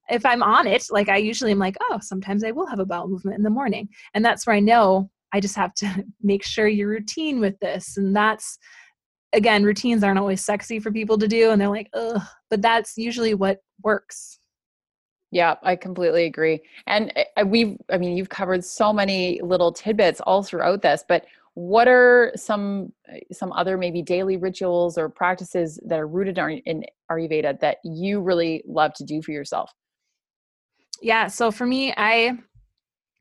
if 0.09 0.25
I'm 0.25 0.43
on 0.43 0.67
it, 0.67 0.85
like 0.89 1.09
I 1.09 1.17
usually 1.17 1.51
am 1.51 1.59
like, 1.59 1.77
oh, 1.81 1.99
sometimes 2.01 2.43
I 2.43 2.51
will 2.51 2.67
have 2.67 2.79
a 2.79 2.85
bowel 2.85 3.07
movement 3.07 3.37
in 3.37 3.43
the 3.43 3.49
morning. 3.49 3.89
And 4.13 4.23
that's 4.23 4.47
where 4.47 4.55
I 4.55 4.59
know 4.59 5.09
I 5.33 5.39
just 5.39 5.55
have 5.55 5.73
to 5.75 6.05
make 6.21 6.43
sure 6.43 6.67
your 6.67 6.89
routine 6.89 7.39
with 7.39 7.59
this. 7.59 7.97
And 7.97 8.15
that's, 8.15 8.57
again, 9.33 9.63
routines 9.63 10.03
aren't 10.03 10.19
always 10.19 10.43
sexy 10.43 10.79
for 10.79 10.91
people 10.91 11.17
to 11.17 11.27
do. 11.27 11.51
And 11.51 11.59
they're 11.59 11.69
like, 11.69 11.89
ugh, 11.93 12.21
but 12.49 12.61
that's 12.61 12.97
usually 12.97 13.33
what 13.33 13.59
works. 13.83 14.39
Yeah, 15.31 15.55
I 15.61 15.75
completely 15.75 16.25
agree. 16.25 16.61
And 16.87 17.11
eh, 17.15 17.43
we've, 17.43 17.77
I 17.91 17.97
mean, 17.97 18.15
you've 18.15 18.29
covered 18.29 18.63
so 18.63 18.93
many 18.93 19.41
little 19.41 19.73
tidbits 19.73 20.21
all 20.21 20.41
throughout 20.41 20.81
this, 20.81 21.03
but 21.07 21.25
what 21.57 21.87
are 21.87 22.31
some 22.35 22.93
eh, 23.09 23.19
some 23.31 23.51
other 23.53 23.77
maybe 23.77 24.03
daily 24.03 24.37
rituals 24.37 24.97
or 24.97 25.09
practices 25.09 25.79
that 25.87 25.99
are 25.99 26.07
rooted 26.07 26.37
in 26.37 26.83
Ayurveda 27.11 27.59
that 27.61 27.77
you 27.83 28.21
really 28.21 28.63
love 28.67 28.93
to 28.93 29.03
do 29.03 29.21
for 29.23 29.31
yourself? 29.31 29.71
yeah 31.01 31.27
so 31.27 31.51
for 31.51 31.65
me 31.65 31.93
i 31.97 32.31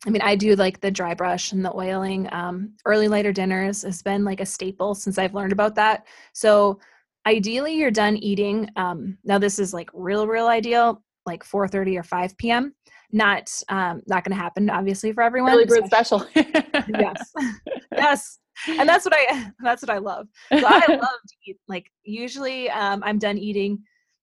i 0.07 0.11
mean 0.11 0.23
i 0.23 0.35
do 0.35 0.55
like 0.57 0.81
the 0.81 0.91
dry 0.91 1.15
brush 1.15 1.53
and 1.53 1.65
the 1.65 1.75
oiling 1.75 2.29
um, 2.33 2.73
early 2.85 3.09
lighter 3.09 3.33
dinners 3.33 3.83
has 3.83 4.03
been 4.03 4.25
like 4.25 4.41
a 4.41 4.47
staple 4.47 4.95
since 4.95 5.19
i've 5.19 5.35
learned 5.35 5.53
about 5.53 5.75
that 5.75 6.07
so 6.33 6.79
ideally 7.27 7.75
you're 7.75 7.91
done 7.91 8.17
eating 8.17 8.69
um, 8.77 9.19
now 9.25 9.39
this 9.39 9.59
is 9.59 9.75
like 9.75 9.91
real 9.93 10.27
real 10.27 10.47
ideal 10.47 11.03
like 11.27 11.45
4.30 11.45 11.99
or 11.99 12.03
5 12.03 12.39
p.m 12.39 12.75
not 13.13 13.51
um, 13.69 14.03
not 14.07 14.25
going 14.25 14.37
to 14.37 14.43
happen 14.43 14.69
obviously 14.71 15.13
for 15.13 15.23
everyone 15.23 15.53
really 15.53 15.65
bird 15.65 15.87
special 15.87 16.27
yes 16.35 17.33
yes 17.93 18.39
and 18.69 18.89
that's 18.89 19.05
what 19.05 19.15
i 19.15 19.51
that's 19.61 19.83
what 19.83 19.91
i 19.91 19.99
love 19.99 20.27
so 20.51 20.67
i 20.67 20.85
love 20.89 21.21
to 21.29 21.35
eat 21.47 21.57
like 21.69 21.91
usually 22.05 22.71
um, 22.71 23.03
i'm 23.05 23.19
done 23.19 23.39
eating 23.39 23.79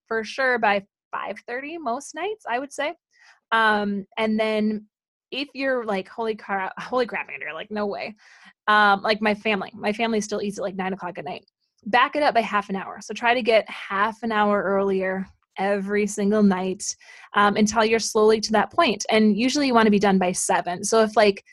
for 0.07 0.23
sure 0.23 0.57
by 0.59 0.84
5.30 1.13 1.77
most 1.79 2.15
nights 2.15 2.45
i 2.49 2.59
would 2.59 2.73
say 2.73 2.93
um, 3.51 4.05
and 4.17 4.39
then 4.39 4.88
if 5.34 5.49
you're 5.53 5.84
like, 5.84 6.07
holy 6.07 6.36
crap, 6.36 6.73
holy 6.79 7.05
crap, 7.05 7.27
Andrea, 7.29 7.53
like 7.53 7.71
no 7.71 7.88
way. 7.88 8.15
Um, 8.67 9.01
like 9.01 9.21
my 9.21 9.34
family, 9.34 9.71
my 9.73 9.91
family 9.91 10.21
still 10.21 10.41
eats 10.41 10.59
at 10.59 10.63
like 10.63 10.75
nine 10.75 10.93
o'clock 10.93 11.17
at 11.17 11.25
night. 11.25 11.45
Back 11.86 12.15
it 12.15 12.23
up 12.23 12.36
by 12.36 12.41
half 12.41 12.69
an 12.69 12.75
hour. 12.75 12.99
So 13.01 13.13
try 13.13 13.34
to 13.34 13.41
get 13.41 13.69
half 13.69 14.23
an 14.23 14.31
hour 14.31 14.61
earlier 14.61 15.25
every 15.58 16.08
single 16.08 16.43
night 16.43 16.95
um, 17.36 17.56
until 17.56 17.86
you're 17.86 17.99
slowly 17.99 18.39
to 18.41 18.51
that 18.51 18.72
point. 18.72 19.06
And 19.10 19.38
usually 19.38 19.68
you 19.68 19.74
want 19.74 19.88
to 19.88 19.91
be 19.91 19.99
done 19.99 20.18
by 20.18 20.32
seven. 20.32 20.84
So 20.84 21.01
if 21.01 21.16
like 21.16 21.43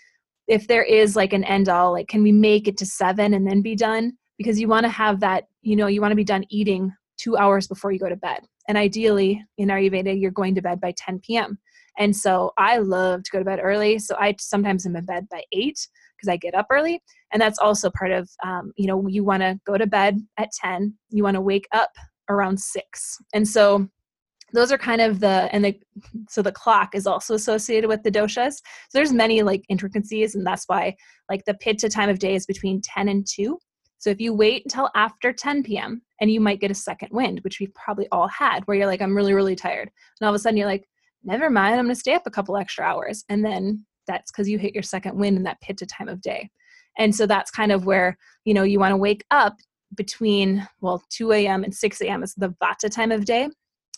if 0.48 0.66
there 0.66 0.82
is 0.82 1.14
like 1.14 1.32
an 1.32 1.44
end 1.44 1.68
all, 1.68 1.92
like 1.92 2.08
can 2.08 2.22
we 2.22 2.32
make 2.32 2.66
it 2.66 2.76
to 2.78 2.86
seven 2.86 3.34
and 3.34 3.46
then 3.46 3.62
be 3.62 3.76
done? 3.76 4.12
Because 4.36 4.60
you 4.60 4.68
want 4.68 4.84
to 4.84 4.90
have 4.90 5.20
that, 5.20 5.44
you 5.62 5.76
know, 5.76 5.86
you 5.86 6.00
want 6.00 6.12
to 6.12 6.16
be 6.16 6.24
done 6.24 6.44
eating 6.48 6.92
two 7.18 7.36
hours 7.36 7.68
before 7.68 7.92
you 7.92 7.98
go 7.98 8.08
to 8.08 8.16
bed. 8.16 8.40
And 8.68 8.78
ideally 8.78 9.44
in 9.58 9.68
Ayurveda, 9.68 10.18
you're 10.18 10.30
going 10.30 10.54
to 10.54 10.62
bed 10.62 10.80
by 10.80 10.92
10 10.96 11.20
p.m. 11.20 11.58
And 11.98 12.16
so 12.16 12.52
I 12.56 12.78
love 12.78 13.22
to 13.24 13.30
go 13.30 13.38
to 13.38 13.44
bed 13.44 13.60
early. 13.62 13.98
So 13.98 14.16
I 14.18 14.34
sometimes 14.38 14.86
am 14.86 14.96
in 14.96 15.04
bed 15.04 15.28
by 15.30 15.42
eight 15.52 15.86
because 16.16 16.32
I 16.32 16.36
get 16.36 16.54
up 16.54 16.66
early. 16.70 17.02
And 17.32 17.40
that's 17.40 17.58
also 17.58 17.90
part 17.90 18.10
of, 18.10 18.28
um, 18.44 18.72
you 18.76 18.86
know, 18.86 19.06
you 19.06 19.24
want 19.24 19.42
to 19.42 19.58
go 19.66 19.76
to 19.76 19.86
bed 19.86 20.18
at 20.38 20.50
10, 20.52 20.94
you 21.10 21.22
want 21.22 21.34
to 21.34 21.40
wake 21.40 21.68
up 21.72 21.90
around 22.30 22.60
six. 22.60 23.18
And 23.34 23.46
so 23.46 23.88
those 24.52 24.72
are 24.72 24.78
kind 24.78 25.00
of 25.00 25.20
the 25.20 25.48
and 25.52 25.64
the 25.64 25.78
so 26.28 26.42
the 26.42 26.50
clock 26.50 26.94
is 26.94 27.06
also 27.06 27.34
associated 27.34 27.86
with 27.86 28.02
the 28.02 28.10
doshas 28.10 28.54
so 28.54 28.62
there's 28.94 29.12
many 29.12 29.42
like 29.42 29.64
intricacies 29.68 30.34
and 30.34 30.44
that's 30.44 30.64
why 30.66 30.92
like 31.28 31.44
the 31.44 31.54
pitta 31.54 31.88
time 31.88 32.08
of 32.08 32.18
day 32.18 32.34
is 32.34 32.46
between 32.46 32.80
10 32.82 33.08
and 33.08 33.24
2 33.32 33.56
so 33.98 34.10
if 34.10 34.20
you 34.20 34.34
wait 34.34 34.64
until 34.64 34.90
after 34.96 35.32
10 35.32 35.62
p.m 35.62 36.02
and 36.20 36.32
you 36.32 36.40
might 36.40 36.58
get 36.58 36.68
a 36.68 36.74
second 36.74 37.10
wind 37.12 37.38
which 37.44 37.60
we've 37.60 37.72
probably 37.74 38.08
all 38.10 38.26
had 38.26 38.64
where 38.64 38.76
you're 38.76 38.88
like 38.88 39.00
i'm 39.00 39.14
really 39.14 39.34
really 39.34 39.54
tired 39.54 39.88
and 40.20 40.26
all 40.26 40.34
of 40.34 40.34
a 40.34 40.38
sudden 40.40 40.56
you're 40.56 40.66
like 40.66 40.88
never 41.24 41.50
mind, 41.50 41.74
I'm 41.74 41.84
going 41.84 41.94
to 41.94 42.00
stay 42.00 42.14
up 42.14 42.26
a 42.26 42.30
couple 42.30 42.56
extra 42.56 42.84
hours. 42.84 43.24
And 43.28 43.44
then 43.44 43.84
that's 44.06 44.30
because 44.30 44.48
you 44.48 44.58
hit 44.58 44.74
your 44.74 44.82
second 44.82 45.16
wind 45.16 45.36
in 45.36 45.42
that 45.44 45.60
pitta 45.60 45.86
time 45.86 46.08
of 46.08 46.20
day. 46.20 46.50
And 46.98 47.14
so 47.14 47.26
that's 47.26 47.50
kind 47.50 47.72
of 47.72 47.86
where, 47.86 48.16
you 48.44 48.54
know, 48.54 48.62
you 48.62 48.80
want 48.80 48.92
to 48.92 48.96
wake 48.96 49.24
up 49.30 49.56
between, 49.94 50.66
well, 50.80 51.02
2 51.10 51.32
a.m. 51.32 51.64
and 51.64 51.74
6 51.74 52.00
a.m. 52.02 52.22
is 52.22 52.34
the 52.34 52.54
vata 52.62 52.90
time 52.90 53.12
of 53.12 53.24
day. 53.24 53.48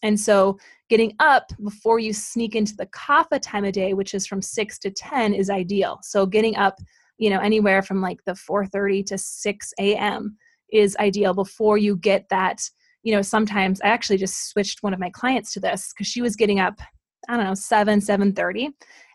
And 0.03 0.18
so 0.18 0.59
getting 0.88 1.14
up 1.20 1.53
before 1.62 1.99
you 1.99 2.12
sneak 2.12 2.57
into 2.57 2.74
the 2.74 2.86
kapha 2.86 3.40
time 3.40 3.64
of 3.64 3.72
day, 3.72 3.95
which 3.95 4.14
is 4.14 4.26
from 4.26 4.43
6 4.43 4.78
to 4.80 4.90
10, 4.90 5.34
is 5.34 5.49
ideal. 5.49 5.99
So 6.03 6.26
getting 6.26 6.57
up, 6.57 6.78
you 7.18 7.30
know, 7.30 7.38
anywhere 7.38 7.82
from 7.82 8.01
like 8.01 8.18
the 8.26 8.32
4.30 8.32 9.07
to 9.07 9.18
6 9.18 9.72
a.m. 9.78 10.36
is 10.72 10.97
ideal 10.97 11.34
before 11.34 11.78
you 11.78 11.97
get 11.97 12.26
that, 12.30 12.62
you 13.05 13.14
know, 13.14 13.22
sometimes 13.22 13.80
I 13.80 13.88
actually 13.88 14.18
just 14.18 14.51
switched 14.51 14.82
one 14.82 14.95
of 14.95 15.01
my 15.01 15.11
clients 15.11 15.53
to 15.53 15.61
this 15.61 15.93
because 15.93 16.09
she 16.09 16.22
was 16.22 16.36
getting 16.36 16.59
up 16.59 16.80
I 17.28 17.36
don't 17.36 17.47
know, 17.47 17.55
7, 17.55 18.01
7:30. 18.01 18.72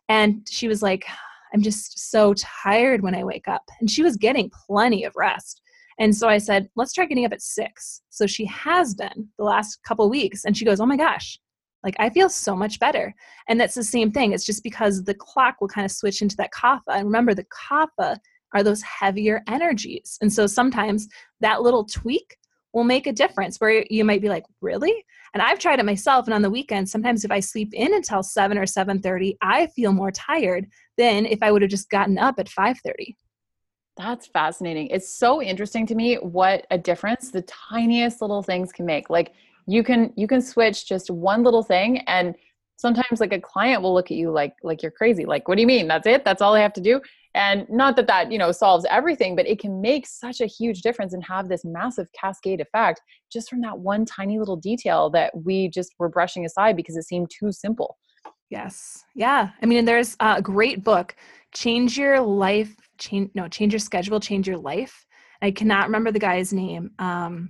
And 0.10 0.48
she 0.50 0.68
was 0.68 0.82
like, 0.82 1.06
I'm 1.54 1.62
just 1.62 2.12
so 2.12 2.34
tired 2.36 3.02
when 3.02 3.16
I 3.16 3.24
wake 3.24 3.48
up. 3.48 3.64
And 3.80 3.90
she 3.90 4.04
was 4.04 4.18
getting 4.18 4.50
plenty 4.68 5.04
of 5.04 5.14
rest. 5.16 5.62
And 6.00 6.16
so 6.16 6.28
I 6.28 6.38
said, 6.38 6.70
let's 6.76 6.94
try 6.94 7.06
getting 7.06 7.26
up 7.26 7.34
at 7.34 7.42
six. 7.42 8.02
So 8.10 8.28
she 8.28 8.46
has 8.46 8.94
been 8.94 9.30
the 9.38 9.44
last 9.44 9.82
couple 9.84 10.10
weeks. 10.10 10.46
And 10.46 10.56
she 10.56 10.66
goes, 10.66 10.80
oh 10.80 10.86
my 10.86 10.98
gosh, 10.98 11.40
like 11.84 11.96
I 12.00 12.10
feel 12.10 12.30
so 12.30 12.56
much 12.56 12.80
better. 12.80 13.14
And 13.48 13.60
that's 13.60 13.76
the 13.76 13.84
same 13.84 14.12
thing. 14.12 14.34
It's 14.34 14.46
just 14.46 14.64
because 14.64 15.04
the 15.04 15.16
clock 15.16 15.56
will 15.60 15.68
kind 15.68 15.86
of 15.86 15.92
switch 15.92 16.22
into 16.22 16.38
that 16.38 16.52
kapha. 16.54 16.82
And 16.90 17.06
remember, 17.06 17.34
the 17.34 17.46
kapha 17.46 18.18
are 18.54 18.64
those 18.64 18.82
heavier 18.82 19.44
energies. 19.48 20.18
And 20.22 20.32
so 20.32 20.48
sometimes 20.48 21.08
that 21.42 21.62
little 21.62 21.86
tweak 21.86 22.38
will 22.74 22.84
make 22.84 23.08
a 23.08 23.14
difference 23.14 23.58
where 23.58 23.86
you 23.90 24.06
might 24.06 24.22
be 24.22 24.30
like, 24.30 24.44
really? 24.62 25.04
And 25.34 25.42
I've 25.42 25.60
tried 25.60 25.80
it 25.80 25.86
myself. 25.86 26.26
And 26.26 26.34
on 26.34 26.42
the 26.42 26.50
weekend, 26.50 26.90
sometimes 26.90 27.26
if 27.26 27.32
I 27.32 27.40
sleep 27.40 27.74
in 27.74 27.94
until 27.94 28.24
7 28.24 28.58
or 28.58 28.64
7.30, 28.64 29.36
I 29.42 29.68
feel 29.68 29.94
more 29.94 30.12
tired 30.12 30.68
than 30.98 31.26
if 31.26 31.42
I 31.42 31.52
would 31.52 31.62
have 31.62 31.72
just 31.72 31.90
gotten 31.90 32.18
up 32.18 32.36
at 32.40 32.48
5.30. 32.48 33.16
That's 33.98 34.28
fascinating. 34.28 34.88
It's 34.88 35.10
so 35.10 35.42
interesting 35.42 35.86
to 35.88 35.96
me 35.96 36.16
what 36.16 36.68
a 36.72 36.78
difference 36.78 37.32
the 37.32 37.42
tiniest 37.44 38.22
little 38.22 38.44
things 38.44 38.72
can 38.72 38.86
make. 38.86 39.10
Like 39.10 39.34
you 39.66 39.84
can 39.84 40.14
you 40.16 40.28
can 40.28 40.42
switch 40.42 40.88
just 40.88 41.10
one 41.10 41.44
little 41.44 41.64
thing 41.64 42.00
and 42.08 42.36
sometimes 42.78 43.20
like 43.20 43.34
a 43.34 43.42
client 43.42 43.82
will 43.82 43.94
look 43.94 44.12
at 44.12 44.18
you 44.18 44.32
like 44.32 44.54
like 44.64 44.84
you're 44.84 44.92
crazy. 44.92 45.26
Like 45.26 45.48
what 45.48 45.56
do 45.56 45.62
you 45.62 45.68
mean? 45.68 45.88
That's 45.88 46.08
it? 46.08 46.24
That's 46.24 46.42
all 46.42 46.54
I 46.54 46.60
have 46.60 46.74
to 46.74 46.82
do? 46.82 47.02
and 47.38 47.70
not 47.70 47.96
that 47.96 48.08
that 48.08 48.32
you 48.32 48.38
know 48.38 48.52
solves 48.52 48.86
everything 48.90 49.36
but 49.36 49.48
it 49.48 49.60
can 49.60 49.80
make 49.80 50.06
such 50.08 50.42
a 50.42 50.46
huge 50.46 50.82
difference 50.82 51.14
and 51.14 51.24
have 51.24 51.48
this 51.48 51.64
massive 51.64 52.08
cascade 52.20 52.60
effect 52.60 53.00
just 53.32 53.50
from 53.50 53.62
that 53.62 53.78
one 53.78 54.06
tiny 54.06 54.40
little 54.40 54.58
detail 54.58 55.10
that 55.10 55.32
we 55.46 55.70
just 55.70 55.94
were 56.00 56.10
brushing 56.10 56.46
aside 56.46 56.76
because 56.76 56.98
it 56.98 57.04
seemed 57.04 57.30
too 57.30 57.52
simple 57.52 57.98
yes 58.50 59.06
yeah 59.16 59.50
i 59.62 59.66
mean 59.66 59.86
there's 59.86 60.16
uh, 60.20 60.36
a 60.38 60.42
great 60.42 60.84
book 60.84 61.16
change 61.58 61.98
your 61.98 62.20
life 62.22 62.76
change 63.00 63.32
no 63.34 63.48
change 63.48 63.74
your 63.74 63.80
schedule 63.80 64.20
change 64.20 64.48
your 64.48 64.58
life 64.58 65.06
i 65.42 65.50
cannot 65.50 65.88
remember 65.88 66.12
the 66.12 66.20
guy's 66.20 66.54
name 66.54 66.92
um 67.00 67.50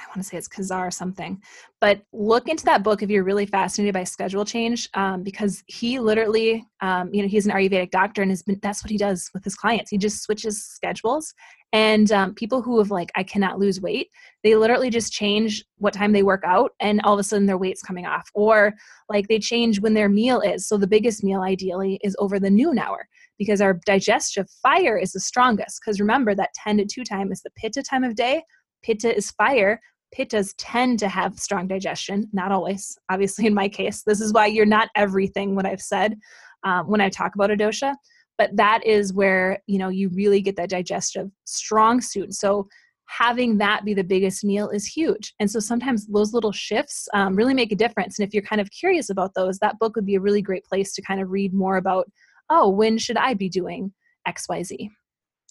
I 0.00 0.08
want 0.08 0.22
to 0.22 0.22
say 0.22 0.38
it's 0.38 0.48
Kazar 0.48 0.86
or 0.86 0.90
something, 0.90 1.42
but 1.78 2.00
look 2.12 2.48
into 2.48 2.64
that 2.64 2.82
book 2.82 3.02
if 3.02 3.10
you're 3.10 3.24
really 3.24 3.44
fascinated 3.44 3.92
by 3.92 4.04
schedule 4.04 4.46
change, 4.46 4.88
um, 4.94 5.22
because 5.22 5.62
he 5.66 5.98
literally, 5.98 6.64
um, 6.80 7.10
you 7.12 7.20
know, 7.20 7.28
he's 7.28 7.46
an 7.46 7.52
Ayurvedic 7.52 7.90
doctor 7.90 8.22
and 8.22 8.30
has 8.30 8.42
been, 8.42 8.58
that's 8.62 8.82
what 8.82 8.90
he 8.90 8.96
does 8.96 9.30
with 9.34 9.44
his 9.44 9.56
clients. 9.56 9.90
He 9.90 9.98
just 9.98 10.22
switches 10.22 10.64
schedules. 10.64 11.34
And 11.72 12.10
um, 12.10 12.34
people 12.34 12.62
who 12.62 12.78
have 12.78 12.90
like, 12.90 13.12
I 13.14 13.22
cannot 13.22 13.58
lose 13.58 13.80
weight, 13.80 14.08
they 14.42 14.56
literally 14.56 14.90
just 14.90 15.12
change 15.12 15.64
what 15.78 15.94
time 15.94 16.12
they 16.12 16.24
work 16.24 16.42
out 16.44 16.72
and 16.80 17.00
all 17.02 17.14
of 17.14 17.20
a 17.20 17.22
sudden 17.22 17.46
their 17.46 17.58
weight's 17.58 17.82
coming 17.82 18.06
off. 18.06 18.28
Or 18.34 18.74
like 19.08 19.28
they 19.28 19.38
change 19.38 19.80
when 19.80 19.94
their 19.94 20.08
meal 20.08 20.40
is. 20.40 20.66
So 20.66 20.76
the 20.76 20.86
biggest 20.88 21.22
meal 21.22 21.42
ideally 21.42 22.00
is 22.02 22.16
over 22.18 22.40
the 22.40 22.50
noon 22.50 22.78
hour 22.78 23.06
because 23.38 23.60
our 23.60 23.80
digestive 23.86 24.50
fire 24.62 24.98
is 24.98 25.12
the 25.12 25.20
strongest. 25.20 25.80
Because 25.80 26.00
remember 26.00 26.34
that 26.34 26.54
10 26.54 26.78
to 26.78 26.86
2 26.86 27.04
time 27.04 27.30
is 27.30 27.42
the 27.42 27.50
pitta 27.50 27.82
time 27.82 28.02
of 28.02 28.16
day 28.16 28.42
Pitta 28.82 29.14
is 29.14 29.30
fire. 29.32 29.80
Pittas 30.16 30.54
tend 30.58 30.98
to 30.98 31.08
have 31.08 31.38
strong 31.38 31.68
digestion, 31.68 32.28
not 32.32 32.50
always. 32.50 32.98
Obviously, 33.10 33.46
in 33.46 33.54
my 33.54 33.68
case, 33.68 34.02
this 34.02 34.20
is 34.20 34.32
why 34.32 34.46
you're 34.46 34.66
not 34.66 34.88
everything 34.96 35.54
what 35.54 35.66
I've 35.66 35.82
said 35.82 36.18
um, 36.64 36.88
when 36.88 37.00
I 37.00 37.08
talk 37.08 37.34
about 37.34 37.50
a 37.50 37.56
dosha. 37.56 37.94
But 38.40 38.56
that 38.56 38.86
is 38.86 39.12
where 39.12 39.58
you 39.66 39.76
know 39.76 39.90
you 39.90 40.08
really 40.08 40.40
get 40.40 40.56
that 40.56 40.70
digestive 40.70 41.30
strong 41.44 42.00
suit. 42.00 42.32
So 42.32 42.68
having 43.04 43.58
that 43.58 43.84
be 43.84 43.92
the 43.92 44.02
biggest 44.02 44.42
meal 44.44 44.70
is 44.70 44.86
huge. 44.86 45.34
And 45.38 45.50
so 45.50 45.60
sometimes 45.60 46.06
those 46.06 46.32
little 46.32 46.50
shifts 46.50 47.06
um, 47.12 47.36
really 47.36 47.52
make 47.52 47.70
a 47.70 47.76
difference. 47.76 48.18
And 48.18 48.26
if 48.26 48.32
you're 48.32 48.42
kind 48.42 48.62
of 48.62 48.70
curious 48.70 49.10
about 49.10 49.34
those, 49.34 49.58
that 49.58 49.78
book 49.78 49.94
would 49.94 50.06
be 50.06 50.14
a 50.14 50.20
really 50.20 50.40
great 50.40 50.64
place 50.64 50.94
to 50.94 51.02
kind 51.02 51.20
of 51.20 51.28
read 51.28 51.52
more 51.52 51.76
about, 51.76 52.10
oh, 52.48 52.70
when 52.70 52.96
should 52.96 53.18
I 53.18 53.34
be 53.34 53.50
doing 53.50 53.92
XYZ? 54.26 54.88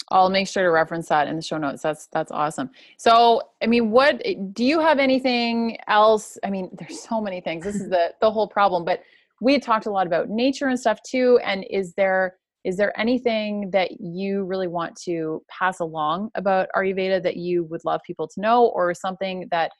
I'll 0.09 0.31
make 0.31 0.47
sure 0.47 0.63
to 0.63 0.71
reference 0.71 1.09
that 1.09 1.27
in 1.27 1.35
the 1.35 1.43
show 1.43 1.59
notes. 1.59 1.83
That's 1.83 2.07
that's 2.11 2.31
awesome. 2.31 2.71
So, 2.97 3.43
I 3.61 3.67
mean, 3.67 3.91
what 3.91 4.23
do 4.53 4.65
you 4.65 4.79
have 4.79 4.97
anything 4.97 5.77
else? 5.87 6.39
I 6.43 6.49
mean, 6.49 6.71
there's 6.79 7.01
so 7.07 7.21
many 7.21 7.39
things. 7.39 7.65
This 7.65 7.75
is 7.75 7.89
the 7.89 8.15
the 8.19 8.31
whole 8.31 8.47
problem, 8.47 8.83
but 8.83 9.03
we 9.41 9.59
talked 9.59 9.85
a 9.85 9.91
lot 9.91 10.07
about 10.07 10.29
nature 10.29 10.69
and 10.69 10.79
stuff 10.79 10.99
too. 11.03 11.39
And 11.43 11.63
is 11.69 11.93
there 11.93 12.39
is 12.63 12.75
there 12.75 12.97
anything 12.99 13.69
that 13.71 14.01
you 14.01 14.43
really 14.43 14.67
want 14.67 14.95
to 15.03 15.41
pass 15.49 15.79
along 15.79 16.29
about 16.35 16.67
Ayurveda 16.75 17.23
that 17.23 17.37
you 17.37 17.63
would 17.65 17.85
love 17.85 18.01
people 18.05 18.27
to 18.27 18.41
know, 18.41 18.67
or 18.67 18.93
something 18.93 19.47
that 19.51 19.71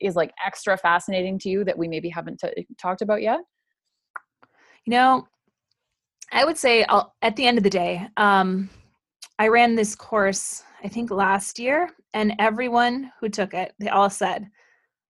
is 0.00 0.16
like 0.16 0.32
extra 0.44 0.76
fascinating 0.76 1.38
to 1.38 1.48
you 1.48 1.64
that 1.64 1.78
we 1.78 1.88
maybe 1.88 2.08
haven't 2.08 2.38
t- 2.38 2.66
talked 2.78 3.00
about 3.00 3.22
yet? 3.22 3.40
You 4.84 4.90
know, 4.90 5.26
I 6.30 6.44
would 6.44 6.58
say 6.58 6.84
I'll, 6.84 7.14
at 7.22 7.36
the 7.36 7.46
end 7.46 7.56
of 7.56 7.64
the 7.64 7.70
day, 7.70 8.06
um, 8.16 8.68
I 9.38 9.48
ran 9.48 9.74
this 9.74 9.94
course, 9.94 10.62
I 10.84 10.88
think 10.88 11.10
last 11.10 11.58
year, 11.58 11.90
and 12.14 12.34
everyone 12.38 13.10
who 13.20 13.28
took 13.28 13.54
it, 13.54 13.72
they 13.78 13.88
all 13.88 14.10
said, 14.10 14.50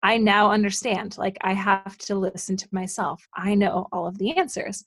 I 0.02 0.18
now 0.18 0.50
understand. 0.50 1.18
Like, 1.18 1.36
I 1.40 1.52
have 1.54 1.98
to 1.98 2.14
listen 2.14 2.56
to 2.58 2.68
myself. 2.70 3.26
I 3.34 3.54
know 3.54 3.88
all 3.92 4.06
of 4.06 4.18
the 4.18 4.36
answers 4.36 4.84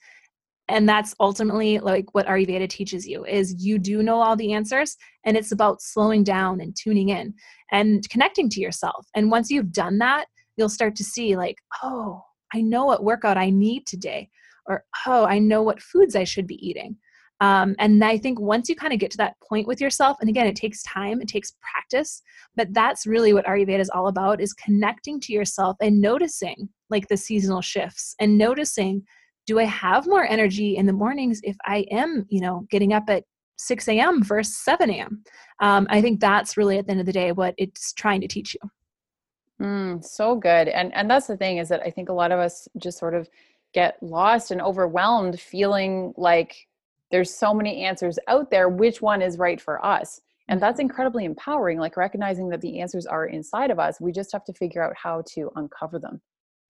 and 0.70 0.88
that's 0.88 1.16
ultimately 1.20 1.80
like 1.80 2.14
what 2.14 2.28
ayurveda 2.28 2.70
teaches 2.70 3.08
you 3.08 3.26
is 3.26 3.64
you 3.64 3.78
do 3.80 4.04
know 4.04 4.22
all 4.22 4.36
the 4.36 4.54
answers 4.54 4.96
and 5.26 5.36
it's 5.36 5.52
about 5.52 5.82
slowing 5.82 6.24
down 6.24 6.62
and 6.62 6.76
tuning 6.76 7.10
in 7.10 7.34
and 7.72 8.08
connecting 8.10 8.50
to 8.50 8.62
yourself. 8.62 9.08
And 9.16 9.32
once 9.32 9.50
you've 9.50 9.74
done 9.74 9.98
that 9.98 10.28
you'll 10.56 10.70
start 10.70 10.96
to 10.96 11.04
see 11.04 11.36
like 11.36 11.58
oh 11.84 12.22
i 12.54 12.62
know 12.62 12.86
what 12.86 13.04
workout 13.04 13.38
i 13.38 13.50
need 13.50 13.86
today 13.86 14.30
or 14.68 14.84
oh 15.08 15.26
i 15.26 15.40
know 15.40 15.64
what 15.64 15.82
foods 15.82 16.16
i 16.16 16.24
should 16.24 16.48
be 16.48 16.66
eating. 16.68 16.96
Um, 17.42 17.76
and 17.80 18.04
i 18.04 18.18
think 18.18 18.40
once 18.40 18.70
you 18.70 18.76
kind 18.76 18.94
of 18.94 19.00
get 19.00 19.12
to 19.12 19.18
that 19.18 19.36
point 19.48 19.68
with 19.68 19.82
yourself 19.82 20.18
and 20.22 20.30
again 20.30 20.48
it 20.48 20.56
takes 20.56 20.84
time 20.84 21.22
it 21.22 21.30
takes 21.30 21.54
practice 21.62 22.22
but 22.56 22.74
that's 22.74 23.08
really 23.08 23.34
what 23.34 23.46
ayurveda 23.46 23.80
is 23.80 23.90
all 23.90 24.08
about 24.08 24.42
is 24.42 24.54
connecting 24.54 25.20
to 25.22 25.34
yourself 25.34 25.78
and 25.82 26.02
noticing 26.02 26.70
like 26.90 27.08
the 27.08 27.18
seasonal 27.18 27.62
shifts 27.62 28.16
and 28.20 28.38
noticing 28.38 29.04
do 29.50 29.58
I 29.58 29.64
have 29.64 30.06
more 30.06 30.26
energy 30.30 30.78
in 30.78 30.86
the 30.86 30.94
mornings 30.94 31.42
if 31.44 31.58
I 31.66 31.84
am, 31.90 32.28
you 32.30 32.40
know, 32.40 32.68
getting 32.70 32.94
up 32.94 33.10
at 33.10 33.24
6 33.58 33.88
a.m. 33.88 34.22
versus 34.22 34.56
7 34.58 34.92
a.m.? 34.92 35.24
Um, 35.60 35.88
I 35.90 36.04
think 36.04 36.20
that's 36.20 36.56
really 36.56 36.78
at 36.78 36.86
the 36.86 36.92
end 36.92 37.00
of 37.00 37.08
the 37.08 37.12
day 37.12 37.32
what 37.32 37.56
it's 37.58 37.92
trying 37.94 38.22
to 38.22 38.28
teach 38.28 38.56
you. 38.56 38.70
Mm, 39.66 40.06
so 40.06 40.36
good. 40.36 40.68
And 40.68 40.94
and 40.94 41.10
that's 41.10 41.26
the 41.26 41.36
thing 41.36 41.58
is 41.58 41.68
that 41.70 41.82
I 41.82 41.90
think 41.90 42.10
a 42.10 42.14
lot 42.14 42.32
of 42.32 42.38
us 42.38 42.68
just 42.78 43.00
sort 43.00 43.16
of 43.16 43.28
get 43.74 43.98
lost 44.04 44.52
and 44.52 44.62
overwhelmed 44.62 45.40
feeling 45.40 46.14
like 46.16 46.68
there's 47.10 47.34
so 47.34 47.52
many 47.52 47.84
answers 47.84 48.20
out 48.28 48.52
there 48.52 48.70
which 48.70 49.02
one 49.02 49.20
is 49.24 49.40
right 49.40 49.60
for 49.60 49.84
us 49.84 50.22
and 50.48 50.62
that's 50.62 50.76
mm-hmm. 50.76 50.90
incredibly 50.90 51.26
empowering 51.26 51.78
like 51.80 51.98
recognizing 51.98 52.50
that 52.50 52.62
the 52.62 52.80
answers 52.80 53.06
are 53.06 53.28
inside 53.28 53.70
of 53.70 53.78
us 53.78 54.02
we 54.02 54.12
just 54.12 54.32
have 54.32 54.44
to 54.44 54.54
figure 54.54 54.84
out 54.84 54.96
how 54.96 55.22
to 55.28 55.52
uncover 55.56 56.00
them 56.00 56.20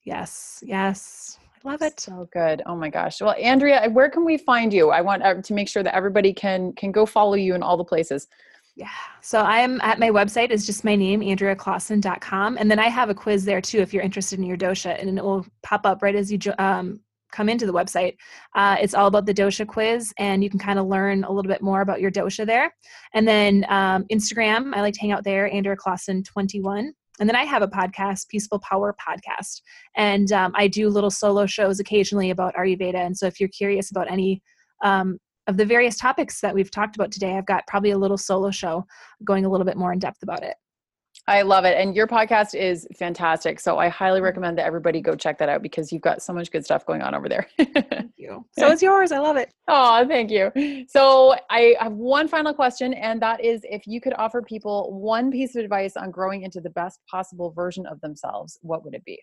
yes 0.04 0.62
yes 0.66 1.40
Love 1.64 1.82
it. 1.82 2.00
So 2.00 2.30
good. 2.32 2.62
Oh 2.66 2.76
my 2.76 2.90
gosh. 2.90 3.22
Well, 3.22 3.36
Andrea, 3.38 3.90
where 3.90 4.10
can 4.10 4.24
we 4.24 4.38
find 4.38 4.72
you? 4.72 4.90
I 4.92 5.02
want 5.02 5.24
uh, 5.24 5.42
to 5.42 5.54
make 5.54 5.68
sure 5.68 5.84
that 5.84 5.96
everybody 5.96 6.34
can 6.34 6.74
can 6.74 6.92
go 6.92 7.06
follow 7.06 7.34
you 7.34 7.56
in 7.56 7.64
all 7.64 7.78
the 7.78 7.84
places. 7.84 8.28
Yeah. 8.76 8.88
So 9.22 9.42
I 9.42 9.60
am 9.60 9.82
at 9.82 10.00
my 10.00 10.10
website 10.10 10.52
is 10.52 10.66
just 10.66 10.86
my 10.86 10.96
name, 10.96 11.20
andreaclausen.com. 11.20 12.58
And 12.58 12.72
then 12.72 12.80
I 12.80 12.88
have 12.88 13.10
a 13.10 13.14
quiz 13.14 13.44
there 13.44 13.60
too 13.60 13.80
if 13.80 13.94
you're 13.94 14.04
interested 14.04 14.40
in 14.40 14.46
your 14.46 14.58
dosha 14.58 14.98
and 15.00 15.18
it 15.18 15.24
will 15.24 15.46
pop 15.64 15.86
up 15.86 16.02
right 16.02 16.16
as 16.16 16.32
you 16.32 16.40
um, 16.60 17.02
come 17.32 17.50
into 17.50 17.66
the 17.66 17.74
website. 17.74 18.16
Uh, 18.56 18.78
it's 18.80 18.94
all 18.94 19.08
about 19.08 19.26
the 19.26 19.34
dosha 19.34 19.68
quiz, 19.68 20.14
and 20.18 20.44
you 20.44 20.50
can 20.50 20.60
kind 20.60 20.80
of 20.80 20.88
learn 20.88 21.24
a 21.24 21.32
little 21.32 21.50
bit 21.50 21.62
more 21.62 21.82
about 21.82 22.02
your 22.02 22.12
dosha 22.12 22.46
there. 22.46 22.74
And 23.14 23.28
then 23.28 23.66
um, 23.70 24.06
Instagram, 24.06 24.74
I 24.76 24.82
like 24.82 24.94
to 24.96 25.02
hang 25.02 25.12
out 25.12 25.24
there, 25.24 25.52
Andrea 25.52 25.76
Clausen 25.76 26.24
21. 26.24 26.94
And 27.20 27.28
then 27.28 27.36
I 27.36 27.44
have 27.44 27.62
a 27.62 27.68
podcast, 27.68 28.30
Peaceful 28.30 28.60
Power 28.60 28.96
Podcast. 29.08 29.62
And 29.96 30.32
um, 30.32 30.54
I 30.56 30.68
do 30.68 30.90
little 30.90 31.12
solo 31.12 31.46
shows 31.46 31.80
occasionally 31.80 32.30
about 32.30 32.56
Ayurveda. 32.56 32.96
And 32.96 33.18
so 33.18 33.28
if 33.28 33.40
you're 33.40 33.50
curious 33.50 33.92
about 33.92 34.10
any 34.10 34.42
um, 34.84 35.18
of 35.48 35.58
the 35.58 35.66
various 35.66 35.98
topics 35.98 36.40
that 36.42 36.56
we've 36.56 36.72
talked 36.72 36.96
about 36.96 37.12
today, 37.12 37.38
I've 37.38 37.46
got 37.46 37.68
probably 37.68 37.92
a 37.92 37.98
little 37.98 38.18
solo 38.18 38.52
show 38.52 38.86
going 39.24 39.46
a 39.46 39.50
little 39.50 39.66
bit 39.66 39.78
more 39.78 39.92
in 39.92 40.00
depth 40.00 40.24
about 40.24 40.44
it. 40.44 40.56
I 41.30 41.44
love 41.44 41.64
it. 41.64 41.78
And 41.78 41.96
your 41.96 42.08
podcast 42.08 42.56
is 42.56 42.88
fantastic. 42.96 43.60
So 43.60 43.78
I 43.78 43.88
highly 43.88 44.20
recommend 44.20 44.58
that 44.58 44.66
everybody 44.66 45.00
go 45.00 45.16
check 45.16 45.38
that 45.38 45.48
out 45.48 45.62
because 45.62 45.92
you've 45.92 46.02
got 46.02 46.24
so 46.24 46.34
much 46.34 46.50
good 46.50 46.66
stuff 46.66 46.88
going 46.88 47.04
on 47.04 47.14
over 47.14 47.30
there. 47.30 47.48
thank 47.58 48.12
you. 48.18 48.46
So 48.58 48.72
is 48.72 48.82
yours. 48.82 49.12
I 49.12 49.20
love 49.20 49.38
it. 49.38 49.54
Oh, 49.68 50.06
thank 50.08 50.32
you. 50.32 50.86
So 50.88 51.36
I 51.50 51.76
have 51.80 51.94
one 51.94 52.28
final 52.28 52.54
question, 52.54 52.94
and 52.94 53.22
that 53.22 53.44
is 53.44 53.62
if 53.64 53.88
you 53.88 54.02
could 54.02 54.14
offer 54.18 54.42
people 54.42 55.00
one 55.00 55.32
piece 55.32 55.56
of 55.56 55.64
advice 55.64 55.96
on 55.96 56.12
growing 56.12 56.42
into 56.44 56.62
the 56.62 56.70
best 56.72 57.00
possible 57.10 57.52
version 57.52 57.86
of 57.86 58.02
themselves, 58.02 58.58
what 58.62 58.84
would 58.84 58.94
it 58.94 59.06
be? 59.06 59.20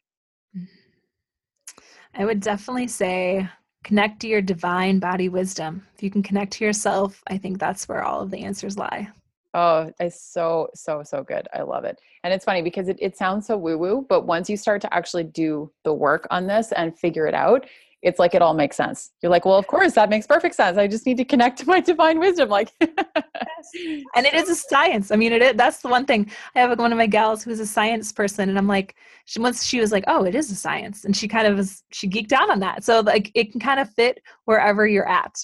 I 2.15 2.25
would 2.25 2.41
definitely 2.41 2.89
say 2.89 3.49
connect 3.85 4.21
to 4.21 4.29
your 4.29 4.43
divine 4.43 4.99
body 4.99 5.29
wisdom. 5.29 5.87
If 5.95 6.03
you 6.03 6.11
can 6.11 6.23
connect 6.23 6.53
to 6.55 6.65
yourself, 6.65 7.23
I 7.27 7.37
think 7.39 7.59
that's 7.59 7.89
where 7.89 8.03
all 8.03 8.21
of 8.21 8.31
the 8.31 8.39
answers 8.39 8.79
lie. 8.79 9.09
Oh, 9.57 9.91
it's 9.99 10.21
so, 10.21 10.69
so, 10.75 11.03
so 11.03 11.23
good. 11.23 11.49
I 11.55 11.63
love 11.63 11.85
it. 11.87 11.99
And 12.25 12.35
it's 12.35 12.45
funny 12.45 12.61
because 12.61 12.89
it, 12.89 12.99
it 13.01 13.17
sounds 13.17 13.47
so 13.47 13.57
woo 13.57 13.79
woo, 13.79 14.05
but 14.07 14.27
once 14.27 14.51
you 14.51 14.57
start 14.59 14.83
to 14.83 14.95
actually 14.95 15.25
do 15.25 15.73
the 15.83 15.95
work 15.95 16.27
on 16.31 16.47
this 16.47 16.73
and 16.73 16.97
figure 16.99 17.27
it 17.27 17.33
out, 17.33 17.65
it's 18.03 18.19
like 18.19 18.35
it 18.35 18.43
all 18.43 18.53
makes 18.53 18.77
sense. 18.77 19.13
You're 19.23 19.31
like, 19.31 19.47
well, 19.47 19.57
of 19.57 19.67
course, 19.67 19.95
that 19.95 20.11
makes 20.11 20.27
perfect 20.27 20.57
sense. 20.57 20.77
I 20.77 20.87
just 20.87 21.07
need 21.07 21.17
to 21.17 21.25
connect 21.25 21.61
to 21.61 21.67
my 21.75 21.81
divine 21.81 22.19
wisdom. 22.19 22.51
Like, 22.51 22.71
and 22.83 24.27
it 24.27 24.35
is 24.35 24.51
a 24.51 24.55
science. 24.55 25.11
I 25.11 25.17
mean, 25.17 25.33
it 25.33 25.41
is, 25.41 25.55
that's 25.55 25.81
the 25.81 25.89
one 25.89 26.05
thing. 26.05 26.31
I 26.55 26.61
have 26.61 26.79
one 26.79 26.93
of 26.93 26.99
my 26.99 27.07
gals 27.07 27.43
who's 27.43 27.59
a 27.59 27.67
science 27.67 28.13
person, 28.13 28.51
and 28.51 28.59
I'm 28.59 28.69
like, 28.69 28.95
she 29.25 29.41
once 29.41 29.65
she 29.65 29.81
was 29.81 29.91
like, 29.91 30.05
oh, 30.07 30.25
it 30.25 30.35
is 30.35 30.51
a 30.51 30.55
science, 30.55 31.07
and 31.07 31.17
she 31.17 31.29
kind 31.29 31.47
of 31.47 31.57
was 31.57 31.83
she 31.93 32.07
geeked 32.07 32.33
out 32.33 32.51
on 32.51 32.61
that. 32.61 32.85
So 32.85 33.01
like, 33.01 33.31
it 33.35 33.53
can 33.53 33.61
kind 33.61 33.81
of 33.81 33.89
fit 33.89 34.23
wherever 34.45 34.87
you're 34.87 35.09
at. 35.09 35.43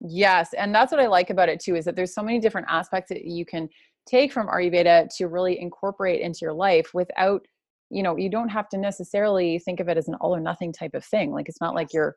Yes, 0.00 0.52
and 0.52 0.74
that's 0.74 0.92
what 0.92 1.00
I 1.00 1.06
like 1.06 1.30
about 1.30 1.48
it 1.48 1.60
too 1.60 1.74
is 1.74 1.84
that 1.86 1.96
there's 1.96 2.14
so 2.14 2.22
many 2.22 2.38
different 2.38 2.66
aspects 2.70 3.08
that 3.08 3.24
you 3.24 3.44
can 3.46 3.68
take 4.06 4.32
from 4.32 4.48
Ayurveda 4.48 5.08
to 5.16 5.26
really 5.26 5.60
incorporate 5.60 6.20
into 6.20 6.40
your 6.42 6.52
life 6.52 6.90
without, 6.94 7.44
you 7.90 8.02
know, 8.02 8.16
you 8.16 8.30
don't 8.30 8.48
have 8.48 8.68
to 8.70 8.78
necessarily 8.78 9.58
think 9.58 9.80
of 9.80 9.88
it 9.88 9.96
as 9.96 10.08
an 10.08 10.14
all 10.20 10.34
or 10.34 10.40
nothing 10.40 10.72
type 10.72 10.94
of 10.94 11.04
thing. 11.04 11.32
Like 11.32 11.48
it's 11.48 11.60
not 11.60 11.74
like 11.74 11.92
you're 11.92 12.16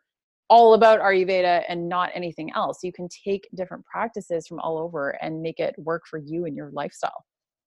all 0.49 0.73
about 0.73 0.99
Ayurveda 0.99 1.63
and 1.67 1.87
not 1.87 2.11
anything 2.13 2.51
else. 2.53 2.79
You 2.83 2.91
can 2.91 3.07
take 3.23 3.47
different 3.55 3.85
practices 3.85 4.47
from 4.47 4.59
all 4.59 4.77
over 4.77 5.11
and 5.21 5.41
make 5.41 5.59
it 5.59 5.75
work 5.77 6.03
for 6.09 6.19
you 6.19 6.45
and 6.45 6.55
your 6.55 6.71
lifestyle. 6.71 7.25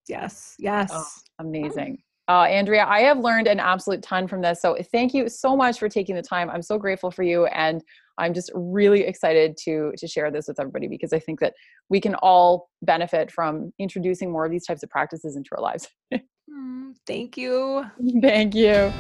Yes, 0.09 0.57
yes. 0.59 0.91
Oh, 0.93 1.07
amazing. 1.39 2.03
Uh, 2.29 2.43
Andrea, 2.43 2.85
I 2.87 3.01
have 3.01 3.19
learned 3.19 3.47
an 3.47 3.61
absolute 3.61 4.03
ton 4.03 4.29
from 4.29 4.43
this. 4.43 4.61
So 4.61 4.77
thank 4.93 5.15
you 5.15 5.29
so 5.29 5.57
much 5.57 5.79
for 5.79 5.89
taking 5.89 6.15
the 6.15 6.23
time. 6.23 6.51
I'm 6.51 6.63
so 6.63 6.79
grateful 6.79 7.11
for 7.11 7.23
you. 7.23 7.47
And 7.47 7.83
I'm 8.19 8.35
just 8.35 8.51
really 8.55 9.03
excited 9.03 9.57
to 9.65 9.93
to 9.97 10.07
share 10.07 10.31
this 10.31 10.49
with 10.49 10.61
everybody 10.61 10.89
because 10.89 11.13
I 11.13 11.19
think 11.19 11.41
that 11.41 11.55
we 11.89 12.01
can 12.01 12.15
all 12.17 12.69
benefit 12.83 13.31
from 13.31 13.73
introducing 13.79 14.31
more 14.31 14.45
of 14.45 14.51
these 14.51 14.67
types 14.67 14.83
of 14.83 14.91
practices 14.91 15.37
into 15.37 15.51
our 15.57 15.63
lives. 15.63 15.89
mm, 16.15 16.95
thank 17.07 17.37
you. 17.37 17.85
Thank 18.21 18.55
you. 18.55 18.93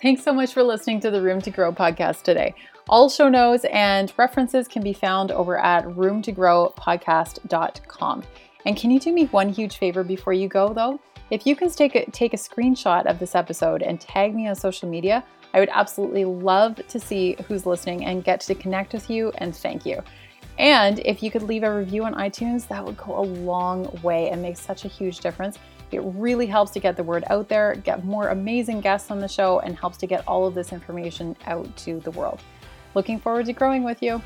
Thanks 0.00 0.22
so 0.22 0.32
much 0.32 0.52
for 0.52 0.62
listening 0.62 1.00
to 1.00 1.10
the 1.10 1.20
Room 1.20 1.40
to 1.40 1.50
Grow 1.50 1.72
podcast 1.72 2.22
today. 2.22 2.54
All 2.88 3.10
show 3.10 3.28
notes 3.28 3.64
and 3.72 4.12
references 4.16 4.68
can 4.68 4.80
be 4.82 4.92
found 4.92 5.32
over 5.32 5.58
at 5.58 5.84
roomtogrowpodcast.com. 5.86 8.22
And 8.64 8.76
can 8.76 8.92
you 8.92 9.00
do 9.00 9.12
me 9.12 9.26
one 9.26 9.48
huge 9.48 9.76
favor 9.76 10.04
before 10.04 10.32
you 10.32 10.46
go, 10.48 10.72
though? 10.72 11.00
If 11.30 11.46
you 11.46 11.54
can 11.54 11.68
take 11.70 11.94
a, 11.94 12.10
take 12.10 12.32
a 12.32 12.38
screenshot 12.38 13.04
of 13.04 13.18
this 13.18 13.34
episode 13.34 13.82
and 13.82 14.00
tag 14.00 14.34
me 14.34 14.48
on 14.48 14.54
social 14.54 14.88
media, 14.88 15.22
I 15.52 15.60
would 15.60 15.68
absolutely 15.70 16.24
love 16.24 16.76
to 16.88 16.98
see 16.98 17.36
who's 17.46 17.66
listening 17.66 18.06
and 18.06 18.24
get 18.24 18.40
to 18.42 18.54
connect 18.54 18.94
with 18.94 19.10
you 19.10 19.32
and 19.36 19.54
thank 19.54 19.84
you. 19.84 20.02
And 20.58 21.00
if 21.00 21.22
you 21.22 21.30
could 21.30 21.42
leave 21.42 21.64
a 21.64 21.74
review 21.74 22.04
on 22.04 22.14
iTunes, 22.14 22.66
that 22.68 22.82
would 22.82 22.96
go 22.96 23.18
a 23.18 23.20
long 23.20 23.84
way 24.02 24.30
and 24.30 24.40
make 24.40 24.56
such 24.56 24.86
a 24.86 24.88
huge 24.88 25.20
difference. 25.20 25.58
It 25.90 26.00
really 26.02 26.46
helps 26.46 26.72
to 26.72 26.80
get 26.80 26.96
the 26.96 27.04
word 27.04 27.24
out 27.28 27.48
there, 27.48 27.74
get 27.74 28.04
more 28.04 28.28
amazing 28.28 28.80
guests 28.80 29.10
on 29.10 29.20
the 29.20 29.28
show, 29.28 29.60
and 29.60 29.78
helps 29.78 29.98
to 29.98 30.06
get 30.06 30.26
all 30.26 30.46
of 30.46 30.54
this 30.54 30.72
information 30.72 31.36
out 31.46 31.74
to 31.78 32.00
the 32.00 32.10
world. 32.10 32.40
Looking 32.94 33.20
forward 33.20 33.46
to 33.46 33.52
growing 33.52 33.84
with 33.84 34.02
you. 34.02 34.22